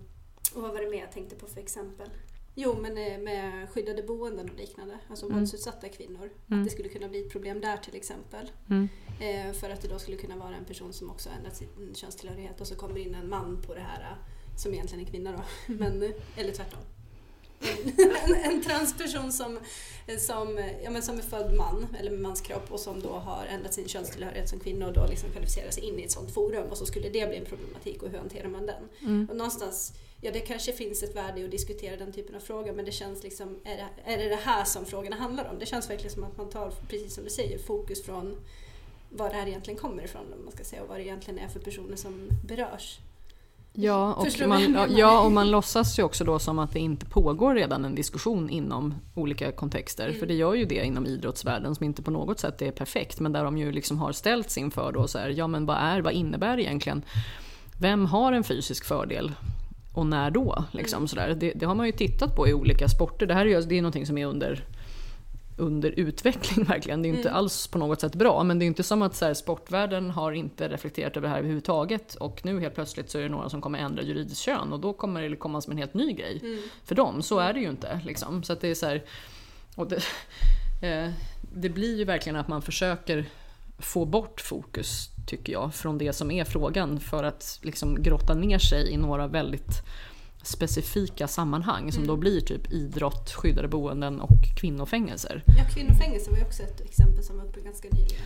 och 0.56 0.62
vad 0.62 0.72
var 0.72 0.82
det 0.82 0.90
mer 0.90 1.00
jag 1.00 1.12
tänkte 1.12 1.36
på 1.36 1.48
för 1.48 1.60
exempel? 1.60 2.10
Jo, 2.56 2.76
men 2.82 2.98
eh, 2.98 3.18
med 3.20 3.70
skyddade 3.70 4.04
boenden 4.04 4.50
och 4.50 4.58
liknande, 4.58 5.00
alltså 5.10 5.26
Mm. 5.26 5.38
våldsutsatta 5.38 5.90
kvinnor. 5.90 6.30
Mm. 6.48 6.60
Att 6.60 6.66
det 6.66 6.72
skulle 6.72 6.90
kunna 6.90 7.08
bli 7.08 7.20
ett 7.26 7.32
problem 7.32 7.62
där 7.62 7.78
till 7.78 7.96
exempel. 7.96 8.52
Mm. 8.70 8.90
Eh, 9.22 9.54
för 9.54 9.70
att 9.70 9.82
det 9.82 9.88
då 9.88 10.00
skulle 10.00 10.18
kunna 10.18 10.38
vara 10.38 10.56
en 10.56 10.66
person 10.66 10.94
som 10.94 11.10
också 11.10 11.30
ändrat 11.38 11.56
sin 11.56 11.96
könstillhörighet 11.96 12.62
och 12.62 12.68
så 12.68 12.76
kommer 12.76 12.98
in 12.98 13.16
en 13.16 13.30
man 13.30 13.62
på 13.62 13.74
det 13.74 13.80
här 13.80 14.02
eh, 14.02 14.58
som 14.58 14.74
egentligen 14.74 15.06
är 15.06 15.10
kvinna 15.12 15.32
då. 15.32 15.44
Men, 15.74 16.04
eh, 16.04 16.12
eller 16.36 16.52
tvärtom. 16.52 16.80
En, 18.26 18.36
en 18.36 18.64
transperson 18.64 19.32
som, 19.32 19.60
som, 20.20 20.64
ja, 20.84 20.90
men 20.90 21.02
som 21.02 21.18
är 21.18 21.22
född 21.22 21.56
man 21.56 21.88
eller 22.00 22.12
med 22.12 22.20
manskropp 22.20 22.72
och 22.72 22.80
som 22.80 23.00
då 23.02 23.10
har 23.10 23.46
ändrat 23.46 23.74
sin 23.74 23.88
könstillhörighet 23.88 24.50
som 24.50 24.60
kvinna 24.60 24.88
och 24.88 24.94
då 24.94 25.06
liksom 25.06 25.30
kvalificerar 25.32 25.72
sig 25.72 25.84
in 25.84 26.00
i 26.00 26.04
ett 26.04 26.12
sånt 26.12 26.34
forum 26.34 26.68
och 26.70 26.78
så 26.78 26.86
skulle 26.86 27.10
det 27.10 27.30
bli 27.30 27.38
en 27.38 27.46
problematik 27.46 28.04
och 28.04 28.10
hur 28.10 28.18
hanterar 28.18 28.48
man 28.48 28.66
den? 28.66 28.84
Mm. 29.00 29.28
Och 29.30 29.36
någonstans, 29.36 29.94
ja 30.22 30.32
det 30.32 30.40
kanske 30.40 30.74
finns 30.74 31.04
ett 31.04 31.16
värde 31.16 31.42
i 31.42 31.46
att 31.46 31.52
diskutera 31.52 31.98
den 31.98 32.14
typen 32.14 32.36
av 32.36 32.40
frågor 32.40 32.74
men 32.74 32.86
det 32.86 32.92
känns 32.92 33.24
liksom, 33.24 33.60
är 33.64 33.78
det, 33.78 34.14
är 34.14 34.18
det 34.18 34.30
det 34.30 34.36
här 34.36 34.64
som 34.64 34.86
frågorna 34.86 35.16
handlar 35.16 35.50
om? 35.50 35.60
Det 35.60 35.66
känns 35.66 35.90
verkligen 35.90 36.14
som 36.14 36.24
att 36.24 36.38
man 36.38 36.50
tar, 36.50 36.74
precis 36.90 37.16
som 37.16 37.24
du 37.24 37.30
säger, 37.30 37.58
fokus 37.58 38.04
från 38.04 38.38
var 39.10 39.30
det 39.30 39.36
här 39.36 39.48
egentligen 39.48 39.80
kommer 39.80 40.04
ifrån 40.04 40.34
om 40.34 40.44
man 40.44 40.52
ska 40.52 40.64
säga 40.64 40.82
och 40.82 40.88
vad 40.88 40.98
det 40.98 41.04
egentligen 41.04 41.40
är 41.40 41.48
för 41.48 41.60
personer 41.60 41.96
som 41.96 42.30
berörs. 42.48 43.00
Ja 43.74 44.14
och, 44.14 44.48
man, 44.48 44.90
ja, 44.98 45.22
och 45.26 45.32
man 45.32 45.52
låtsas 45.52 46.00
ju 46.00 46.04
också 46.04 46.24
då 46.24 46.40
som 46.40 46.60
att 46.60 46.74
det 46.74 46.80
inte 46.80 47.06
pågår 47.06 47.56
redan 47.56 47.86
en 47.86 47.96
diskussion 47.96 48.50
inom 48.50 48.94
olika 49.16 49.52
kontexter. 49.52 50.08
Mm. 50.08 50.20
För 50.20 50.26
det 50.26 50.34
gör 50.34 50.54
ju 50.54 50.66
det 50.66 50.86
inom 50.86 51.06
idrottsvärlden 51.06 51.76
som 51.76 51.86
inte 51.86 52.02
på 52.02 52.12
något 52.12 52.40
sätt 52.40 52.62
är 52.62 52.72
perfekt. 52.72 53.20
Men 53.20 53.32
där 53.32 53.44
de 53.44 53.58
ju 53.58 53.72
liksom 53.72 53.98
har 53.98 54.12
ställts 54.12 54.58
inför 54.58 54.92
då 54.92 55.08
så 55.08 55.18
här, 55.18 55.30
ja 55.30 55.48
men 55.48 55.66
vad 55.66 55.78
är, 55.78 56.02
vad 56.02 56.14
innebär 56.14 56.60
egentligen, 56.60 57.02
vem 57.80 58.06
har 58.06 58.34
en 58.34 58.44
fysisk 58.44 58.86
fördel 58.86 59.32
och 59.94 60.06
när 60.06 60.32
då? 60.32 60.64
Liksom, 60.72 61.08
sådär. 61.08 61.38
Det, 61.40 61.52
det 61.56 61.66
har 61.66 61.76
man 61.76 61.86
ju 61.86 61.92
tittat 61.92 62.36
på 62.36 62.48
i 62.48 62.54
olika 62.54 62.88
sporter. 62.88 63.26
Det 63.26 63.34
här 63.34 63.46
är 63.46 63.50
ju 63.50 63.62
det 63.62 63.78
är 63.78 63.82
någonting 63.82 64.06
som 64.06 64.18
är 64.18 64.26
under 64.26 64.66
under 65.58 65.92
utveckling 66.00 66.66
verkligen. 66.68 67.02
Det 67.02 67.08
är 67.08 67.10
inte 67.10 67.30
Mm. 67.30 67.38
alls 67.38 67.68
på 67.68 67.78
något 67.78 68.02
sätt 68.02 68.16
bra. 68.16 68.44
Men 68.44 68.60
det 68.60 68.66
är 68.66 68.68
inte 68.68 68.84
som 68.84 69.02
att 69.02 69.16
så 69.16 69.26
här, 69.26 69.34
sportvärlden 69.34 70.10
har 70.12 70.32
inte 70.32 70.70
reflekterat 70.70 71.18
över 71.18 71.28
det 71.28 71.32
här 71.32 71.38
överhuvudtaget. 71.40 72.16
Och 72.16 72.42
nu 72.46 72.60
helt 72.60 72.76
plötsligt 72.76 73.10
så 73.10 73.18
är 73.18 73.24
det 73.24 73.30
några 73.30 73.50
som 73.50 73.62
kommer 73.62 73.80
ändra 73.80 74.04
juridiskt 74.04 74.42
kön 74.42 74.74
och 74.74 74.80
då 74.80 74.94
kommer 74.94 75.30
det 75.30 75.36
komma 75.36 75.62
som 75.62 75.72
en 75.72 75.78
helt 75.78 75.94
ny 75.94 76.14
grej 76.14 76.40
Mm. 76.44 76.62
för 76.86 76.96
dem. 76.96 77.22
Så 77.22 77.40
är 77.40 77.54
det 77.54 77.60
ju 77.60 77.70
inte. 77.70 78.00
Liksom. 78.06 78.44
Så 78.44 78.54
att 78.54 78.62
det 78.62 78.68
är 78.68 78.76
så 78.76 78.86
här, 78.86 79.04
och 79.76 79.88
det, 79.88 79.96
eh, 80.88 81.12
det 81.56 81.70
blir 81.70 81.98
ju 81.98 82.04
verkligen 82.04 82.36
att 82.36 82.48
man 82.48 82.62
försöker 82.62 83.26
få 83.80 84.06
bort 84.06 84.42
fokus, 84.42 85.10
tycker 85.28 85.54
jag, 85.54 85.74
från 85.76 85.98
det 85.98 86.14
som 86.14 86.32
är 86.32 86.46
frågan 86.46 87.00
för 87.00 87.24
att 87.24 87.60
liksom 87.62 88.04
grotta 88.04 88.34
ner 88.34 88.60
sig 88.60 88.92
i 88.92 88.98
några 88.98 89.28
väldigt 89.28 89.82
specifika 90.44 91.28
sammanhang 91.28 91.92
som 91.92 92.08
då 92.08 92.16
blir 92.16 92.42
typ 92.42 92.72
idrott, 92.72 93.32
skyddade 93.32 93.68
boenden 93.68 94.22
och 94.22 94.30
kvinnofängelser. 94.60 95.44
Ja, 95.58 95.64
kvinnofängelse 95.74 96.32
var 96.32 96.38
ju 96.38 96.44
också 96.44 96.64
ett 96.64 96.82
exempel 96.82 97.24
som 97.24 97.38
var 97.38 97.46
uppe 97.46 97.60
ganska 97.62 97.88
nyligen 97.92 98.22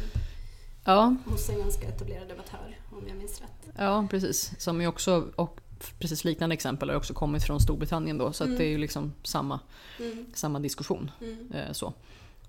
Ja, 0.86 1.16
hos 1.26 1.50
en 1.50 1.60
ganska 1.60 1.88
etablerad 1.88 2.28
debattör, 2.28 2.78
om 2.92 3.04
jag 3.08 3.18
minns 3.18 3.42
rätt. 3.42 3.74
ja 3.78 4.08
precis. 4.10 4.52
Som 4.58 4.82
är 4.82 4.88
också, 4.88 5.28
och 5.36 5.60
precis 6.00 6.24
liknande 6.24 6.54
exempel 6.54 6.90
har 6.90 6.96
också 6.96 7.14
kommit 7.14 7.44
från 7.44 7.60
Storbritannien 7.60 8.18
då, 8.18 8.34
så 8.34 8.44
Mm. 8.44 8.58
det 8.58 8.64
är 8.64 8.70
ju 8.70 8.78
liksom 8.78 9.14
samma, 9.24 9.60
Mm. 10.00 10.26
samma 10.34 10.60
diskussion. 10.60 11.12
Mm. 11.22 11.52
Eh, 11.54 11.72
så. 11.72 11.94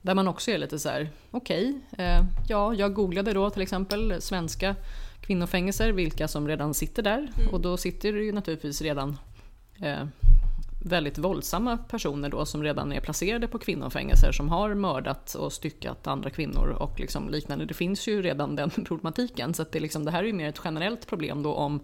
Där 0.03 0.15
man 0.15 0.29
också 0.29 0.51
är 0.51 0.59
lite 0.59 0.79
så 0.79 0.89
här: 0.89 1.11
okej, 1.31 1.81
eh, 1.99 2.21
ja 2.49 2.75
jag 2.75 2.95
googlade 2.95 3.33
då 3.33 3.51
till 3.51 3.63
exempel 3.63 4.23
svenska 4.23 4.77
kvinnofängelser, 5.21 5.93
vilka 5.93 6.29
som 6.29 6.49
redan 6.49 6.75
sitter 6.75 7.03
där. 7.03 7.19
Mm. 7.39 7.49
Och 7.55 7.61
då 7.61 7.77
sitter 7.77 8.13
det 8.13 8.25
ju 8.25 8.33
naturligtvis 8.33 8.83
redan 8.83 9.19
eh, 9.81 10.07
väldigt 10.79 11.19
våldsamma 11.19 11.77
personer 11.77 12.29
då 12.29 12.45
som 12.45 12.63
redan 12.63 12.93
är 12.93 13.01
placerade 13.01 13.49
på 13.49 13.59
kvinnofängelser 13.59 14.33
som 14.33 14.49
har 14.49 14.75
mördat 14.75 15.35
och 15.35 15.53
styckat 15.53 16.07
andra 16.07 16.31
kvinnor 16.31 16.69
och 16.69 17.01
liksom 17.01 17.29
liknande. 17.29 17.65
Det 17.65 17.75
finns 17.75 18.09
ju 18.09 18.23
redan 18.23 18.57
den 18.57 18.71
problematiken. 18.87 19.55
Så 19.55 19.63
att 19.63 19.73
det, 19.73 19.81
liksom, 19.81 20.05
det 20.05 20.11
här 20.11 20.23
är 20.23 20.27
ju 20.27 20.33
mer 20.33 20.49
ett 20.49 20.61
generellt 20.65 21.07
problem 21.07 21.43
då 21.43 21.55
om 21.55 21.81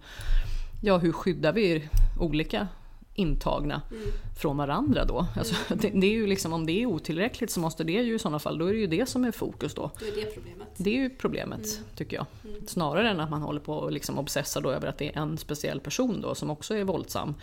ja, 0.83 0.99
hur 0.99 1.13
skyddar 1.13 1.53
vi 1.53 1.89
olika 2.21 2.69
intagna 3.15 3.83
Mm. 3.91 4.03
från 4.39 4.57
varandra 4.57 5.05
då? 5.05 5.27
Alltså, 5.37 5.55
det, 5.75 5.89
det 5.95 6.07
är 6.07 6.13
ju 6.13 6.27
liksom, 6.27 6.53
om 6.53 6.67
det 6.67 6.83
är 6.83 6.87
otillräckligt 6.87 7.51
så 7.51 7.61
måste 7.61 7.85
det 7.85 7.93
ju 7.93 8.15
i 8.15 8.19
sådana 8.19 8.39
fall, 8.39 8.59
då 8.59 8.67
är 8.67 8.73
det 8.73 8.79
ju 8.79 8.87
det 8.87 9.09
som 9.09 9.25
är 9.25 9.31
fokus 9.31 9.75
då. 9.75 9.91
Det 9.99 10.09
är 10.09 10.17
det 10.25 10.35
problemet. 10.35 10.69
Det 10.77 10.91
är 10.91 10.95
ju 11.01 11.11
problemet, 11.11 11.81
tycker 11.97 12.17
jag. 12.17 12.27
Mm. 12.45 12.67
Snarare 12.67 13.11
än 13.11 13.21
att 13.21 13.31
man 13.31 13.43
håller 13.43 13.61
på 13.61 13.75
och 13.75 13.93
liksom 13.93 14.19
obsessar 14.19 14.61
då 14.61 14.71
över 14.71 14.89
att 14.89 14.99
det 14.99 15.09
är 15.17 15.19
en 15.21 15.39
speciell 15.39 15.81
person 15.81 16.21
då 16.21 16.35
som 16.35 16.51
också 16.51 16.75
är 16.75 16.85
våldsam 16.85 17.35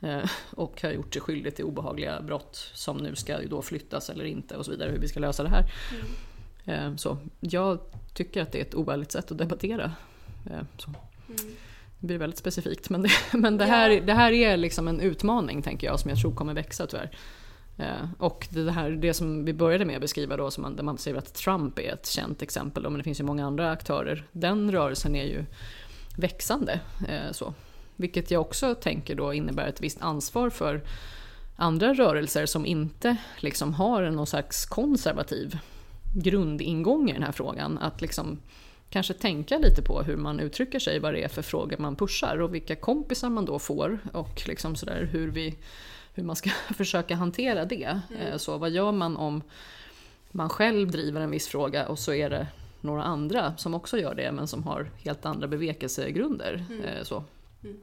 Mm. 0.00 0.18
eh, 0.20 0.28
och 0.50 0.82
har 0.82 0.90
gjort 0.90 1.12
sig 1.12 1.22
skyldig 1.22 1.56
till 1.56 1.64
obehagliga 1.64 2.20
brott 2.22 2.70
som 2.74 2.96
nu 2.96 3.14
ska 3.16 3.42
ju 3.42 3.48
då 3.48 3.62
flyttas 3.62 4.10
eller 4.10 4.24
inte 4.24 4.56
och 4.56 4.64
så 4.64 4.70
vidare, 4.70 4.90
hur 4.90 4.98
vi 4.98 5.08
ska 5.08 5.20
lösa 5.20 5.42
det 5.42 5.48
här. 5.48 5.64
Mm. 6.64 6.92
Eh, 6.92 6.96
så 6.96 7.18
jag 7.40 7.78
tycker 8.14 8.42
att 8.42 8.52
det 8.52 8.58
är 8.58 8.62
ett 8.62 8.74
oärligt 8.74 9.12
sätt 9.12 9.30
att 9.32 9.38
debattera. 9.38 9.92
Eh. 10.46 10.52
Mm. 11.28 11.56
Det 12.00 12.06
blir 12.06 12.18
väldigt 12.18 12.38
specifikt 12.38 12.90
men 12.90 13.02
det, 13.02 13.10
men 13.32 13.56
det, 13.56 13.64
Ja. 13.64 13.70
här, 13.70 14.00
det 14.00 14.14
här 14.14 14.32
är 14.32 14.56
liksom 14.56 14.88
en 14.88 15.00
utmaning 15.00 15.62
tänker 15.62 15.86
jag 15.86 16.00
som 16.00 16.10
jag 16.10 16.20
tror 16.20 16.34
kommer 16.34 16.54
växa 16.54 16.86
tyvärr. 16.86 17.10
Eh, 17.78 18.08
och 18.18 18.48
det, 18.50 18.72
här, 18.72 18.90
det 18.90 19.14
som 19.14 19.44
vi 19.44 19.52
började 19.52 19.84
med 19.84 19.96
att 19.96 20.00
beskriva 20.00 20.36
då, 20.36 20.50
som 20.50 20.62
man, 20.62 20.76
där 20.76 20.82
man 20.82 20.98
säger 20.98 21.16
att 21.16 21.34
Trump 21.34 21.78
är 21.78 21.92
ett 21.92 22.06
känt 22.06 22.42
exempel, 22.42 22.82
då, 22.82 22.90
men 22.90 22.98
det 22.98 23.04
finns 23.04 23.20
ju 23.20 23.24
många 23.24 23.46
andra 23.46 23.70
aktörer. 23.70 24.24
Den 24.32 24.72
rörelsen 24.72 25.16
är 25.16 25.24
ju 25.24 25.44
växande. 26.16 26.80
Eh, 27.08 27.32
så. 27.32 27.54
Vilket 27.96 28.30
jag 28.30 28.40
också 28.40 28.74
tänker 28.74 29.14
då 29.14 29.34
innebär 29.34 29.68
ett 29.68 29.80
visst 29.80 30.02
ansvar 30.02 30.50
för 30.50 30.82
andra 31.56 31.94
rörelser 31.94 32.46
som 32.46 32.66
inte 32.66 33.16
liksom 33.36 33.74
har 33.74 34.10
någon 34.10 34.26
slags 34.26 34.66
konservativ 34.66 35.58
grundingång 36.14 37.10
i 37.10 37.12
den 37.12 37.22
här 37.22 37.32
frågan. 37.32 37.78
Att 37.78 38.00
liksom 38.00 38.38
kanske 38.96 39.14
tänka 39.14 39.58
lite 39.58 39.82
på 39.82 40.02
hur 40.02 40.16
man 40.16 40.40
uttrycker 40.40 40.78
sig, 40.78 40.98
vad 40.98 41.14
det 41.14 41.22
är 41.24 41.28
för 41.28 41.42
frågor 41.42 41.76
man 41.78 41.96
pushar 41.96 42.40
och 42.40 42.54
vilka 42.54 42.76
kompisar 42.76 43.28
man 43.30 43.44
då 43.44 43.58
får 43.58 43.98
och 44.12 44.42
liksom 44.48 44.76
sådär 44.76 45.08
hur, 45.12 45.28
vi, 45.30 45.56
hur 46.14 46.22
man 46.22 46.36
ska 46.36 46.50
försöka 46.74 47.14
hantera 47.16 47.64
det. 47.64 48.00
Eh, 48.20 48.36
Så 48.36 48.58
vad 48.58 48.70
gör 48.70 48.92
man 48.92 49.16
om 49.16 49.42
man 50.30 50.48
själv 50.48 50.90
driver 50.90 51.20
en 51.20 51.30
viss 51.30 51.48
fråga 51.48 51.88
och 51.88 51.98
så 51.98 52.12
är 52.12 52.30
det 52.30 52.46
några 52.80 53.02
andra 53.02 53.56
som 53.56 53.74
också 53.74 53.98
gör 53.98 54.14
det 54.14 54.32
men 54.32 54.46
som 54.48 54.62
har 54.62 54.90
helt 55.04 55.26
andra 55.26 55.48
bevekelsegrunder. 55.48 56.64
eh, 56.84 57.02
Så. 57.02 57.24
Mm. 57.64 57.76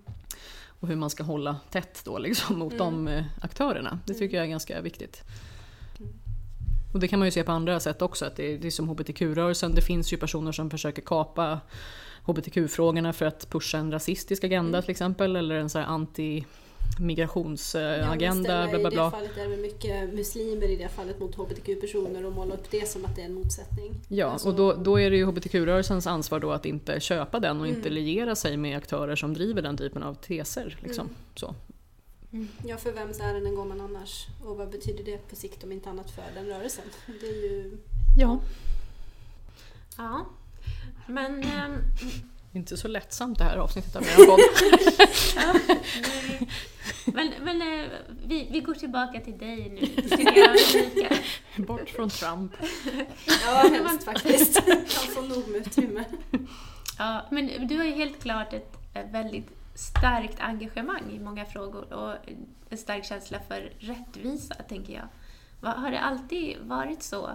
Och 0.68 0.88
hur 0.88 0.96
man 0.96 1.10
ska 1.10 1.24
hålla 1.24 1.56
tätt 1.70 2.02
då 2.06 2.18
liksom 2.18 2.60
mot 2.60 2.78
de 2.78 3.08
eh, 3.08 3.24
aktörerna. 3.42 4.00
Det 4.06 4.14
tycker 4.14 4.38
jag 4.38 4.46
är 4.46 4.50
ganska 4.50 4.82
viktigt. 4.82 5.24
Och 6.94 7.00
det 7.00 7.08
kan 7.08 7.20
man 7.20 7.28
ju 7.28 7.32
se 7.32 7.44
på 7.44 7.52
andra 7.52 7.80
sätt 7.80 8.02
också, 8.02 8.26
att 8.26 8.36
det 8.36 8.54
är, 8.54 8.58
det 8.58 8.68
är 8.68 8.72
som 8.72 8.90
hbtq-rörelsen, 8.90 9.76
det 9.76 9.82
finns 9.82 10.14
ju 10.14 10.18
personer 10.18 10.52
som 10.52 10.70
försöker 10.70 11.02
kapa 11.02 11.60
hbtq-frågorna 12.26 13.14
för 13.14 13.26
att 13.26 13.50
pusha 13.50 13.78
en 13.78 13.92
rasistisk 13.92 14.44
agenda 14.44 14.82
till 14.82 14.92
exempel, 14.92 15.36
eller 15.36 15.56
en 15.56 15.70
sån 15.70 15.82
här 15.82 15.88
anti-migrationsagenda, 15.88 18.68
bla 18.68 18.68
bla 18.68 18.80
I 18.80 18.84
det 18.84 18.90
bla. 18.90 19.12
fallet 19.12 19.38
är 19.38 19.50
det 19.50 19.58
mycket 19.58 20.14
muslimer 20.14 20.72
i 20.72 20.76
det 20.76 20.90
fallet 20.90 21.20
mot 21.20 21.36
hbtq-personer 21.36 22.26
och 22.26 22.34
måla 22.34 22.54
upp 22.54 22.72
det 22.72 22.88
som 22.90 23.06
att 23.06 23.16
det 23.16 23.22
är 23.22 23.26
en 23.26 23.34
motsättning. 23.34 23.92
Ja, 24.08 24.28
Alltså- 24.28 24.50
och 24.50 24.56
då, 24.56 24.74
då 24.74 25.00
är 25.00 25.12
det 25.12 25.18
ju 25.18 25.26
hbtq-rörelsens 25.26 26.08
ansvar 26.10 26.40
då 26.40 26.52
att 26.52 26.66
inte 26.66 27.00
köpa 27.00 27.40
den 27.40 27.62
och 27.62 27.68
inte 27.68 27.80
Mm. 27.90 27.94
liera 27.94 28.36
sig 28.36 28.58
med 28.58 28.78
aktörer 28.78 29.16
som 29.16 29.34
driver 29.34 29.62
den 29.62 29.78
typen 29.78 30.04
av 30.04 30.14
teser. 30.14 30.78
Liksom. 30.84 31.06
Mm. 31.06 31.16
Så. 31.36 31.56
Ja, 32.66 32.78
för 32.78 32.92
vems 32.92 33.20
ärenden 33.20 33.56
går 33.56 33.66
man 33.66 33.82
annars? 33.82 34.28
Och 34.46 34.58
vad 34.58 34.70
betyder 34.70 35.04
det 35.04 35.30
på 35.30 35.36
sikt 35.36 35.64
om 35.64 35.72
inte 35.72 35.90
annat 35.90 36.12
för 36.12 36.24
den 36.36 36.46
rörelsen? 36.46 36.86
Det 37.22 37.28
är 37.28 37.42
ju... 37.42 37.78
Ja, 38.18 38.40
Ja. 39.98 40.26
Men 41.08 41.44
ehm, 41.44 41.78
inte 42.54 42.78
så 42.78 42.88
lättsamt 42.88 43.38
det 43.38 43.44
här 43.44 43.58
avsnittet 43.58 43.96
av 43.96 44.04
er 44.04 44.26
podd. 44.26 44.40
Ja, 47.06 47.14
men, 47.14 47.34
men 47.42 47.62
eh, 47.62 47.90
vi, 48.26 48.48
vi 48.52 48.60
går 48.60 48.74
tillbaka 48.74 49.20
till 49.20 49.38
dig 49.38 49.70
nu, 49.70 49.86
till. 50.08 51.18
Bort 51.66 51.90
från 51.90 52.10
Trump. 52.10 52.52
Ja, 53.46 53.70
hemskt 53.74 54.04
faktiskt. 54.04 54.60
Han 54.68 55.08
får 55.16 55.22
nog 55.22 55.48
med 55.48 55.68
utrymme. 55.68 56.04
Ja, 56.98 57.26
men 57.32 57.68
du 57.68 57.78
har 57.78 57.86
ju 57.86 57.92
helt 57.92 58.22
klart 58.22 58.54
ett, 58.54 58.78
ett 58.94 59.14
väldigt 59.14 59.48
starkt 59.76 60.40
engagemang 60.40 61.12
i 61.12 61.20
många 61.20 61.46
frågor 61.46 61.94
och 61.94 62.16
en 62.70 62.78
stark 62.78 63.06
känsla 63.06 63.40
för 63.40 63.74
rättvisa, 63.80 64.56
tänker 64.56 64.94
jag. 64.94 65.08
Har 65.72 65.92
det 65.92 66.00
alltid 66.00 66.58
varit 66.62 67.04
så? 67.04 67.30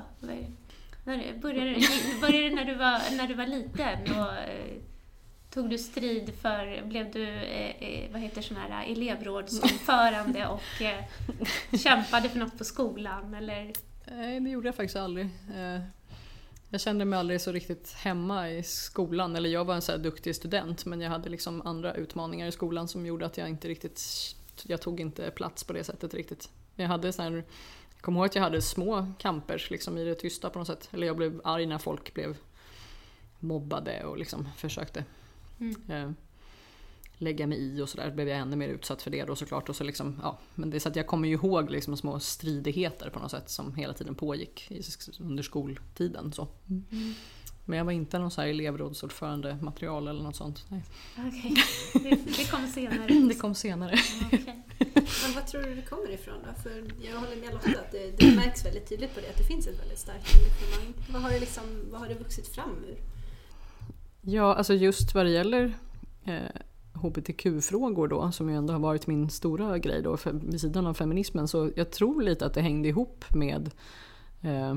Började, 1.40 1.70
det- 1.74 2.20
började 2.20 2.54
när 2.54 2.64
du 2.64 2.74
var, 2.74 3.16
när 3.16 3.26
du 3.26 3.34
var 3.34 3.46
liten? 3.46 3.98
Och, 4.20 4.32
eh, 4.36 4.76
tog 5.50 5.70
du 5.70 5.78
strid 5.78 6.32
för, 6.42 6.82
blev 6.84 7.12
du 7.12 7.28
eh, 7.28 7.82
eh, 7.82 8.12
vad 8.12 8.20
heter 8.20 8.42
sån 8.42 8.56
här 8.56 8.84
elevrådsordförande 8.92 10.46
och 10.46 10.82
eh, 10.82 11.04
kämpade 11.78 12.28
för 12.28 12.38
något 12.38 12.58
på 12.58 12.64
skolan? 12.64 13.34
Eller? 13.34 13.72
Nej, 14.10 14.40
det 14.40 14.50
gjorde 14.50 14.68
jag 14.68 14.74
faktiskt 14.76 14.96
aldrig. 14.96 15.24
Eh, 15.56 15.80
Eh, 16.68 16.74
Jag 16.74 16.80
kände 16.80 17.04
mig 17.04 17.18
aldrig 17.18 17.40
så 17.40 17.52
riktigt 17.52 17.92
hemma 17.92 18.50
i 18.50 18.62
skolan. 18.62 19.36
Eller 19.36 19.50
jag 19.50 19.64
var 19.64 19.74
en 19.74 19.82
så 19.82 19.92
här 19.92 19.98
duktig 19.98 20.36
student 20.36 20.86
men 20.86 21.00
jag 21.00 21.10
hade 21.10 21.28
liksom 21.28 21.62
andra 21.66 21.94
utmaningar 21.94 22.46
i 22.46 22.52
skolan 22.52 22.88
som 22.88 23.06
gjorde 23.06 23.26
att 23.26 23.38
jag 23.38 23.48
inte 23.48 23.68
riktigt... 23.68 24.02
Jag 24.66 24.80
tog 24.82 25.00
inte 25.00 25.30
plats 25.30 25.64
på 25.64 25.72
det 25.72 25.84
sättet 25.84 26.14
riktigt. 26.14 26.50
Jag 26.74 26.88
hade 26.88 27.12
så 27.12 27.22
här, 27.22 27.32
jag 27.94 28.00
kommer 28.00 28.20
ihåg 28.20 28.26
att 28.26 28.34
jag 28.34 28.42
hade 28.42 28.62
små 28.62 29.12
kamper 29.18 29.66
liksom 29.70 29.98
i 29.98 30.04
det 30.04 30.14
tysta 30.14 30.50
på 30.50 30.58
något 30.58 30.68
sätt. 30.68 30.88
Eller 30.92 31.06
jag 31.06 31.16
blev 31.16 31.40
arg 31.44 31.66
när 31.66 31.78
folk 31.78 32.14
blev 32.14 32.36
mobbade 33.38 34.04
och 34.04 34.18
liksom 34.18 34.48
försökte 34.56 35.04
Mm. 35.60 36.16
Lägga 37.18 37.46
mig 37.46 37.58
i 37.58 37.82
och 37.82 37.88
sådär. 37.88 38.10
blev 38.10 38.28
jag 38.28 38.38
ännu 38.38 38.56
mer 38.56 38.68
utsatt 38.68 39.02
för 39.02 39.10
det 39.10 39.24
då 39.24 39.36
såklart. 39.36 39.68
Och 39.68 39.76
så 39.76 39.84
liksom, 39.84 40.20
ja, 40.22 40.38
men 40.54 40.70
det 40.70 40.76
är 40.76 40.78
så 40.78 40.88
att 40.88 40.96
jag 40.96 41.06
kommer 41.06 41.28
ju 41.28 41.34
ihåg 41.34 41.70
liksom 41.70 41.96
små 41.96 42.20
stridigheter 42.20 43.10
på 43.10 43.18
något 43.18 43.30
sätt 43.30 43.50
som 43.50 43.74
hela 43.74 43.92
tiden 43.92 44.14
pågick 44.14 44.72
under 45.20 45.42
skoltiden. 45.42 46.32
Så. 46.32 46.48
Men 47.64 47.78
jag 47.78 47.84
var 47.84 47.92
inte 47.92 48.18
någon 48.18 48.30
så 48.30 48.40
här 48.40 48.48
elevrådsordförande 48.48 49.58
material 49.62 50.08
eller 50.08 50.22
något 50.22 50.36
sånt. 50.36 50.64
Nej. 50.68 50.82
Okej, 51.18 51.54
det, 51.92 52.36
det 52.36 52.50
kom 52.50 52.66
senare. 52.66 53.06
Det 53.28 53.34
kom 53.34 53.54
senare. 53.54 53.98
Okej. 54.26 54.64
Men 55.22 55.34
vad 55.34 55.46
tror 55.46 55.62
du 55.62 55.74
det 55.74 55.82
kommer 55.82 56.10
ifrån 56.10 56.34
då? 56.46 56.62
För 56.62 56.84
jag 57.02 57.20
håller 57.20 57.36
med 57.36 57.52
Lotta 57.52 57.80
att 57.80 57.92
det, 57.92 58.18
det 58.18 58.36
märks 58.36 58.64
väldigt 58.64 58.88
tydligt 58.88 59.14
på 59.14 59.20
det 59.20 59.28
att 59.28 59.36
det 59.36 59.44
finns 59.44 59.66
ett 59.66 59.80
väldigt 59.80 59.98
starkt 59.98 60.34
engagemang. 60.34 60.94
Vad 61.12 61.22
har 61.22 61.30
det, 61.30 61.40
liksom, 61.40 61.64
vad 61.90 62.00
har 62.00 62.08
det 62.08 62.14
vuxit 62.14 62.48
fram 62.48 62.84
ur? 62.88 62.98
Ja, 64.20 64.54
alltså 64.54 64.74
just 64.74 65.14
vad 65.14 65.26
det 65.26 65.30
gäller 65.30 65.74
eh, 66.24 66.42
hbtq-frågor 66.98 68.08
då, 68.08 68.32
som 68.32 68.50
ju 68.50 68.56
ändå 68.56 68.72
har 68.72 68.80
varit 68.80 69.06
min 69.06 69.30
stora 69.30 69.78
grej 69.78 70.02
då, 70.02 70.16
för, 70.16 70.32
vid 70.32 70.60
sidan 70.60 70.86
av 70.86 70.94
feminismen, 70.94 71.48
så 71.48 71.70
jag 71.76 71.90
tror 71.90 72.22
lite 72.22 72.46
att 72.46 72.54
det 72.54 72.60
hängde 72.60 72.88
ihop 72.88 73.24
med 73.34 73.70
eh, 74.42 74.74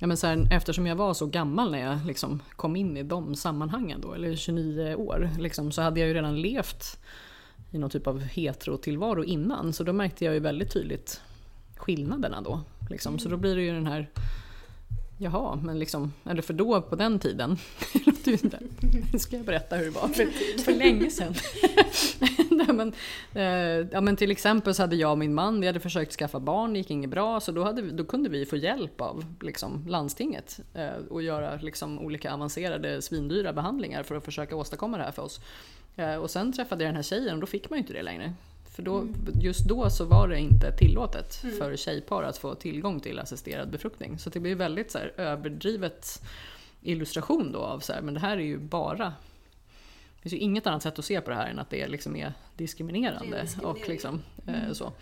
Ja, 0.00 0.06
men 0.06 0.16
så 0.16 0.26
här, 0.26 0.48
eftersom 0.50 0.86
jag 0.86 0.96
var 0.96 1.14
så 1.14 1.26
gammal 1.26 1.70
när 1.70 1.78
jag 1.78 2.06
liksom 2.06 2.42
kom 2.56 2.76
in 2.76 2.96
i 2.96 3.02
de 3.02 3.34
sammanhangen 3.34 4.00
då, 4.00 4.12
eller 4.12 4.36
29 4.36 4.94
år, 4.94 5.30
liksom, 5.38 5.72
så 5.72 5.82
hade 5.82 6.00
jag 6.00 6.08
ju 6.08 6.14
redan 6.14 6.40
levt 6.40 6.98
i 7.70 7.78
någon 7.78 7.90
typ 7.90 8.06
av 8.06 8.20
heterotillvaro 8.20 9.24
innan. 9.24 9.72
Så 9.72 9.84
då 9.84 9.92
märkte 9.92 10.24
jag 10.24 10.34
ju 10.34 10.40
väldigt 10.40 10.72
tydligt 10.72 11.20
skillnaderna 11.76 12.40
då. 12.40 12.60
Liksom. 12.90 13.18
Så 13.18 13.28
då 13.28 13.36
blir 13.36 13.56
det 13.56 13.62
ju 13.62 13.72
den 13.72 13.86
här 13.86 14.10
Jaha, 15.20 15.58
men 15.62 15.78
liksom, 15.78 16.12
eller 16.24 16.42
för 16.42 16.54
då 16.54 16.82
på 16.82 16.96
den 16.96 17.18
tiden, 17.18 17.56
nu 19.12 19.18
ska 19.18 19.36
jag 19.36 19.46
berätta 19.46 19.76
hur 19.76 19.84
det 19.84 19.90
var 19.90 20.08
för, 20.08 20.26
för 20.62 20.72
länge 20.72 21.10
sedan. 21.10 21.34
Nej, 22.50 22.72
men, 22.72 22.92
eh, 23.34 23.88
ja, 23.92 24.00
men 24.00 24.16
till 24.16 24.30
exempel 24.30 24.74
så 24.74 24.82
hade 24.82 24.96
jag 24.96 25.10
och 25.10 25.18
min 25.18 25.34
man, 25.34 25.60
vi 25.60 25.66
hade 25.66 25.80
försökt 25.80 26.12
skaffa 26.12 26.40
barn, 26.40 26.72
det 26.72 26.78
gick 26.78 26.90
inget 26.90 27.10
bra, 27.10 27.40
så 27.40 27.52
då, 27.52 27.64
hade 27.64 27.82
vi, 27.82 27.90
då 27.90 28.04
kunde 28.04 28.28
vi 28.28 28.46
få 28.46 28.56
hjälp 28.56 29.00
av 29.00 29.24
liksom, 29.40 29.84
landstinget 29.88 30.60
eh, 30.74 30.88
och 31.10 31.22
göra 31.22 31.56
liksom, 31.56 31.98
olika 31.98 32.34
avancerade 32.34 33.02
svindyra 33.02 33.52
behandlingar 33.52 34.02
för 34.02 34.14
att 34.14 34.24
försöka 34.24 34.56
åstadkomma 34.56 34.98
det 34.98 35.04
här 35.04 35.12
för 35.12 35.22
oss. 35.22 35.40
Eh, 35.96 36.14
och 36.16 36.30
sen 36.30 36.52
träffade 36.52 36.84
jag 36.84 36.88
den 36.88 36.96
här 36.96 37.02
tjejen 37.02 37.34
och 37.34 37.40
då 37.40 37.46
fick 37.46 37.70
man 37.70 37.76
ju 37.76 37.80
inte 37.80 37.92
det 37.92 38.02
längre. 38.02 38.32
För 38.78 38.82
då, 38.82 39.06
just 39.40 39.64
då 39.64 39.90
så 39.90 40.04
var 40.04 40.28
det 40.28 40.38
inte 40.38 40.72
tillåtet 40.72 41.34
för 41.34 41.76
tjejpar 41.76 42.22
att 42.22 42.38
få 42.38 42.54
tillgång 42.54 43.00
till 43.00 43.18
assisterad 43.18 43.70
befruktning. 43.70 44.18
Så 44.18 44.30
det 44.30 44.40
blir 44.40 44.54
väldigt 44.54 44.90
så 44.90 44.98
här 44.98 45.12
överdrivet 45.16 46.22
illustration 46.82 47.52
då 47.52 47.58
av 47.58 47.80
så 47.80 47.92
här, 47.92 48.02
men 48.02 48.14
det 48.14 48.20
här 48.20 48.36
är 48.36 48.42
ju 48.42 48.58
bara 48.58 49.04
det 50.16 50.22
finns 50.22 50.32
ju 50.32 50.36
inget 50.36 50.66
annat 50.66 50.82
sätt 50.82 50.98
att 50.98 51.04
se 51.04 51.20
på 51.20 51.30
det 51.30 51.36
här 51.36 51.50
än 51.50 51.58
att 51.58 51.70
det 51.70 51.88
liksom 51.88 52.16
är 52.16 52.32
diskriminerande. 52.56 53.36
Är 53.36 53.42
diskriminering. 53.42 53.82
och 53.82 53.88
liksom, 53.88 54.22
eh, 54.46 54.72
så. 54.72 54.92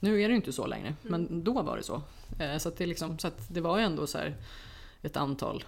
Nu 0.00 0.22
är 0.22 0.28
det 0.28 0.32
ju 0.32 0.36
inte 0.36 0.52
så 0.52 0.66
längre, 0.66 0.94
men 1.02 1.44
då 1.44 1.62
var 1.62 1.76
det 1.76 1.82
så. 1.82 2.02
Eh, 2.38 2.58
så 2.58 2.68
att 2.68 2.76
det, 2.76 2.86
liksom, 2.86 3.18
så 3.18 3.28
att 3.28 3.48
det 3.48 3.60
var 3.60 3.78
ju 3.78 3.84
ändå 3.84 4.06
så 4.06 4.18
här 4.18 4.36
ett 5.02 5.16
antal 5.16 5.64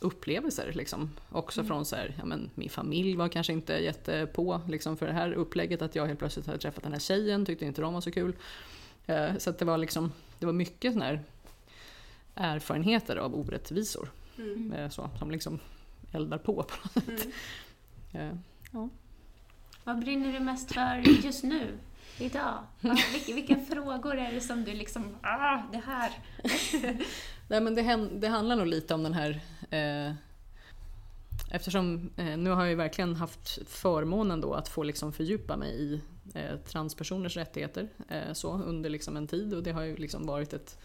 upplevelser. 0.00 0.72
Liksom. 0.72 1.10
Också 1.30 1.64
från 1.64 1.84
så 1.84 1.96
här, 1.96 2.14
ja, 2.18 2.24
men, 2.24 2.50
min 2.54 2.70
familj 2.70 3.16
var 3.16 3.28
kanske 3.28 3.52
inte 3.52 3.72
jättepå 3.72 4.60
liksom, 4.68 4.96
för 4.96 5.06
det 5.06 5.12
här 5.12 5.32
upplägget. 5.32 5.82
Att 5.82 5.94
jag 5.94 6.06
helt 6.06 6.18
plötsligt 6.18 6.46
hade 6.46 6.58
träffat 6.58 6.82
den 6.82 6.92
här 6.92 7.00
tjejen, 7.00 7.46
tyckte 7.46 7.64
inte 7.64 7.82
de 7.82 7.94
var 7.94 8.00
så 8.00 8.10
kul. 8.10 8.36
Eh, 9.06 9.36
så 9.38 9.50
att 9.50 9.58
det 9.58 9.64
var 9.64 9.78
liksom, 9.78 10.12
det 10.38 10.46
var 10.46 10.52
mycket 10.52 10.92
sån 10.92 11.02
här 11.02 11.22
erfarenheter 12.34 13.16
av 13.16 13.34
orättvisor. 13.34 14.10
Mm. 14.38 14.72
Eh, 14.72 14.90
så, 14.90 15.10
som 15.18 15.30
liksom 15.30 15.58
eldar 16.12 16.38
på 16.38 16.62
på 16.62 16.76
något 16.82 17.20
sätt. 17.20 17.28
Eh, 18.12 18.32
ja. 18.72 18.88
Vad 19.84 19.98
brinner 19.98 20.32
du 20.32 20.40
mest 20.40 20.72
för 20.72 21.02
just 21.24 21.44
nu? 21.44 21.78
Idag? 22.20 22.58
Vad- 22.80 22.98
Vilka, 23.12 23.34
vilka 23.34 23.74
frågor 23.74 24.14
är 24.18 24.32
det 24.32 24.40
som 24.40 24.64
du 24.64 24.72
liksom, 24.74 25.16
ah, 25.22 25.58
det 25.72 25.82
här. 25.86 26.12
Nej, 27.48 27.60
men 27.60 27.74
det, 27.74 28.08
det 28.12 28.28
handlar 28.28 28.56
nog 28.56 28.66
lite 28.66 28.94
om 28.94 29.02
den 29.02 29.14
här... 29.14 29.40
Eh, 29.70 30.12
eftersom 31.50 32.10
eh, 32.16 32.36
nu 32.36 32.50
har 32.50 32.60
jag 32.62 32.70
ju 32.70 32.74
verkligen 32.76 33.14
haft 33.16 33.58
förmånen 33.68 34.40
då 34.40 34.54
att 34.54 34.68
få 34.68 34.82
liksom 34.82 35.12
fördjupa 35.12 35.56
mig 35.56 35.70
i 35.82 36.00
eh, 36.34 36.56
transpersoners 36.56 37.36
rättigheter 37.36 37.88
eh, 38.08 38.32
så, 38.32 38.52
under 38.52 38.90
liksom 38.90 39.16
en 39.16 39.26
tid 39.26 39.54
och 39.54 39.62
det 39.62 39.72
har 39.72 39.82
ju 39.82 39.96
liksom 39.96 40.26
varit 40.26 40.52
ett 40.52 40.78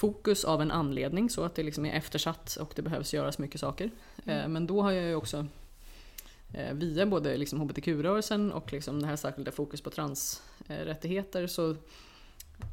fokus 0.00 0.44
av 0.44 0.62
en 0.62 0.70
anledning 0.70 1.30
så 1.30 1.44
att 1.44 1.54
det 1.54 1.62
liksom 1.62 1.86
är 1.86 1.92
eftersatt 1.92 2.56
och 2.60 2.72
det 2.76 2.82
behövs 2.82 3.14
göras 3.14 3.38
mycket 3.38 3.60
saker. 3.60 3.90
Eh, 4.26 4.48
men 4.48 4.66
då 4.66 4.82
har 4.82 4.90
jag 4.92 5.04
ju 5.04 5.14
också 5.14 5.46
via 6.72 7.06
både 7.06 7.36
liksom 7.36 7.60
hbtq-rörelsen 7.60 8.52
och 8.52 8.72
liksom 8.72 9.00
det 9.02 9.06
här 9.06 9.16
särskilda 9.16 9.52
fokus 9.52 9.80
på 9.80 9.90
transrättigheter 9.90 11.46
så 11.46 11.76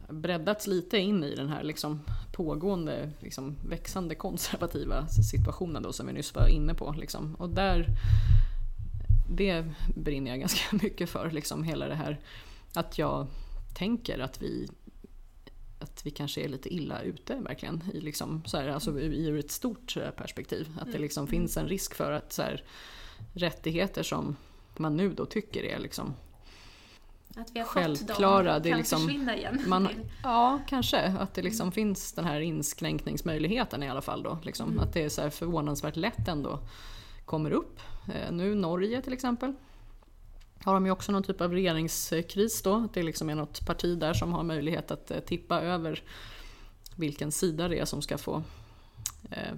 breddats 0.10 0.68
lite 0.68 0.98
in 0.98 1.24
i 1.24 1.36
den 1.36 1.48
här 1.50 1.64
liksom 1.64 2.02
pågående, 2.34 3.10
liksom 3.20 3.56
växande 3.70 4.16
konservativa 4.16 5.08
situationen 5.08 5.84
då 5.84 5.94
som 5.94 6.08
vi 6.08 6.14
nyss 6.14 6.36
var 6.36 6.48
inne 6.48 6.74
på. 6.74 6.96
Liksom. 6.98 7.36
Och 7.36 7.50
där, 7.50 7.86
det 9.30 9.66
brinner 9.96 10.32
jag 10.32 10.40
ganska 10.40 10.76
mycket 10.84 11.10
för, 11.10 11.32
liksom 11.32 11.64
hela 11.64 11.88
det 11.88 11.96
här 11.96 12.20
att 12.74 12.98
jag 12.98 13.28
tänker 13.76 14.20
att 14.20 14.42
vi 14.42 14.68
att 15.82 16.06
vi 16.06 16.12
kanske 16.12 16.42
är 16.42 16.48
lite 16.50 16.74
illa 16.74 17.02
ute 17.02 17.36
verkligen, 17.36 17.84
i, 17.94 18.00
liksom, 18.02 18.44
så 18.46 18.58
här, 18.58 18.68
alltså, 18.68 19.00
i- 19.00 19.26
ur 19.28 19.40
ett 19.40 19.52
stort 19.52 19.98
eh, 19.98 20.10
perspektiv. 20.12 20.68
Att 20.82 20.92
det 20.92 20.98
liksom 21.00 21.28
finns 21.28 21.58
en 21.58 21.68
risk 21.68 21.94
för 21.96 22.12
att 22.12 22.34
så 22.34 22.42
här, 22.42 22.64
rättigheter 23.34 24.04
som 24.04 24.36
man 24.78 24.98
nu 24.98 25.14
då 25.14 25.26
tycker 25.26 25.64
är 25.64 25.80
liksom 25.80 26.14
Att 27.36 27.52
vi 27.54 27.60
har 27.60 27.68
Självklara, 27.68 28.38
fått 28.38 28.46
dem 28.46 28.64
det 28.64 28.70
är 28.70 28.72
kan 28.72 28.80
liksom- 28.80 29.02
försvinna 29.02 29.38
igen. 29.38 29.64
Man, 29.68 29.90
ja, 30.24 30.60
kanske. 30.68 31.02
Att 31.02 31.34
det 31.34 31.42
liksom 31.42 31.72
finns 31.72 32.14
den 32.14 32.26
här 32.26 32.40
inskränkningsmöjligheten 32.40 33.84
i 33.84 33.90
alla 33.90 34.02
fall. 34.02 34.24
Då, 34.24 34.38
liksom. 34.44 34.80
Att 34.80 34.94
det 34.94 35.04
är 35.04 35.10
så 35.10 35.22
här 35.22 35.30
förvånansvärt 35.30 35.96
lätt 35.96 36.28
ändå 36.28 36.60
kommer 37.26 37.52
upp. 37.52 37.80
Eh, 38.14 38.32
nu 38.32 38.56
Norge 38.56 39.02
till 39.02 39.14
exempel. 39.14 39.54
Har 40.64 40.74
de 40.74 40.86
ju 40.86 40.92
också 40.92 41.12
någon 41.12 41.24
typ 41.24 41.42
av 41.42 41.52
regeringskris 41.54 42.62
då. 42.62 42.76
Att 42.76 42.94
det 42.94 43.04
liksom 43.04 43.30
är 43.30 43.36
något 43.36 43.66
parti 43.66 43.98
där 44.00 44.14
som 44.14 44.34
har 44.34 44.44
möjlighet 44.44 44.92
att 44.92 45.12
eh, 45.12 45.20
tippa 45.20 45.62
över 45.62 46.04
vilken 46.96 47.32
sida 47.32 47.68
det 47.68 47.80
är 47.80 47.86
som 47.86 48.02
ska 48.02 48.18
få 48.18 48.44
eh, 49.32 49.54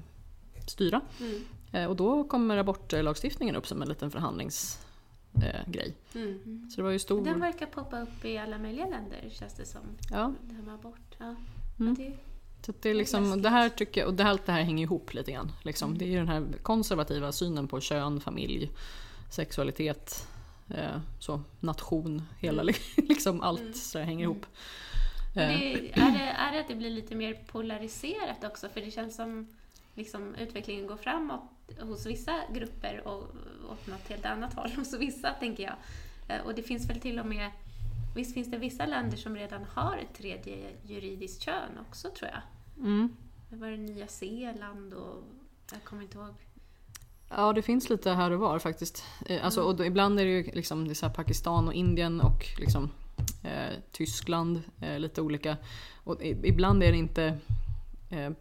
styra. 0.67 1.01
Mm. 1.19 1.41
Eh, 1.71 1.85
och 1.85 1.95
då 1.95 2.23
kommer 2.23 2.57
abortlagstiftningen 2.57 3.55
upp 3.55 3.67
som 3.67 3.81
en 3.81 3.89
liten 3.89 4.11
förhandlingsgrej. 4.11 4.81
Eh, 5.43 5.71
grej. 5.71 5.95
Mm. 6.15 6.69
Så 6.69 6.75
det 6.75 6.83
var 6.83 6.91
ju 6.91 6.99
stor... 6.99 7.25
Den 7.25 7.39
verkar 7.39 7.65
poppa 7.65 8.01
upp 8.01 8.25
i 8.25 8.37
alla 8.37 8.57
möjliga 8.57 8.85
länder 8.85 9.29
känns 9.31 9.53
det 9.53 9.65
som. 9.65 9.81
Ja, 10.11 10.33
Det 10.41 10.55
här 10.55 10.61
med 10.61 10.73
abort. 10.73 11.15
Ja. 11.17 11.35
Mm. 11.79 11.95
Det, 11.95 12.13
Så 12.65 12.73
det, 12.81 12.89
är 12.89 12.93
liksom, 12.93 13.41
det 13.41 13.49
här 13.49 13.69
tycker 13.69 14.01
jag, 14.01 14.07
och 14.07 14.13
det, 14.13 14.23
allt 14.23 14.45
det 14.45 14.51
här 14.51 14.63
hänger 14.63 14.83
ihop 14.83 15.13
lite 15.13 15.31
grann. 15.31 15.51
Liksom. 15.63 15.97
Det 15.97 16.05
är 16.05 16.09
ju 16.09 16.17
den 16.17 16.27
här 16.27 16.47
konservativa 16.61 17.31
synen 17.31 17.67
på 17.67 17.81
kön, 17.81 18.21
familj, 18.21 18.71
sexualitet, 19.29 20.27
eh, 20.69 20.99
så, 21.19 21.41
nation, 21.59 22.21
hela 22.39 22.63
liksom 22.95 23.41
allt 23.41 23.77
så 23.77 23.97
där 23.97 24.05
hänger 24.05 24.23
ihop. 24.23 24.45
Men 24.45 24.51
Eh, 25.35 25.47
det, 25.47 25.91
är, 25.93 26.11
det, 26.11 26.19
är 26.19 26.51
det 26.51 26.59
att 26.59 26.67
det 26.67 26.75
blir 26.75 26.89
lite 26.89 27.15
mer 27.15 27.33
polariserat 27.33 28.43
också? 28.43 28.69
För 28.69 28.81
det 28.81 28.91
känns 28.91 29.15
som 29.15 29.47
liksom, 29.95 30.35
utvecklingen 30.35 30.87
går 30.87 30.97
framåt 30.97 31.41
hos 31.79 32.05
vissa 32.05 32.35
grupper 32.53 33.07
och 33.07 33.23
åt 33.71 33.87
något 33.87 34.07
helt 34.09 34.25
annat 34.25 34.53
håll 34.53 34.71
hos 34.75 34.93
vissa, 34.93 35.33
tänker 35.33 35.63
jag. 35.63 35.75
Eh, 36.27 36.41
Och 36.45 36.55
det 36.55 36.63
finns 36.63 36.89
väl 36.89 36.99
till 36.99 37.19
och 37.19 37.25
med, 37.25 37.51
visst 38.15 38.33
finns 38.33 38.51
det 38.51 38.57
vissa 38.57 38.85
länder 38.85 39.17
som 39.17 39.35
redan 39.35 39.63
har 39.73 39.97
ett 39.97 40.13
tredje 40.17 40.69
juridiskt 40.85 41.41
kön 41.41 41.77
också, 41.89 42.09
tror 42.09 42.29
jag. 42.33 42.41
mm. 42.85 43.09
Det 43.49 43.55
var 43.57 43.67
det 43.67 43.77
Nya 43.77 44.07
Zeeland 44.07 44.93
och 44.93 45.23
jag 45.71 45.83
kommer 45.83 46.01
inte 46.03 46.17
ihåg. 46.17 46.33
Ja, 47.29 47.53
det 47.53 47.61
finns 47.61 47.89
lite 47.89 48.11
här 48.11 48.31
och 48.31 48.39
var 48.39 48.59
faktiskt. 48.59 49.03
Eh, 49.25 49.45
Alltså, 49.45 49.61
och 49.61 49.75
då, 49.75 49.85
ibland 49.85 50.19
är 50.19 50.25
det 50.25 50.31
ju 50.31 50.43
liksom, 50.43 50.87
det 50.87 51.03
är 51.03 51.09
Pakistan 51.09 51.67
och 51.67 51.73
Indien 51.73 52.21
och 52.21 52.45
liksom, 52.59 52.91
eh, 53.43 53.73
Tyskland, 53.91 54.61
eh, 54.81 54.99
lite 54.99 55.21
olika. 55.21 55.57
Och 56.03 56.21
ibland 56.23 56.83
är 56.83 56.91
det 56.91 56.97
inte 56.97 57.37
eh, 58.09 58.31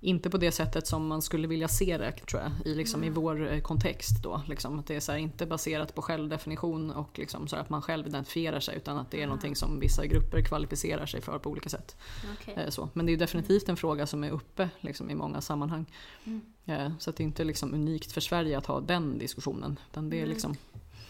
inte 0.00 0.30
på 0.30 0.36
det 0.38 0.52
sättet 0.52 0.86
som 0.86 1.06
man 1.06 1.22
skulle 1.22 1.48
vilja 1.48 1.68
se 1.68 1.98
det 1.98 2.12
tror 2.12 2.42
jag, 2.42 2.52
i, 2.64 2.74
liksom, 2.74 3.04
i 3.04 3.10
vår 3.10 3.52
eh, 3.52 3.60
kontext. 3.60 4.22
Då, 4.22 4.42
liksom, 4.48 4.78
att 4.78 4.86
det 4.86 4.96
är 4.96 5.00
så 5.00 5.12
här, 5.12 5.18
inte 5.18 5.46
baserat 5.46 5.94
på 5.94 6.02
självdefinition 6.02 6.90
och 6.90 7.18
liksom, 7.18 7.48
så 7.48 7.56
här, 7.56 7.62
att 7.62 7.70
man 7.70 7.82
själv 7.82 8.06
identifierar 8.06 8.60
sig 8.60 8.76
utan 8.76 8.98
att 8.98 9.10
det 9.10 9.22
är 9.22 9.26
någonting 9.26 9.56
som 9.56 9.80
vissa 9.80 10.06
grupper 10.06 10.42
kvalificerar 10.42 11.06
sig 11.06 11.20
för 11.20 11.38
på 11.38 11.50
olika 11.50 11.68
sätt. 11.68 11.96
Okej. 12.40 12.54
Eh, 12.56 12.70
Så. 12.70 12.88
Men 12.92 13.06
det 13.06 13.10
är 13.10 13.12
ju 13.12 13.18
definitivt 13.18 13.68
en 13.68 13.76
fråga 13.76 14.06
som 14.06 14.24
är 14.24 14.30
uppe 14.30 14.70
liksom, 14.80 15.10
i 15.10 15.14
många 15.14 15.40
sammanhang. 15.40 15.86
Mm. 16.24 16.40
Eh, 16.66 16.92
Så 16.98 17.10
att 17.10 17.16
det 17.16 17.22
är 17.22 17.24
inte 17.24 17.44
liksom 17.44 17.74
unikt 17.74 18.12
för 18.12 18.20
Sverige 18.20 18.58
att 18.58 18.66
ha 18.66 18.80
den 18.80 19.18
diskussionen. 19.18 19.78
Utan 19.90 20.10
det 20.10 20.20
är 20.20 20.26
liksom, 20.26 20.56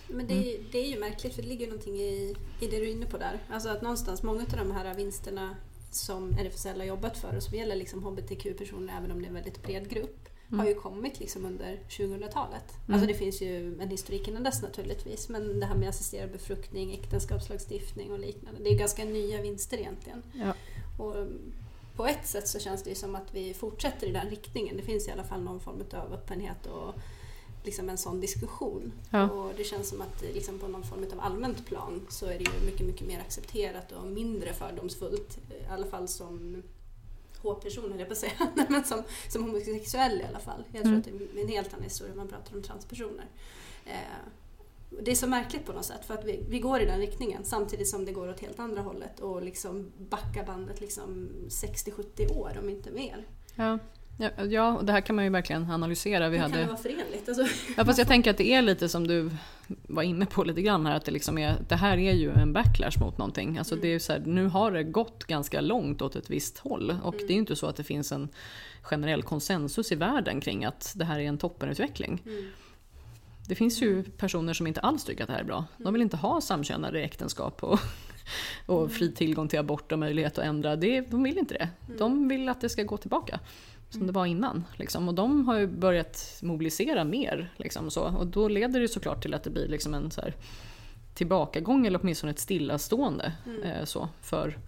Men 0.09 0.27
det 0.27 0.35
är, 0.35 0.59
det 0.73 0.79
är 0.79 0.89
ju 0.91 1.01
märkligt 1.01 1.35
för 1.35 1.43
det 1.43 1.49
ligger 1.49 1.65
ju 1.65 1.71
någonting 1.71 1.95
i, 1.95 2.37
i 2.61 2.67
det 2.67 2.79
du 2.79 2.89
är 2.89 2.93
inne 2.93 3.07
på 3.07 3.19
där. 3.19 3.39
Alltså 3.51 3.69
att 3.69 3.83
någonstans, 3.83 4.23
många 4.23 4.43
av 4.43 4.57
de 4.67 4.71
här 4.71 4.95
vinsterna 4.95 5.57
som 5.91 6.33
RFSL 6.39 6.81
har 6.81 6.87
jobbat 6.87 7.19
för 7.19 7.37
och 7.37 7.43
som 7.43 7.59
gäller 7.59 7.77
liksom 7.77 8.03
hbtq-personer, 8.05 8.97
även 8.99 9.11
om 9.11 9.19
det 9.19 9.25
är 9.25 9.29
en 9.29 9.35
väldigt 9.35 9.63
bred 9.63 9.89
grupp, 9.89 10.29
har 10.57 10.67
ju 10.67 10.75
kommit 10.75 11.21
liksom 11.21 11.45
under 11.45 11.81
2000-talet. 11.89 12.65
Alltså 12.89 13.07
det 13.07 13.15
finns 13.15 13.43
ju 13.43 13.81
en 13.81 13.89
historik 13.89 14.29
innan 14.29 14.43
dess 14.43 14.63
naturligtvis, 14.63 15.29
men 15.29 15.61
det 15.61 15.67
här 15.67 15.75
med 15.75 15.89
assisterad 15.89 16.33
befruktning, 16.33 16.93
äktenskapslagstiftning 16.93 18.13
och 18.13 18.19
liknande, 18.19 18.61
det 18.63 18.71
är 18.71 18.79
ganska 18.79 19.05
nya 19.05 19.43
vinster 19.43 19.79
egentligen. 19.79 20.23
ja. 20.33 20.55
Och 20.99 21.17
um, 21.17 21.53
på 21.97 22.07
ett 22.07 22.27
sätt 22.27 22.49
så 22.49 22.59
känns 22.59 22.83
det 22.83 22.91
ju 22.91 22.97
som 22.97 23.15
att 23.15 23.35
vi 23.35 23.55
fortsätter 23.55 24.07
i 24.07 24.13
den 24.13 24.31
riktningen. 24.31 24.77
Det 24.77 24.83
finns 24.83 25.09
i 25.09 25.11
alla 25.11 25.25
fall 25.25 25.43
någon 25.43 25.61
form 25.61 25.85
av 25.93 26.13
öppenhet 26.13 26.67
och 26.67 26.95
liksom 27.63 27.89
en 27.89 27.99
sån 27.99 28.21
diskussion. 28.21 28.93
Ja. 29.11 29.31
Och 29.31 29.53
det 29.57 29.65
känns 29.65 29.89
som 29.89 30.01
att 30.01 30.23
eh, 30.23 30.33
liksom 30.35 30.59
på 30.59 30.69
någon 30.69 30.83
form 30.83 31.05
av 31.13 31.21
allmänt 31.21 31.67
plan 31.67 32.07
så 32.09 32.27
är 32.27 32.39
det 32.39 32.45
ju 32.45 32.67
mycket, 32.67 32.87
mycket 32.87 33.07
mer 33.07 33.21
accepterat 33.21 33.93
och 33.93 34.07
mindre 34.07 34.53
fördomsfullt. 34.53 35.39
I 35.51 35.67
alla 35.71 35.87
fall 35.87 36.09
som 36.09 36.63
H-person 37.43 37.91
höll 37.91 37.99
jag 37.99 38.09
på 38.09 38.13
att 38.13 38.19
säga. 38.19 38.33
Men 38.69 38.85
som, 38.85 39.03
som 39.29 39.43
homosexuell 39.45 40.21
i 40.21 40.25
alla 40.25 40.39
fall. 40.39 40.65
Jag 40.73 40.83
tror 40.83 40.87
Mm. 40.95 40.99
att 40.99 41.05
det 41.35 41.41
är 41.41 41.43
en 41.45 41.49
helt 41.49 41.73
annan 41.75 41.85
historia 41.85 42.13
om 42.13 42.19
man 42.19 42.29
pratar 42.29 42.57
om 42.57 42.63
transpersoner. 42.63 43.27
Eh, 43.87 43.93
det 45.03 45.11
är 45.11 45.15
så 45.15 45.27
märkligt 45.27 45.67
på 45.67 45.73
något 45.73 45.85
sätt 45.85 46.05
för 46.07 46.15
att 46.15 46.25
vi, 46.25 46.45
vi 46.49 46.59
går 46.61 46.81
i 46.81 46.85
den 46.85 46.99
riktningen 47.01 47.45
samtidigt 47.45 47.89
som 47.89 48.05
det 48.05 48.13
går 48.13 48.29
åt 48.29 48.41
helt 48.41 48.59
andra 48.61 48.83
hållet 48.83 49.21
och 49.21 49.43
liksom 49.43 49.93
backar 49.99 50.47
bandet 50.47 50.81
liksom 50.81 51.29
60-70 51.49 52.33
år 52.37 52.59
om 52.63 52.69
inte 52.69 52.91
mer. 52.91 53.27
Ja. 53.55 53.79
Ja, 54.21 54.45
ja, 54.45 54.77
och 54.77 54.85
det 54.85 54.93
här 54.93 55.01
kan 55.01 55.17
man 55.17 55.25
ju 55.25 55.31
verkligen 55.31 55.71
analysera. 55.71 56.29
Vi 56.29 56.37
Hur 56.37 56.45
kan 56.45 56.53
hade... 56.53 56.63
det 56.63 56.69
vara 56.69 56.79
förenligt? 56.79 57.29
Alltså, 57.29 57.43
Ja, 57.77 57.85
fast 57.85 57.99
jag 57.99 58.09
tänker 58.09 58.31
att 58.31 58.39
det 58.39 58.53
är 58.53 58.63
lite 58.63 58.89
som 58.89 59.07
du 59.07 59.31
var 59.67 60.03
inne 60.03 60.27
på 60.27 60.45
lite 60.45 60.63
grann 60.63 60.87
här, 60.87 60.97
att 60.97 61.05
det, 61.05 61.13
liksom 61.13 61.39
är, 61.39 61.57
det 61.69 61.77
här 61.77 61.99
är 61.99 62.13
ju 62.13 62.31
en 62.31 62.53
backlash 62.53 63.01
mot 63.01 63.19
någonting. 63.19 63.59
Alltså 63.59 63.77
det 63.77 63.89
är 63.89 63.99
så 63.99 64.13
här, 64.13 64.21
nu 64.21 64.47
har 64.47 64.73
det 64.73 64.85
gått 64.85 65.25
ganska 65.25 65.61
långt 65.61 66.03
åt 66.03 66.17
ett 66.17 66.31
visst 66.31 66.59
håll 66.59 66.97
och 67.03 67.15
det 67.19 67.25
är 67.25 67.33
ju 67.33 67.39
inte 67.39 67.57
så 67.57 67.67
att 67.67 67.77
det 67.77 67.85
finns 67.85 68.13
en 68.13 68.29
generell 68.83 69.23
konsensus 69.23 69.93
i 69.93 69.95
världen 69.95 70.41
kring 70.41 70.65
att 70.65 70.93
det 70.97 71.05
här 71.05 71.19
är 71.19 71.25
en 71.25 71.39
toppenutveckling. 71.39 72.23
mm. 72.27 72.51
Det 73.49 73.55
finns 73.55 73.83
ju 73.83 74.03
personer 74.03 74.53
som 74.53 74.67
inte 74.67 74.81
alls 74.81 75.05
tycker 75.05 75.23
att 75.23 75.27
det 75.27 75.33
här 75.33 75.41
är 75.41 75.45
bra. 75.45 75.65
De 75.77 75.93
vill 75.93 76.03
inte 76.03 76.17
ha 76.17 76.41
samkönade 76.41 77.03
äktenskap 77.03 77.63
och, 77.63 77.79
och 78.67 78.93
fri 78.93 79.13
tillgång 79.13 79.49
till 79.49 79.59
abort 79.59 79.93
och 79.93 79.99
möjlighet 79.99 80.39
att 80.39 80.45
ändra. 80.45 80.77
Det, 80.77 81.01
de 81.01 81.23
vill 81.23 81.39
inte 81.39 81.55
det. 81.55 81.69
De 81.99 82.29
vill 82.29 82.49
att 82.49 82.61
det 82.61 82.69
ska 82.69 82.83
gå 82.83 82.97
tillbaka 82.97 83.41
som 83.91 84.07
det 84.07 84.13
var 84.13 84.27
innan. 84.27 84.65
Liksom. 84.77 85.09
Och 85.09 85.15
de 85.15 85.49
har 85.49 85.59
ju 85.59 85.67
börjat 85.67 86.39
mobilisera 86.43 87.05
mer. 87.05 87.53
Liksom, 87.57 87.91
så. 87.91 88.03
Och 88.03 88.27
då 88.27 88.49
leder 88.49 88.81
det 88.81 88.89
såklart 88.89 89.23
till 89.23 89.35
att 89.35 89.45
det 89.45 89.51
blir 89.51 89.69
liksom 89.69 89.95
en 89.95 90.11
så 90.11 90.21
här, 90.21 90.35
tillbakagång 91.15 91.87
eller 91.87 92.01
åtminstone 92.03 92.31
ett 92.31 92.39
stillastående 92.39 93.33
eh, 93.65 93.85
så, 93.85 94.09
för 94.23 94.59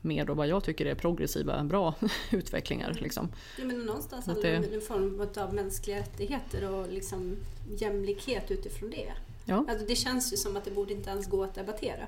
mer 0.00 0.24
då 0.24 0.34
vad 0.34 0.48
jag 0.48 0.64
tycker 0.64 0.86
är 0.86 0.94
progressiva, 0.94 1.64
bra 1.64 1.94
utvecklingar. 2.30 2.98
Liksom. 3.00 3.28
Ja, 3.58 3.64
men 3.64 3.78
någonstans 3.78 4.28
Att 4.28 4.34
handlar 4.34 4.50
det 4.50 4.58
om 4.58 4.74
en 4.74 4.80
form 4.80 5.28
av 5.36 5.54
mänskliga 5.54 5.98
rättigheter 5.98 6.70
och 6.74 6.92
liksom 6.92 7.36
jämlikhet 7.78 8.50
utifrån 8.50 8.90
det. 8.90 9.12
Ja, 9.44 9.64
Alltså, 9.68 9.86
det 9.86 9.96
känns 9.96 10.32
ju 10.32 10.36
som 10.36 10.56
att 10.56 10.64
det 10.64 10.70
borde 10.70 10.92
inte 10.92 11.10
ens 11.10 11.28
gå 11.28 11.44
att 11.44 11.54
debattera. 11.54 12.06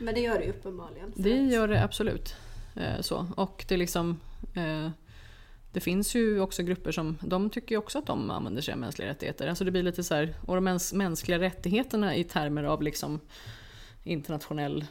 Men 0.00 0.14
det 0.14 0.20
gör 0.20 0.38
det 0.38 0.44
ju 0.44 0.50
uppenbarligen. 0.50 1.12
det 1.14 1.36
gör 1.36 1.68
det 1.68 1.84
absolut. 1.84 2.34
Eh, 2.74 3.00
så. 3.00 3.26
Och 3.36 3.64
det 3.68 3.76
liksom 3.76 4.20
eh, 4.54 4.90
det 5.76 5.80
finns 5.80 6.14
ju 6.14 6.40
också 6.40 6.62
grupper 6.62 6.92
som 6.92 7.18
de 7.22 7.50
tycker 7.50 7.76
också 7.76 7.98
att 7.98 8.06
de 8.06 8.30
använder 8.30 8.62
sig 8.62 8.72
av 8.72 8.78
mänskliga 8.78 9.08
rättigheter. 9.08 9.48
Alltså 9.48 9.64
det 9.64 9.70
blir 9.70 9.82
lite 9.82 10.04
så 10.04 10.14
här, 10.14 10.34
och 10.46 10.54
de 10.54 10.68
mäns- 10.68 10.94
mänskliga 10.94 11.38
rättigheterna 11.38 12.16
i 12.16 12.24
termer 12.24 12.64
av 12.64 12.82
liksom 12.82 13.20
internationell 14.04 14.84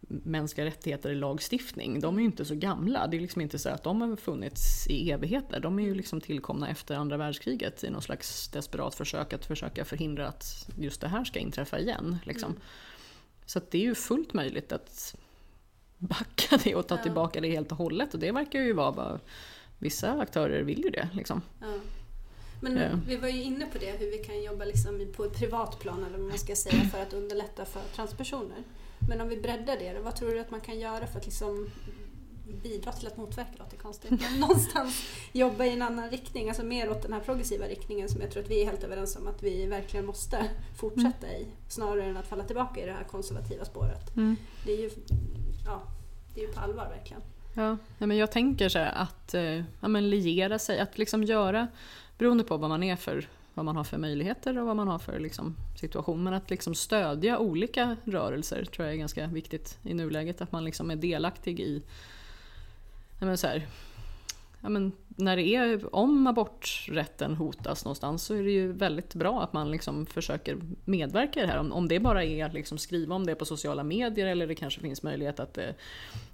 mänskliga 0.00 0.66
rättigheter 0.66 1.10
i 1.10 1.14
lagstiftning, 1.14 2.00
de 2.00 2.16
är 2.16 2.20
ju 2.20 2.26
inte 2.26 2.44
så 2.44 2.54
gamla. 2.54 3.06
Det 3.06 3.16
är 3.16 3.20
liksom 3.20 3.42
inte 3.42 3.58
så 3.58 3.68
att 3.68 3.82
de 3.82 4.00
har 4.00 4.16
funnits 4.16 4.86
i 4.86 5.10
evigheter. 5.10 5.60
De 5.60 5.78
är 5.78 5.84
ju 5.84 5.94
liksom 5.94 6.20
tillkomna 6.20 6.68
efter 6.68 6.94
andra 6.94 7.16
världskriget 7.16 7.84
i 7.84 7.90
någon 7.90 8.02
slags 8.02 8.48
desperat 8.48 8.94
försök 8.94 9.32
att 9.32 9.46
försöka 9.46 9.84
förhindra 9.84 10.28
att 10.28 10.68
just 10.78 11.00
det 11.00 11.08
här 11.08 11.24
ska 11.24 11.38
inträffa 11.38 11.78
igen. 11.78 12.18
Liksom. 12.24 12.56
Så 13.46 13.58
att 13.58 13.70
det 13.70 13.78
är 13.78 13.82
ju 13.82 13.94
fullt 13.94 14.34
möjligt 14.34 14.72
att 14.72 15.16
backa 15.98 16.58
det 16.64 16.74
och 16.74 16.86
ta 16.86 16.96
tillbaka 16.96 17.40
det 17.40 17.50
helt 17.50 17.72
och 17.72 17.78
hållet. 17.78 18.14
Och 18.14 18.20
det 18.20 18.32
verkar 18.32 18.58
ju 18.58 18.72
vara 18.72 19.20
vissa 19.80 20.12
aktörer 20.20 20.62
vill 20.62 20.84
ju 20.84 20.90
det. 20.90 21.08
Liksom. 21.14 21.42
Ja. 21.60 21.66
Men 22.60 22.76
Ja. 22.76 22.88
vi 23.06 23.16
var 23.16 23.28
ju 23.28 23.42
inne 23.42 23.66
på 23.66 23.78
det, 23.78 23.90
hur 23.98 24.10
vi 24.10 24.18
kan 24.18 24.42
jobba 24.42 24.64
liksom 24.64 25.12
på 25.16 25.24
ett 25.24 25.38
privat 25.38 25.78
plan 25.80 26.04
eller 26.04 26.18
vad 26.18 26.28
man 26.28 26.38
ska 26.38 26.56
säga 26.56 26.80
för 26.84 27.02
att 27.02 27.12
underlätta 27.12 27.64
för 27.64 27.80
transpersoner. 27.94 28.62
Men 29.08 29.20
om 29.20 29.28
vi 29.28 29.36
breddar 29.36 29.76
det, 29.76 30.00
vad 30.04 30.16
tror 30.16 30.30
du 30.30 30.40
att 30.40 30.50
man 30.50 30.60
kan 30.60 30.78
göra 30.80 31.06
för 31.06 31.18
att 31.18 31.24
liksom 31.26 31.70
bidra 32.62 32.92
till 32.92 33.06
att 33.06 33.16
motverka 33.16 33.50
låter 33.58 33.76
konstigt, 33.76 34.10
men 34.10 34.40
någonstans 34.40 35.02
jobba 35.32 35.64
i 35.64 35.72
en 35.72 35.82
annan 35.82 36.10
riktning, 36.10 36.48
alltså 36.48 36.64
mer 36.64 36.90
åt 36.90 37.02
den 37.02 37.12
här 37.12 37.20
progressiva 37.20 37.64
riktningen 37.66 38.08
som 38.08 38.20
jag 38.20 38.30
tror 38.30 38.42
att 38.42 38.50
vi 38.50 38.60
är 38.62 38.64
helt 38.64 38.84
överens 38.84 39.16
om 39.16 39.26
att 39.28 39.42
vi 39.42 39.66
verkligen 39.66 40.06
måste 40.06 40.50
fortsätta 40.76 41.26
i, 41.28 41.46
snarare 41.68 42.04
än 42.04 42.16
att 42.16 42.26
falla 42.26 42.44
tillbaka 42.44 42.82
i 42.82 42.86
det 42.86 42.92
här 42.92 43.04
konservativa 43.04 43.64
spåret. 43.64 44.10
Det 44.66 44.72
är 44.72 44.76
ju, 44.78 44.90
ja, 45.66 45.82
det 46.34 46.42
är 46.42 46.46
ju 46.46 46.52
på 46.52 46.60
allvar 46.60 46.88
verkligen. 46.88 47.22
Ja, 47.60 47.76
nej, 47.98 48.08
men 48.08 48.16
jag 48.16 48.30
tänker 48.30 48.68
så 48.68 48.78
här 48.78 48.92
att 48.92 49.34
eh, 49.34 49.62
ja, 49.80 49.88
men 49.88 50.10
liera 50.10 50.58
sig, 50.58 50.80
att 50.80 50.98
liksom 50.98 51.24
göra, 51.24 51.68
beroende 52.18 52.44
på 52.44 52.56
vad 52.56 52.70
man 52.70 52.82
är 52.82 52.96
för, 52.96 53.28
vad 53.54 53.64
man 53.64 53.76
har 53.76 53.84
för 53.84 53.98
möjligheter 53.98 54.58
och 54.58 54.66
vad 54.66 54.76
man 54.76 54.88
har 54.88 54.98
för 54.98 55.18
liksom, 55.18 55.56
situation, 55.80 56.22
men 56.22 56.34
att 56.34 56.50
liksom 56.50 56.74
stödja 56.74 57.38
olika 57.38 57.96
rörelser 58.04 58.64
tror 58.64 58.86
jag 58.86 58.94
är 58.94 58.98
ganska 58.98 59.26
viktigt 59.26 59.78
i 59.82 59.94
nuläget, 59.94 60.40
att 60.40 60.52
man 60.52 60.64
liksom 60.64 60.90
är 60.90 60.96
delaktig 60.96 61.60
i, 61.60 61.82
ja, 63.18 63.26
men 63.26 63.38
så 63.38 63.46
här, 63.46 63.66
ja, 64.60 64.68
men 64.68 64.92
när 65.20 65.36
det 65.36 65.42
är, 65.42 65.94
om 65.94 66.26
aborträtten 66.26 67.34
hotas 67.34 67.84
någonstans 67.84 68.22
så 68.22 68.34
är 68.34 68.42
det 68.42 68.50
ju 68.50 68.72
väldigt 68.72 69.14
bra 69.14 69.42
att 69.42 69.52
man 69.52 69.70
liksom 69.70 70.06
försöker 70.06 70.56
medverka 70.84 71.40
i 71.40 71.42
det 71.42 71.48
här. 71.48 71.58
Om, 71.58 71.72
om 71.72 71.88
det 71.88 72.00
bara 72.00 72.24
är 72.24 72.44
att 72.44 72.54
liksom 72.54 72.78
skriva 72.78 73.14
om 73.14 73.26
det 73.26 73.34
på 73.34 73.44
sociala 73.44 73.82
medier 73.82 74.26
eller 74.26 74.46
det 74.46 74.54
kanske 74.54 74.80
finns 74.80 75.02
möjlighet 75.02 75.40
att 75.40 75.58
eh, 75.58 75.68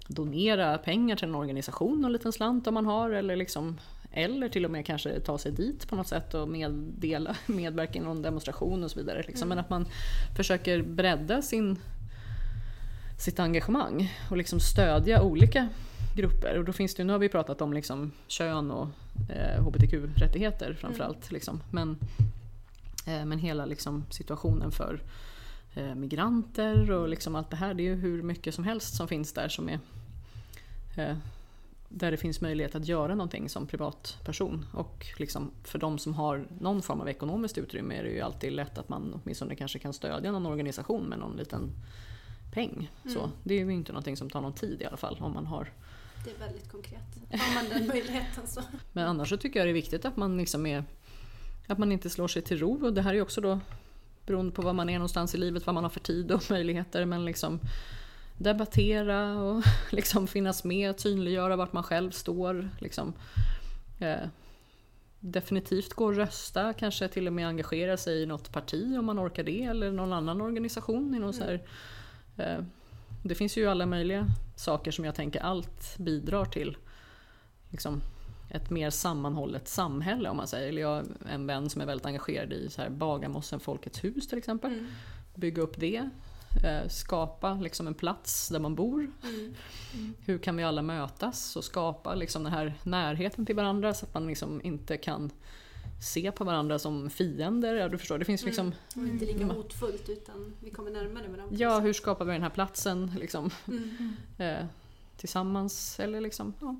donera 0.07 0.77
pengar 0.77 1.15
till 1.15 1.27
en 1.27 1.35
organisation 1.35 1.99
och 2.03 2.05
en 2.05 2.13
liten 2.13 2.33
slant 2.33 2.67
om 2.67 2.73
man 2.73 2.85
har 2.85 3.09
eller, 3.09 3.35
liksom, 3.35 3.77
eller 4.11 4.49
till 4.49 4.65
och 4.65 4.71
med 4.71 4.85
kanske 4.85 5.19
ta 5.19 5.37
sig 5.37 5.51
dit 5.51 5.89
på 5.89 5.95
något 5.95 6.07
sätt 6.07 6.33
och 6.33 6.49
meddela, 6.49 7.35
medverka 7.45 7.99
i 7.99 8.01
någon 8.01 8.21
demonstration 8.21 8.83
och 8.83 8.91
så 8.91 8.99
vidare. 8.99 9.23
Liksom. 9.27 9.49
Men 9.49 9.59
att 9.59 9.69
man 9.69 9.85
försöker 10.35 10.81
bredda 10.81 11.41
sin, 11.41 11.79
sitt 13.19 13.39
engagemang 13.39 14.13
och 14.29 14.37
liksom 14.37 14.59
stödja 14.59 15.21
olika 15.21 15.69
grupper. 16.17 16.57
Och 16.57 16.65
då 16.65 16.73
finns 16.73 16.95
det, 16.95 17.03
nu 17.03 17.13
har 17.13 17.19
vi 17.19 17.29
pratat 17.29 17.61
om 17.61 17.73
liksom 17.73 18.11
kön 18.27 18.71
och 18.71 18.87
eh, 19.29 19.63
hbtq-rättigheter 19.63 20.73
framförallt. 20.73 21.31
Liksom. 21.31 21.61
Men, 21.71 21.97
eh, 23.07 23.25
men 23.25 23.39
hela 23.39 23.65
liksom, 23.65 24.05
situationen 24.09 24.71
för 24.71 25.01
eh, 25.75 25.95
migranter 25.95 26.91
och 26.91 27.09
liksom 27.09 27.35
allt 27.35 27.49
det 27.49 27.55
här. 27.55 27.73
Det 27.73 27.83
är 27.83 27.85
ju 27.85 27.95
hur 27.95 28.21
mycket 28.21 28.55
som 28.55 28.63
helst 28.63 28.95
som 28.95 29.07
finns 29.07 29.33
där 29.33 29.49
som 29.49 29.69
är 29.69 29.79
eh, 30.97 31.17
där 31.89 32.11
det 32.11 32.17
finns 32.17 32.41
möjlighet 32.41 32.75
att 32.75 32.87
göra 32.87 33.15
någonting 33.15 33.49
som 33.49 33.67
privatperson. 33.67 34.65
Och 34.73 35.05
liksom 35.17 35.51
för 35.63 35.79
de 35.79 35.99
som 35.99 36.13
har 36.13 36.47
någon 36.59 36.81
form 36.81 37.01
av 37.01 37.09
ekonomiskt 37.09 37.57
utrymme 37.57 37.95
är 37.95 38.03
det 38.03 38.09
ju 38.09 38.21
alltid 38.21 38.53
lätt 38.53 38.77
att 38.77 38.89
man 38.89 39.21
åtminstone 39.23 39.55
kanske 39.55 39.79
kan 39.79 39.93
stödja 39.93 40.31
någon 40.31 40.45
organisation 40.45 41.03
med 41.03 41.19
någon 41.19 41.37
liten 41.37 41.71
peng. 42.53 42.91
Så, 43.13 43.29
det 43.43 43.53
är 43.53 43.65
ju 43.65 43.73
inte 43.73 43.91
någonting 43.91 44.17
som 44.17 44.29
tar 44.29 44.41
någon 44.41 44.53
tid 44.53 44.81
i 44.81 44.85
alla 44.85 44.97
fall 44.97 45.17
om 45.21 45.33
man 45.33 45.45
har 45.45 45.71
Det 46.23 46.31
är 46.31 46.37
väldigt 46.39 46.71
konkret. 46.71 47.01
Har 47.31 47.55
man 47.55 47.69
den 47.69 47.87
möjligheten 47.87 48.47
så. 48.47 48.61
Men 48.93 49.07
annars 49.07 49.29
så 49.29 49.37
tycker 49.37 49.59
jag 49.59 49.67
det 49.67 49.71
är 49.71 49.73
viktigt 49.73 50.05
att 50.05 50.17
man 50.17 50.37
liksom 50.37 50.65
är 50.65 50.83
att 51.67 51.77
man 51.77 51.91
inte 51.91 52.09
slår 52.09 52.27
sig 52.27 52.41
till 52.41 52.59
ro 52.59 52.85
och 52.85 52.93
det 52.93 53.01
här 53.01 53.13
är 53.13 53.21
också 53.21 53.41
då 53.41 53.59
beroende 54.25 54.51
på 54.51 54.61
var 54.61 54.73
man 54.73 54.89
är 54.89 54.93
någonstans 54.93 55.35
i 55.35 55.37
livet, 55.37 55.65
vad 55.65 55.75
man 55.75 55.83
har 55.83 55.89
för 55.89 55.99
tid 55.99 56.31
och 56.31 56.43
möjligheter 56.49 57.05
men 57.05 57.25
liksom 57.25 57.59
debattera 58.37 59.41
och 59.41 59.63
liksom 59.91 60.27
finnas 60.27 60.63
med, 60.63 60.99
synliggöra 60.99 61.55
vart 61.55 61.73
man 61.73 61.83
själv 61.83 62.11
står. 62.11 62.69
Liksom. 62.79 63.13
Eh, 63.99 64.27
definitivt 65.19 65.93
gå 65.93 66.05
och 66.05 66.15
rösta, 66.15 66.73
kanske 66.73 67.07
till 67.07 67.27
och 67.27 67.33
med 67.33 67.47
engagera 67.47 67.97
sig 67.97 68.21
i 68.21 68.25
något 68.25 68.51
parti 68.51 68.97
om 68.99 69.05
man 69.05 69.19
orkar 69.19 69.43
det 69.43 69.63
eller 69.63 69.91
någon 69.91 70.13
annan 70.13 70.41
organisation. 70.41 71.15
I 71.15 71.19
någon 71.19 71.33
så 71.33 71.43
här, 71.43 71.61
eh, 72.37 72.63
det 73.27 73.35
finns 73.35 73.57
ju 73.57 73.67
alla 73.67 73.85
möjliga 73.85 74.27
saker 74.55 74.91
som 74.91 75.05
jag 75.05 75.15
tänker 75.15 75.39
allt 75.39 75.97
bidrar 75.97 76.45
till 76.45 76.77
liksom, 77.69 78.01
ett 78.49 78.69
mer 78.69 78.89
sammanhållet 78.89 79.67
samhälle 79.67 80.29
om 80.29 80.37
man 80.37 80.47
säger. 80.47 80.67
Eller 80.69 80.81
jag 80.81 80.89
har 80.89 81.05
en 81.29 81.47
vän 81.47 81.69
som 81.69 81.81
är 81.81 81.85
väldigt 81.85 82.05
engagerad 82.05 82.53
i 82.53 82.69
så 82.69 82.81
här 82.81 82.89
Bagarmossen 82.89 83.59
Folkets 83.59 84.03
hus 84.03 84.27
till 84.27 84.37
exempel. 84.37 84.85
Bygga 85.35 85.61
upp 85.61 85.79
det. 85.79 86.09
Eh, 86.63 86.87
skapa 86.89 87.53
liksom 87.53 87.87
en 87.87 87.93
plats 87.93 88.49
där 88.49 88.59
man 88.59 88.75
bor. 88.75 89.11
Hur 90.25 90.37
kan 90.37 90.57
vi 90.57 90.63
alla 90.63 90.81
mötas 90.81 91.55
och 91.55 91.63
skapa 91.63 92.15
liksom 92.15 92.43
den 92.43 92.53
här 92.53 92.73
närheten 92.83 93.45
till 93.45 93.55
varandra 93.55 93.93
så 93.93 94.05
att 94.05 94.13
man 94.13 94.27
liksom 94.27 94.61
inte 94.63 94.97
kan 94.97 95.31
se 95.99 96.31
på 96.31 96.43
varandra 96.43 96.79
som 96.79 97.09
fiender. 97.09 97.75
Ja, 97.75 97.89
du 97.89 97.97
förstår, 97.97 98.17
det 98.17 98.25
finns 98.25 98.45
liksom 98.45 98.71
Och 98.95 99.03
inte 99.07 99.25
lika 99.25 99.45
hotfullt 99.45 100.09
utan 100.09 100.53
vi 100.63 100.69
kommer 100.69 100.91
närmare 100.91 101.27
varandra. 101.27 101.55
Ja, 101.57 101.79
hur 101.79 101.93
skapar 101.93 102.25
vi 102.25 102.31
den 102.33 102.43
här 102.43 102.49
platsen 102.49 103.11
liksom, 103.19 103.49
Mm. 103.67 104.13
eh, 104.37 104.65
tillsammans? 105.17 105.99
Eller 105.99 106.21
liksom, 106.21 106.53
ja. 106.61 106.75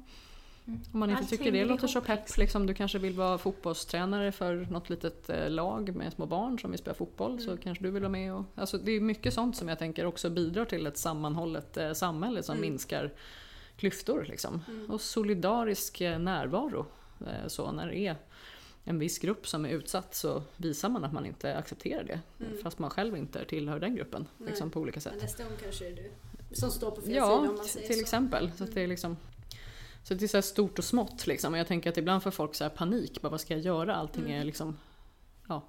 Om 0.92 1.00
man 1.00 1.10
inte 1.10 1.22
Allting 1.22 1.38
tycker 1.38 1.52
det 1.52 1.66
låter 1.66 1.88
så 1.88 2.02
pepp, 2.02 2.38
liksom, 2.38 2.66
du 2.66 2.74
kanske 2.74 3.00
vill 3.00 3.14
vara 3.14 3.38
fotbollstränare 3.38 4.32
för 4.32 4.68
något 4.72 4.90
litet 4.90 5.30
eh, 5.30 5.50
lag 5.50 5.96
med 5.96 6.14
små 6.14 6.26
barn 6.26 6.60
som 6.60 6.72
vill 6.72 6.80
spela 6.80 6.94
fotboll 6.94 7.40
så 7.40 7.58
kanske 7.58 7.84
du 7.84 7.92
vill 7.92 8.02
vara 8.02 8.12
med. 8.12 8.34
Och, 8.34 8.44
alltså, 8.56 8.78
det 8.78 8.92
är 8.92 9.02
mycket 9.02 9.34
sånt 9.34 9.56
som 9.58 9.68
jag 9.68 9.80
tänker 9.80 10.06
också 10.06 10.30
bidrar 10.30 10.66
till 10.66 10.88
ett 10.88 10.98
sammanhållet 10.98 11.78
eh, 11.78 11.94
samhälle 11.94 12.44
som 12.44 12.62
minskar 12.62 13.12
klyftor. 13.78 14.26
Liksom. 14.30 14.62
Och 14.90 15.02
solidarisk 15.02 16.02
eh, 16.02 16.20
närvaro. 16.20 16.86
Eh, 17.28 17.48
så 17.48 17.72
när 17.72 17.88
det 17.88 17.98
är 17.98 18.16
en 18.88 19.00
viss 19.00 19.20
grupp 19.20 19.48
som 19.48 19.66
är 19.66 19.70
utsatt 19.70 20.16
så 20.16 20.44
visar 20.58 20.90
man 20.90 21.04
att 21.04 21.14
man 21.14 21.26
inte 21.26 21.58
accepterar 21.58 22.04
det. 22.04 22.20
Fast 22.64 22.80
man 22.80 22.90
själv 22.90 23.18
inte 23.18 23.46
tillhör 23.46 23.80
den 23.80 23.96
gruppen 23.96 24.28
liksom, 24.46 24.72
på 24.72 24.80
olika 24.80 25.00
sätt. 25.00 25.14
Men 25.16 25.24
nästa 25.24 25.44
gång 25.44 25.54
kanske 25.64 25.84
det 25.84 25.92
är 25.92 25.96
du 26.50 26.56
som 26.56 26.72
står 26.72 26.90
på 26.92 26.96
fel 26.96 27.04
sida 27.06 27.18
Ja, 27.18 27.34
om 27.38 27.56
man 27.56 27.66
säger 27.66 27.88
till 27.88 27.96
så. 27.96 28.02
exempel. 28.02 28.52
Så 28.58 28.64
att 28.64 28.74
det 28.74 28.82
är 28.82 28.88
liksom 28.88 29.18
så 30.04 30.14
det 30.14 30.26
är 30.26 30.28
så 30.28 30.42
stort 30.42 30.80
och 30.80 30.86
smått 30.86 31.28
liksom. 31.28 31.54
Och 31.54 31.60
jag 31.60 31.68
tänker 31.68 31.90
att 31.90 31.98
ibland 31.98 32.24
får 32.24 32.32
folk 32.32 32.56
så 32.56 32.64
här 32.64 32.72
panik. 32.72 33.22
Bara, 33.22 33.30
vad 33.30 33.42
ska 33.42 33.54
jag 33.54 33.62
göra? 33.64 33.96
Allting 33.96 34.24
Mm. 34.24 34.42
är 34.42 34.46
liksom... 34.46 34.78
Ja. 35.48 35.64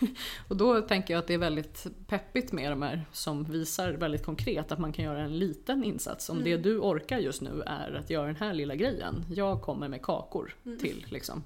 och 0.48 0.56
då 0.56 0.80
tänker 0.80 1.14
jag 1.14 1.18
att 1.18 1.26
det 1.26 1.34
är 1.34 1.38
väldigt 1.38 1.86
peppigt 2.06 2.52
med 2.52 2.72
de 2.72 2.82
här 2.82 3.04
som 3.12 3.44
visar 3.44 3.92
väldigt 3.92 4.24
konkret 4.24 4.72
att 4.72 4.78
man 4.78 4.92
kan 4.92 5.04
göra 5.04 5.20
en 5.22 5.38
liten 5.38 5.84
insats. 5.84 6.28
Om 6.30 6.36
Mm. 6.36 6.44
det 6.50 6.56
du 6.56 6.78
orkar 6.78 7.18
just 7.18 7.42
nu 7.42 7.62
är 7.66 7.92
att 7.94 8.10
göra 8.10 8.26
den 8.26 8.36
här 8.36 8.54
lilla 8.54 8.74
grejen. 8.74 9.24
Jag 9.34 9.62
kommer 9.62 9.88
med 9.88 10.02
kakor 10.02 10.54
Mm. 10.66 10.78
till 10.78 11.06
liksom 11.08 11.44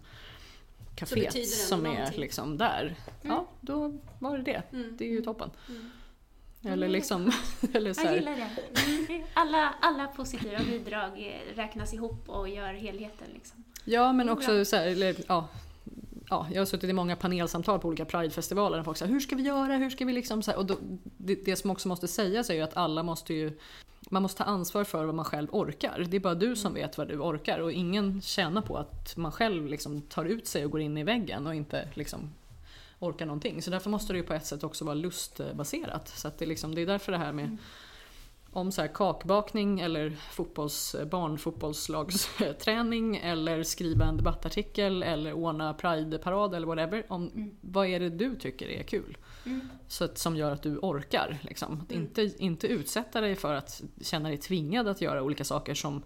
kaféet 0.96 1.44
som 1.46 1.86
är 1.86 1.94
någonting. 1.94 2.20
liksom 2.20 2.58
där. 2.58 2.94
Ja, 3.22 3.46
då 3.60 3.98
var 4.18 4.38
det 4.38 4.44
det. 4.44 4.62
Mm. 4.72 4.96
Det 4.98 5.04
är 5.04 5.10
ju 5.10 5.22
toppen. 5.22 5.50
Mm. 5.68 5.90
Eller 6.72 6.88
liksom, 6.88 7.32
eller 7.74 7.92
så 7.92 8.00
Jag 8.00 8.06
här, 8.08 8.14
gillar 8.16 8.36
det. 8.36 9.12
Mm. 9.12 9.22
Alla, 9.34 9.74
alla 9.80 10.06
positiva 10.06 10.58
bidrag 10.58 11.10
eh, 11.18 11.56
räknas 11.56 11.94
ihop 11.94 12.28
och 12.28 12.48
gör 12.48 12.72
helheten. 12.72 13.26
Liksom. 13.34 13.64
Ja 13.84 14.12
men 14.12 14.28
också 14.28 14.64
så 14.64 14.76
här, 14.76 14.86
eller, 14.86 15.16
ja, 15.28 15.48
ja, 16.30 16.46
jag 16.52 16.60
har 16.60 16.66
suttit 16.66 16.90
i 16.90 16.92
många 16.92 17.16
panelsamtal 17.16 17.78
på 17.78 17.88
olika 17.88 18.04
Pridefestivaler 18.04 18.76
där 18.76 18.84
folk 18.84 18.98
säger 18.98 19.12
hur 19.12 19.20
ska 19.20 19.36
vi 19.36 19.42
göra, 19.42 19.76
hur 19.76 19.90
ska 19.90 20.04
vi 20.04 20.12
liksom 20.12 20.42
så 20.42 20.50
här, 20.50 20.58
och 20.58 20.66
då, 20.66 20.76
det, 21.16 21.34
det 21.44 21.56
som 21.56 21.70
också 21.70 21.88
måste 21.88 22.08
sägas 22.08 22.50
är 22.50 22.54
ju 22.54 22.62
att 22.62 22.76
alla 22.76 23.02
måste 23.02 23.34
ju 23.34 23.58
man 24.10 24.22
måste 24.22 24.38
ta 24.38 24.44
ansvar 24.44 24.84
för 24.84 25.04
vad 25.04 25.14
man 25.14 25.24
själv 25.24 25.48
orkar. 25.50 26.06
Det 26.08 26.16
är 26.16 26.20
bara 26.20 26.34
du 26.34 26.56
som 26.56 26.74
vet 26.74 26.98
vad 26.98 27.08
du 27.08 27.18
orkar 27.18 27.58
och 27.58 27.72
ingen 27.72 28.20
tjänar 28.20 28.62
på 28.62 28.76
att 28.76 29.16
man 29.16 29.32
själv 29.32 29.66
liksom 29.66 30.02
tar 30.02 30.24
ut 30.24 30.46
sig 30.46 30.64
och 30.64 30.70
går 30.70 30.80
in 30.80 30.98
i 30.98 31.04
väggen 31.04 31.46
och 31.46 31.54
inte 31.54 31.88
liksom 31.94 32.30
orkar 32.98 33.26
någonting. 33.26 33.62
Så 33.62 33.70
därför 33.70 33.90
måste 33.90 34.12
det 34.12 34.16
ju 34.16 34.22
på 34.22 34.34
ett 34.34 34.46
sätt 34.46 34.64
också 34.64 34.84
vara 34.84 34.94
lustbaserat. 34.94 36.08
Så 36.08 36.28
att 36.28 36.38
det, 36.38 36.46
liksom, 36.46 36.74
det 36.74 36.80
är 36.80 36.86
därför 36.86 37.12
det 37.12 37.18
här 37.18 37.32
med 37.32 37.44
mm 37.44 37.58
om 38.52 38.72
så 38.72 38.80
här 38.80 38.88
kakbakning 38.88 39.80
eller 39.80 40.10
fotbolls, 40.30 40.96
barnfotbollslagsträning 41.10 43.16
eller 43.16 43.62
skriva 43.62 44.04
en 44.04 44.16
debattartikel 44.16 45.02
eller 45.02 45.32
ordna 45.32 45.74
Pride-parad 45.74 46.54
eller 46.54 46.66
whatever. 46.66 47.06
Om, 47.08 47.30
Mm. 47.34 47.50
Vad 47.60 47.86
är 47.86 48.00
det 48.00 48.10
du 48.10 48.36
tycker 48.36 48.68
är 48.68 48.82
kul? 48.82 49.16
Mm. 49.46 49.60
Så 49.88 50.04
att, 50.04 50.18
som 50.18 50.36
gör 50.36 50.52
att 50.52 50.62
du 50.62 50.78
orkar. 50.78 51.38
Liksom. 51.42 51.72
Mm. 51.72 51.86
Inte, 52.02 52.30
inte 52.38 52.66
utsätta 52.66 53.20
dig 53.20 53.36
för 53.36 53.54
att 53.54 53.82
känna 54.00 54.28
dig 54.28 54.38
tvingad 54.38 54.88
att 54.88 55.00
göra 55.00 55.22
olika 55.22 55.44
saker 55.44 55.74
som 55.74 56.02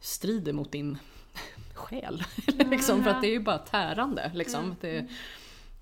strider 0.00 0.52
mot 0.52 0.72
din 0.72 0.98
själ. 1.74 2.24
liksom, 2.70 3.04
för 3.04 3.10
att 3.10 3.20
det 3.20 3.28
är 3.28 3.32
ju 3.32 3.40
bara 3.40 3.58
tärande. 3.58 4.30
Liksom. 4.34 4.64
Mm. 4.64 4.76
Det, 4.80 4.96
eh, 4.96 5.04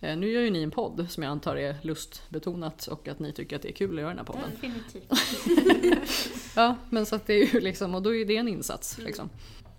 nu 0.00 0.30
gör 0.30 0.40
ju 0.42 0.50
ni 0.50 0.62
en 0.62 0.70
podd 0.70 1.06
som 1.10 1.22
jag 1.22 1.30
antar 1.30 1.56
är 1.56 1.76
lustbetonat 1.82 2.86
och 2.86 3.08
att 3.08 3.18
ni 3.18 3.32
tycker 3.32 3.56
att 3.56 3.62
det 3.62 3.68
är 3.68 3.72
kul 3.72 3.90
att 3.98 4.00
göra 4.02 4.08
den 4.08 4.18
här 4.18 4.24
podden. 4.24 4.50
Definitivt. 4.50 5.12
Ja, 6.56 6.76
men 6.90 7.06
så 7.06 7.16
att 7.16 7.26
det 7.26 7.34
är 7.34 7.54
ju 7.54 7.60
liksom, 7.60 7.94
och 7.94 8.02
då 8.02 8.14
är 8.14 8.24
det 8.24 8.36
en 8.36 8.48
insats. 8.48 8.98
Mm. 8.98 9.06
Liksom. 9.06 9.30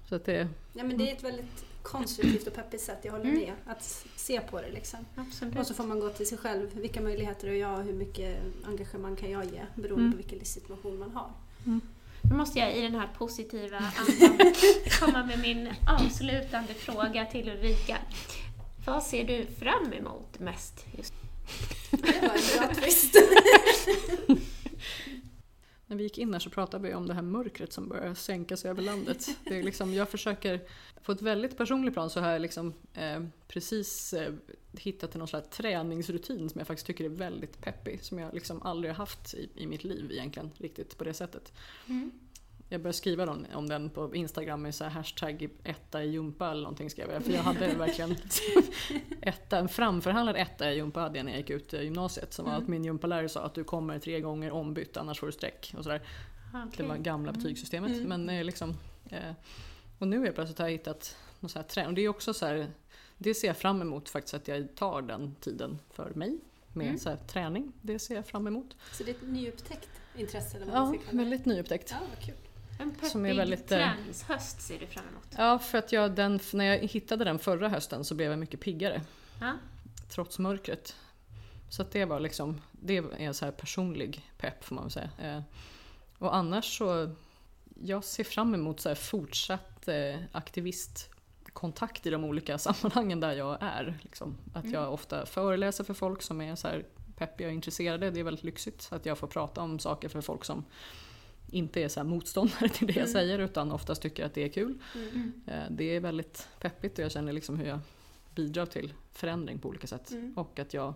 Så 0.09 0.15
att 0.15 0.25
det, 0.25 0.47
Ja, 0.73 0.83
men 0.83 0.97
det 0.97 1.09
är 1.11 1.15
ett 1.15 1.23
väldigt 1.23 1.65
konstruktivt 1.81 2.47
och 2.47 2.53
peppigt 2.53 2.81
sätt, 2.81 2.99
jag 3.01 3.11
håller 3.11 3.25
Mm. 3.25 3.39
med. 3.39 3.53
Att 3.65 4.05
se 4.15 4.41
på 4.41 4.61
det 4.61 4.71
liksom. 4.71 4.99
Absolut. 5.15 5.59
Och 5.59 5.67
så 5.67 5.73
får 5.73 5.83
man 5.83 5.99
gå 5.99 6.09
till 6.09 6.27
sig 6.27 6.37
själv. 6.37 6.67
Vilka 6.73 7.01
möjligheter 7.01 7.47
har 7.47 7.55
jag? 7.55 7.77
Hur 7.77 7.93
mycket 7.93 8.37
engagemang 8.67 9.15
kan 9.15 9.31
jag 9.31 9.45
ge? 9.45 9.61
Beroende 9.75 10.01
Mm. 10.01 10.11
på 10.11 10.17
vilken 10.17 10.39
livssituation 10.39 10.99
man 10.99 11.11
har. 11.11 11.29
Nu 12.21 12.35
måste 12.35 12.59
jag 12.59 12.75
i 12.77 12.81
den 12.81 12.95
här 12.95 13.09
positiva 13.17 13.77
andan 13.97 14.53
komma 14.99 15.25
med 15.25 15.39
min 15.39 15.69
avslutande 15.99 16.73
fråga 16.73 17.25
till 17.25 17.49
Ulrika. 17.49 17.97
Vad 18.85 19.03
ser 19.03 19.23
du 19.23 19.45
fram 19.45 19.93
emot 19.93 20.39
mest 20.39 20.85
just 20.97 21.13
Det 21.91 22.21
var 22.21 22.35
en 22.35 22.67
bra 22.67 22.73
twist. 22.81 23.15
när 25.89 25.97
vi 25.97 26.03
gick 26.03 26.17
in 26.17 26.33
här 26.33 26.39
så 26.39 26.49
pratade 26.49 26.87
vi 26.87 26.93
om 26.93 27.07
det 27.07 27.13
här 27.13 27.21
mörkret 27.21 27.73
som 27.73 27.89
börjar 27.89 28.13
sänka 28.13 28.57
sig 28.57 28.71
över 28.71 28.81
landet. 28.81 29.27
Det 29.43 29.59
är 29.59 29.63
liksom, 29.63 29.93
jag 29.93 30.09
försöker, 30.09 30.61
på 31.03 31.11
ett 31.11 31.21
väldigt 31.21 31.57
personligt 31.57 31.93
plan 31.93 32.09
så 32.09 32.19
har 32.19 32.31
jag 32.31 32.41
liksom, 32.41 32.73
eh, 32.93 33.23
precis 33.47 34.13
eh, 34.13 34.33
hittat 34.77 35.15
någon 35.15 35.27
slags 35.27 35.57
träningsrutin 35.57 36.49
som 36.49 36.59
jag 36.59 36.67
faktiskt 36.67 36.87
tycker 36.87 37.05
är 37.05 37.09
väldigt 37.09 37.61
peppig. 37.61 38.03
Som 38.03 38.19
jag 38.19 38.33
liksom 38.33 38.61
aldrig 38.61 38.93
har 38.93 38.97
haft 38.97 39.33
i, 39.33 39.49
i 39.55 39.67
mitt 39.67 39.83
liv 39.83 40.11
egentligen, 40.11 40.51
riktigt 40.57 40.97
på 40.97 41.03
det 41.03 41.13
sättet. 41.13 41.53
Mm. 41.87 42.11
Jag 42.71 42.81
började 42.81 42.97
skriva 42.97 43.31
om, 43.53 43.69
den 43.69 43.89
på 43.89 44.15
Instagram 44.15 44.61
med 44.61 44.75
så 44.75 44.83
här 44.83 44.91
hashtag 44.91 45.49
etta 45.63 46.03
i 46.03 46.09
jumpa 46.09 46.51
eller 46.51 46.61
någonting 46.61 46.89
skrev 46.89 47.11
jag. 47.11 47.23
För 47.23 47.31
jag 47.31 47.41
hade 47.43 47.67
verkligen 47.75 48.15
etta, 49.21 49.57
en 49.57 49.69
framförhandlad 49.69 50.35
etta 50.37 50.71
i 50.71 50.75
jumpa 50.75 50.99
hade 50.99 51.17
jag 51.19 51.25
när 51.25 51.31
jag 51.31 51.39
gick 51.39 51.49
ut 51.49 51.73
gymnasiet. 51.73 52.33
Som 52.33 52.45
var 52.45 52.51
Mm. 52.51 52.63
att 52.63 52.69
min 52.69 52.83
gympalärare 52.83 53.29
sa 53.29 53.41
att 53.41 53.53
du 53.53 53.63
kommer 53.63 53.99
tre 53.99 54.19
gånger 54.19 54.51
ombytt 54.51 54.97
annars 54.97 55.19
får 55.19 55.27
du 55.27 55.33
streck. 55.33 55.73
Och 55.77 55.83
sådär. 55.83 56.01
Det 56.77 56.83
var 56.83 56.97
gamla 56.97 57.31
betygssystemet. 57.31 57.91
Mm. 57.91 58.03
Men 58.07 58.29
eh, 58.37 58.43
liksom, 58.43 58.75
eh, 59.09 59.31
och 59.99 60.07
nu 60.07 60.27
är 60.27 60.31
plötsligt 60.31 60.59
har 60.59 60.65
jag 60.65 60.71
hittat 60.71 61.15
något 61.39 61.51
så 61.51 61.59
här 61.59 61.65
trä- 61.67 61.87
Och 61.87 61.93
det 61.93 62.01
är 62.01 62.09
också 62.09 62.33
så 62.33 62.45
här, 62.45 62.67
det 63.17 63.33
ser 63.33 63.47
jag 63.47 63.57
fram 63.57 63.81
emot 63.81 64.09
faktiskt 64.09 64.33
att 64.33 64.47
jag 64.47 64.75
tar 64.75 65.01
den 65.01 65.35
tiden 65.35 65.79
för 65.91 66.11
mig. 66.13 66.39
Med 66.73 66.87
Mm. 66.87 66.99
så 66.99 67.09
här, 67.09 67.17
träning, 67.17 67.71
det 67.81 67.99
ser 67.99 68.15
jag 68.15 68.27
fram 68.27 68.47
emot. 68.47 68.75
Så 68.91 69.03
det 69.03 69.11
är 69.11 69.15
ett 69.15 69.21
nyupptäckt 69.27 69.89
intresse? 70.17 70.57
Eller 70.57 70.65
vad 70.71 70.75
Ja, 70.95 70.99
väldigt 71.11 71.45
nyupptäckt. 71.45 71.91
Ja, 71.91 71.97
vad 72.15 72.25
kul. 72.25 72.35
En 72.81 72.91
peppig 72.93 73.09
Som 73.09 73.25
är 73.25 73.33
väldigt, 73.33 73.71
eh, 73.71 73.77
träningshöst 73.77 74.61
ser 74.61 74.79
du 74.79 74.87
fram 74.87 75.03
emot. 75.11 75.27
Ja, 75.37 75.59
för 75.59 75.77
att 75.77 75.91
jag, 75.91 76.11
den, 76.15 76.39
när 76.53 76.65
jag 76.65 76.77
hittade 76.77 77.23
den 77.23 77.39
förra 77.39 77.69
hösten 77.69 78.03
så 78.03 78.15
blev 78.15 78.29
jag 78.29 78.39
mycket 78.39 78.59
piggare. 78.59 79.01
Ja. 79.41 79.53
Trots 80.09 80.39
mörkret. 80.39 80.95
Så 81.69 81.83
det 81.91 82.05
var 82.05 82.19
liksom, 82.19 82.61
det 82.71 82.97
är 82.97 83.33
så 83.33 83.45
här 83.45 83.51
personlig 83.51 84.31
pepp 84.37 84.63
får 84.63 84.75
man 84.75 84.83
väl 84.83 84.91
säga. 84.91 85.09
Eh, 85.21 85.41
och 86.17 86.35
annars 86.35 86.77
så, 86.77 87.15
jag 87.83 88.03
ser 88.03 88.23
fram 88.23 88.53
emot 88.53 88.79
så 88.79 88.89
här 88.89 88.95
fortsatt 88.95 89.87
eh, 89.87 90.15
aktivistkontakt 90.31 92.05
i 92.05 92.09
de 92.09 92.23
olika 92.23 92.57
sammanhangen 92.57 93.19
där 93.19 93.33
jag 93.33 93.57
är. 93.61 93.99
Liksom. 94.01 94.37
Att 94.53 94.63
Mm. 94.63 94.73
jag 94.73 94.93
ofta 94.93 95.25
föreläser 95.25 95.83
för 95.83 95.93
folk 95.93 96.21
som 96.21 96.41
är 96.41 96.55
så 96.55 96.67
här 96.67 96.85
peppiga 97.17 97.47
och 97.47 97.53
intresserade. 97.53 98.09
Det 98.11 98.19
är 98.19 98.23
väldigt 98.23 98.43
lyxigt 98.43 98.87
att 98.91 99.05
jag 99.05 99.17
får 99.17 99.27
prata 99.27 99.61
om 99.61 99.79
saker 99.79 100.09
för 100.09 100.21
folk 100.21 100.45
som 100.45 100.65
inte 101.51 101.81
är 101.83 101.87
så 101.87 102.03
motståndare 102.03 102.69
till 102.69 102.87
det 102.87 102.93
jag 102.93 103.01
Mm. 103.09 103.13
säger 103.13 103.39
utan 103.39 103.71
oftast 103.71 104.01
tycker 104.01 104.25
att 104.25 104.33
det 104.33 104.43
är 104.43 104.49
kul. 104.49 104.77
Mm. 104.95 105.33
Eh, 105.47 105.63
Det 105.69 105.95
är 105.95 105.99
väldigt 105.99 106.47
peppigt 106.59 106.99
och 106.99 107.03
jag 107.05 107.11
känner 107.11 107.33
liksom 107.33 107.57
hur 107.59 107.65
jag 107.67 107.79
bidrar 108.35 108.65
till 108.65 108.93
förändring 109.11 109.59
på 109.59 109.69
olika 109.69 109.87
sätt. 109.87 110.11
Mm. 110.11 110.33
Och 110.37 110.59
att 110.59 110.73
jag 110.73 110.93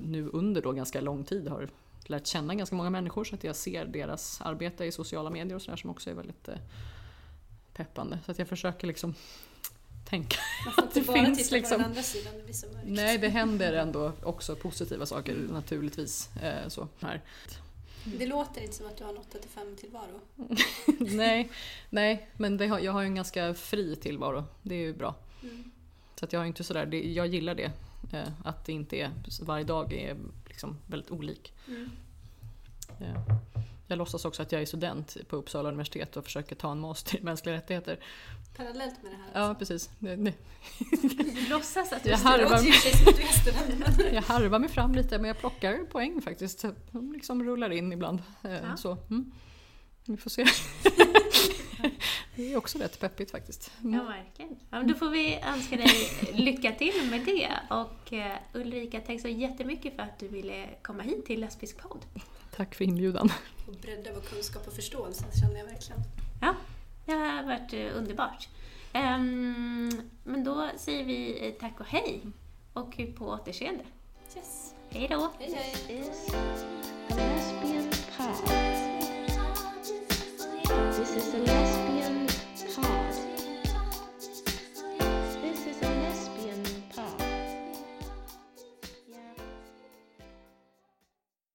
nu 0.00 0.28
under 0.28 0.62
då 0.62 0.72
ganska 0.72 1.00
lång 1.00 1.24
tid 1.24 1.48
har 1.48 1.68
lärt 2.06 2.26
känna 2.26 2.54
ganska 2.54 2.76
många 2.76 2.90
människor 2.90 3.24
så 3.24 3.34
att 3.34 3.44
jag 3.44 3.56
ser 3.56 3.84
deras 3.84 4.40
arbete 4.40 4.84
i 4.84 4.92
sociala 4.92 5.30
medier 5.30 5.54
och 5.54 5.62
sådär 5.62 5.76
som 5.76 5.90
också 5.90 6.10
är 6.10 6.14
väldigt 6.14 6.48
eh, 6.48 6.54
peppande. 7.74 8.18
Så 8.24 8.30
att 8.30 8.38
jag 8.38 8.48
försöker 8.48 8.86
liksom 8.86 9.14
tänka. 10.08 10.36
Inte 10.82 11.00
Det 11.00 11.12
finns 11.26 11.50
liksom- 11.50 11.84
andra 11.84 12.02
sidan, 12.02 12.32
det 12.36 12.42
blir 12.44 12.54
så 12.54 12.66
mörkt. 12.66 12.86
Nej, 12.88 13.18
det 13.18 13.28
händer 13.28 13.72
ändå 13.82 14.12
också 14.22 14.56
positiva 14.56 15.06
saker 15.06 15.36
naturligtvis. 15.52 16.30
Eh, 16.42 16.68
så 16.68 16.88
här. 17.00 17.22
Det 18.04 18.26
låter 18.26 18.60
inte 18.60 18.74
som 18.74 18.86
att 18.86 18.96
du 18.96 19.04
har 19.04 19.12
nått 19.12 19.34
85 19.34 19.76
tillvaro. 19.76 20.20
nej, 21.16 21.50
nej, 21.90 22.28
men 22.36 22.70
har, 22.70 22.78
jag 22.78 22.92
har 22.92 23.00
ju 23.00 23.06
en 23.06 23.14
ganska 23.14 23.54
fri 23.54 23.96
tillvaro. 23.96 24.44
Det 24.62 24.74
är 24.74 24.78
ju 24.78 24.94
bra. 24.94 25.14
Mm. 25.42 25.70
Så 26.16 26.24
att 26.24 26.32
jag 26.32 26.40
har 26.40 26.46
inte 26.46 26.64
sådär, 26.64 26.86
det, 26.86 27.12
jag 27.12 27.26
gillar 27.26 27.54
det. 27.54 27.72
Eh, 28.12 28.28
att 28.44 28.64
det 28.64 28.72
inte 28.72 28.96
är, 28.96 29.10
varje 29.42 29.64
dag 29.64 29.92
är 29.92 30.16
liksom 30.48 30.76
väldigt 30.86 31.10
olik. 31.10 31.52
Mm. 31.68 31.90
Eh, 33.00 33.36
jag 33.86 33.96
låtsas 33.98 34.24
också 34.24 34.42
att 34.42 34.52
jag 34.52 34.62
är 34.62 34.66
student 34.66 35.16
på 35.28 35.36
Uppsala 35.36 35.68
universitet 35.68 36.16
och 36.16 36.24
försöker 36.24 36.56
ta 36.56 36.72
en 36.72 36.80
master 36.80 37.16
i 37.18 37.22
mänskliga 37.22 37.54
rättigheter. 37.54 37.98
Parallellt 38.56 39.02
med 39.02 39.12
det 39.12 39.16
här. 39.16 39.26
Ja, 39.34 39.40
alltså. 39.40 39.58
precis. 39.58 39.90
Det, 39.98 40.16
det, 40.16 40.32
Du 41.34 41.48
låtsas 41.48 41.92
att 41.92 42.02
du 42.04 42.10
Jag 42.10 42.18
harvar- 42.18 42.62
men- 44.04 44.14
jag 44.14 44.22
harvar 44.22 44.58
mig 44.58 44.68
fram 44.68 44.94
lite 44.94 45.18
men 45.18 45.28
jag 45.28 45.38
plockar 45.38 45.78
poäng 45.84 46.20
faktiskt. 46.22 46.64
De 46.90 47.12
liksom 47.12 47.44
rullar 47.44 47.70
in 47.70 47.92
ibland. 47.92 48.22
Eh, 48.42 48.52
Ja. 48.52 48.76
Så, 48.76 48.96
mm. 49.10 49.32
Vi 50.06 50.16
får 50.16 50.30
se. 50.30 50.44
det 52.36 52.52
är 52.52 52.56
också 52.56 52.78
rätt 52.78 53.00
peppigt 53.00 53.30
faktiskt. 53.30 53.72
Mm. 53.82 53.94
Ja, 53.94 54.02
verkligen. 54.04 54.50
Ja, 54.70 54.78
men 54.78 54.88
då 54.88 54.94
får 54.94 55.10
vi 55.10 55.34
önska 55.40 55.76
dig 55.76 55.90
lycka 56.32 56.72
till 56.72 57.10
med 57.10 57.20
det. 57.24 57.50
Och 57.70 58.12
eh, 58.12 58.36
Ulrika, 58.54 59.00
tack 59.00 59.20
så 59.20 59.28
jättemycket 59.28 59.96
för 59.96 60.02
att 60.02 60.18
du 60.18 60.28
ville 60.28 60.68
komma 60.82 61.02
hit 61.02 61.26
till 61.26 61.40
Lesbisk 61.40 61.78
podd. 61.78 62.04
Tack 62.56 62.74
för 62.74 62.84
inbjudan. 62.84 63.32
Och 63.66 63.74
bredda 63.74 64.10
vår 64.14 64.20
kunskap 64.20 64.66
och 64.66 64.72
förståelse 64.72 65.24
känner 65.40 65.58
jag 65.58 65.64
verkligen. 65.64 66.00
Ja, 66.40 66.54
det 67.04 67.12
har 67.12 67.42
varit 67.42 67.72
eh, 67.72 67.96
underbart. 67.96 68.48
Ehm, 68.92 70.02
men 70.24 70.44
då 70.44 70.70
säger 70.76 71.04
vi 71.04 71.48
eh, 71.48 71.54
tack 71.60 71.80
och 71.80 71.86
hej 71.86 72.22
och 72.72 73.00
på 73.18 73.26
återseende. 73.26 73.84
Yes. 74.36 74.74
Hej 74.90 75.08
då! 75.08 75.32
Hej, 75.38 75.74
hej. 75.88 76.04
This 80.96 81.16
is 81.16 81.34
a 81.34 81.38
lesbian 81.38 81.83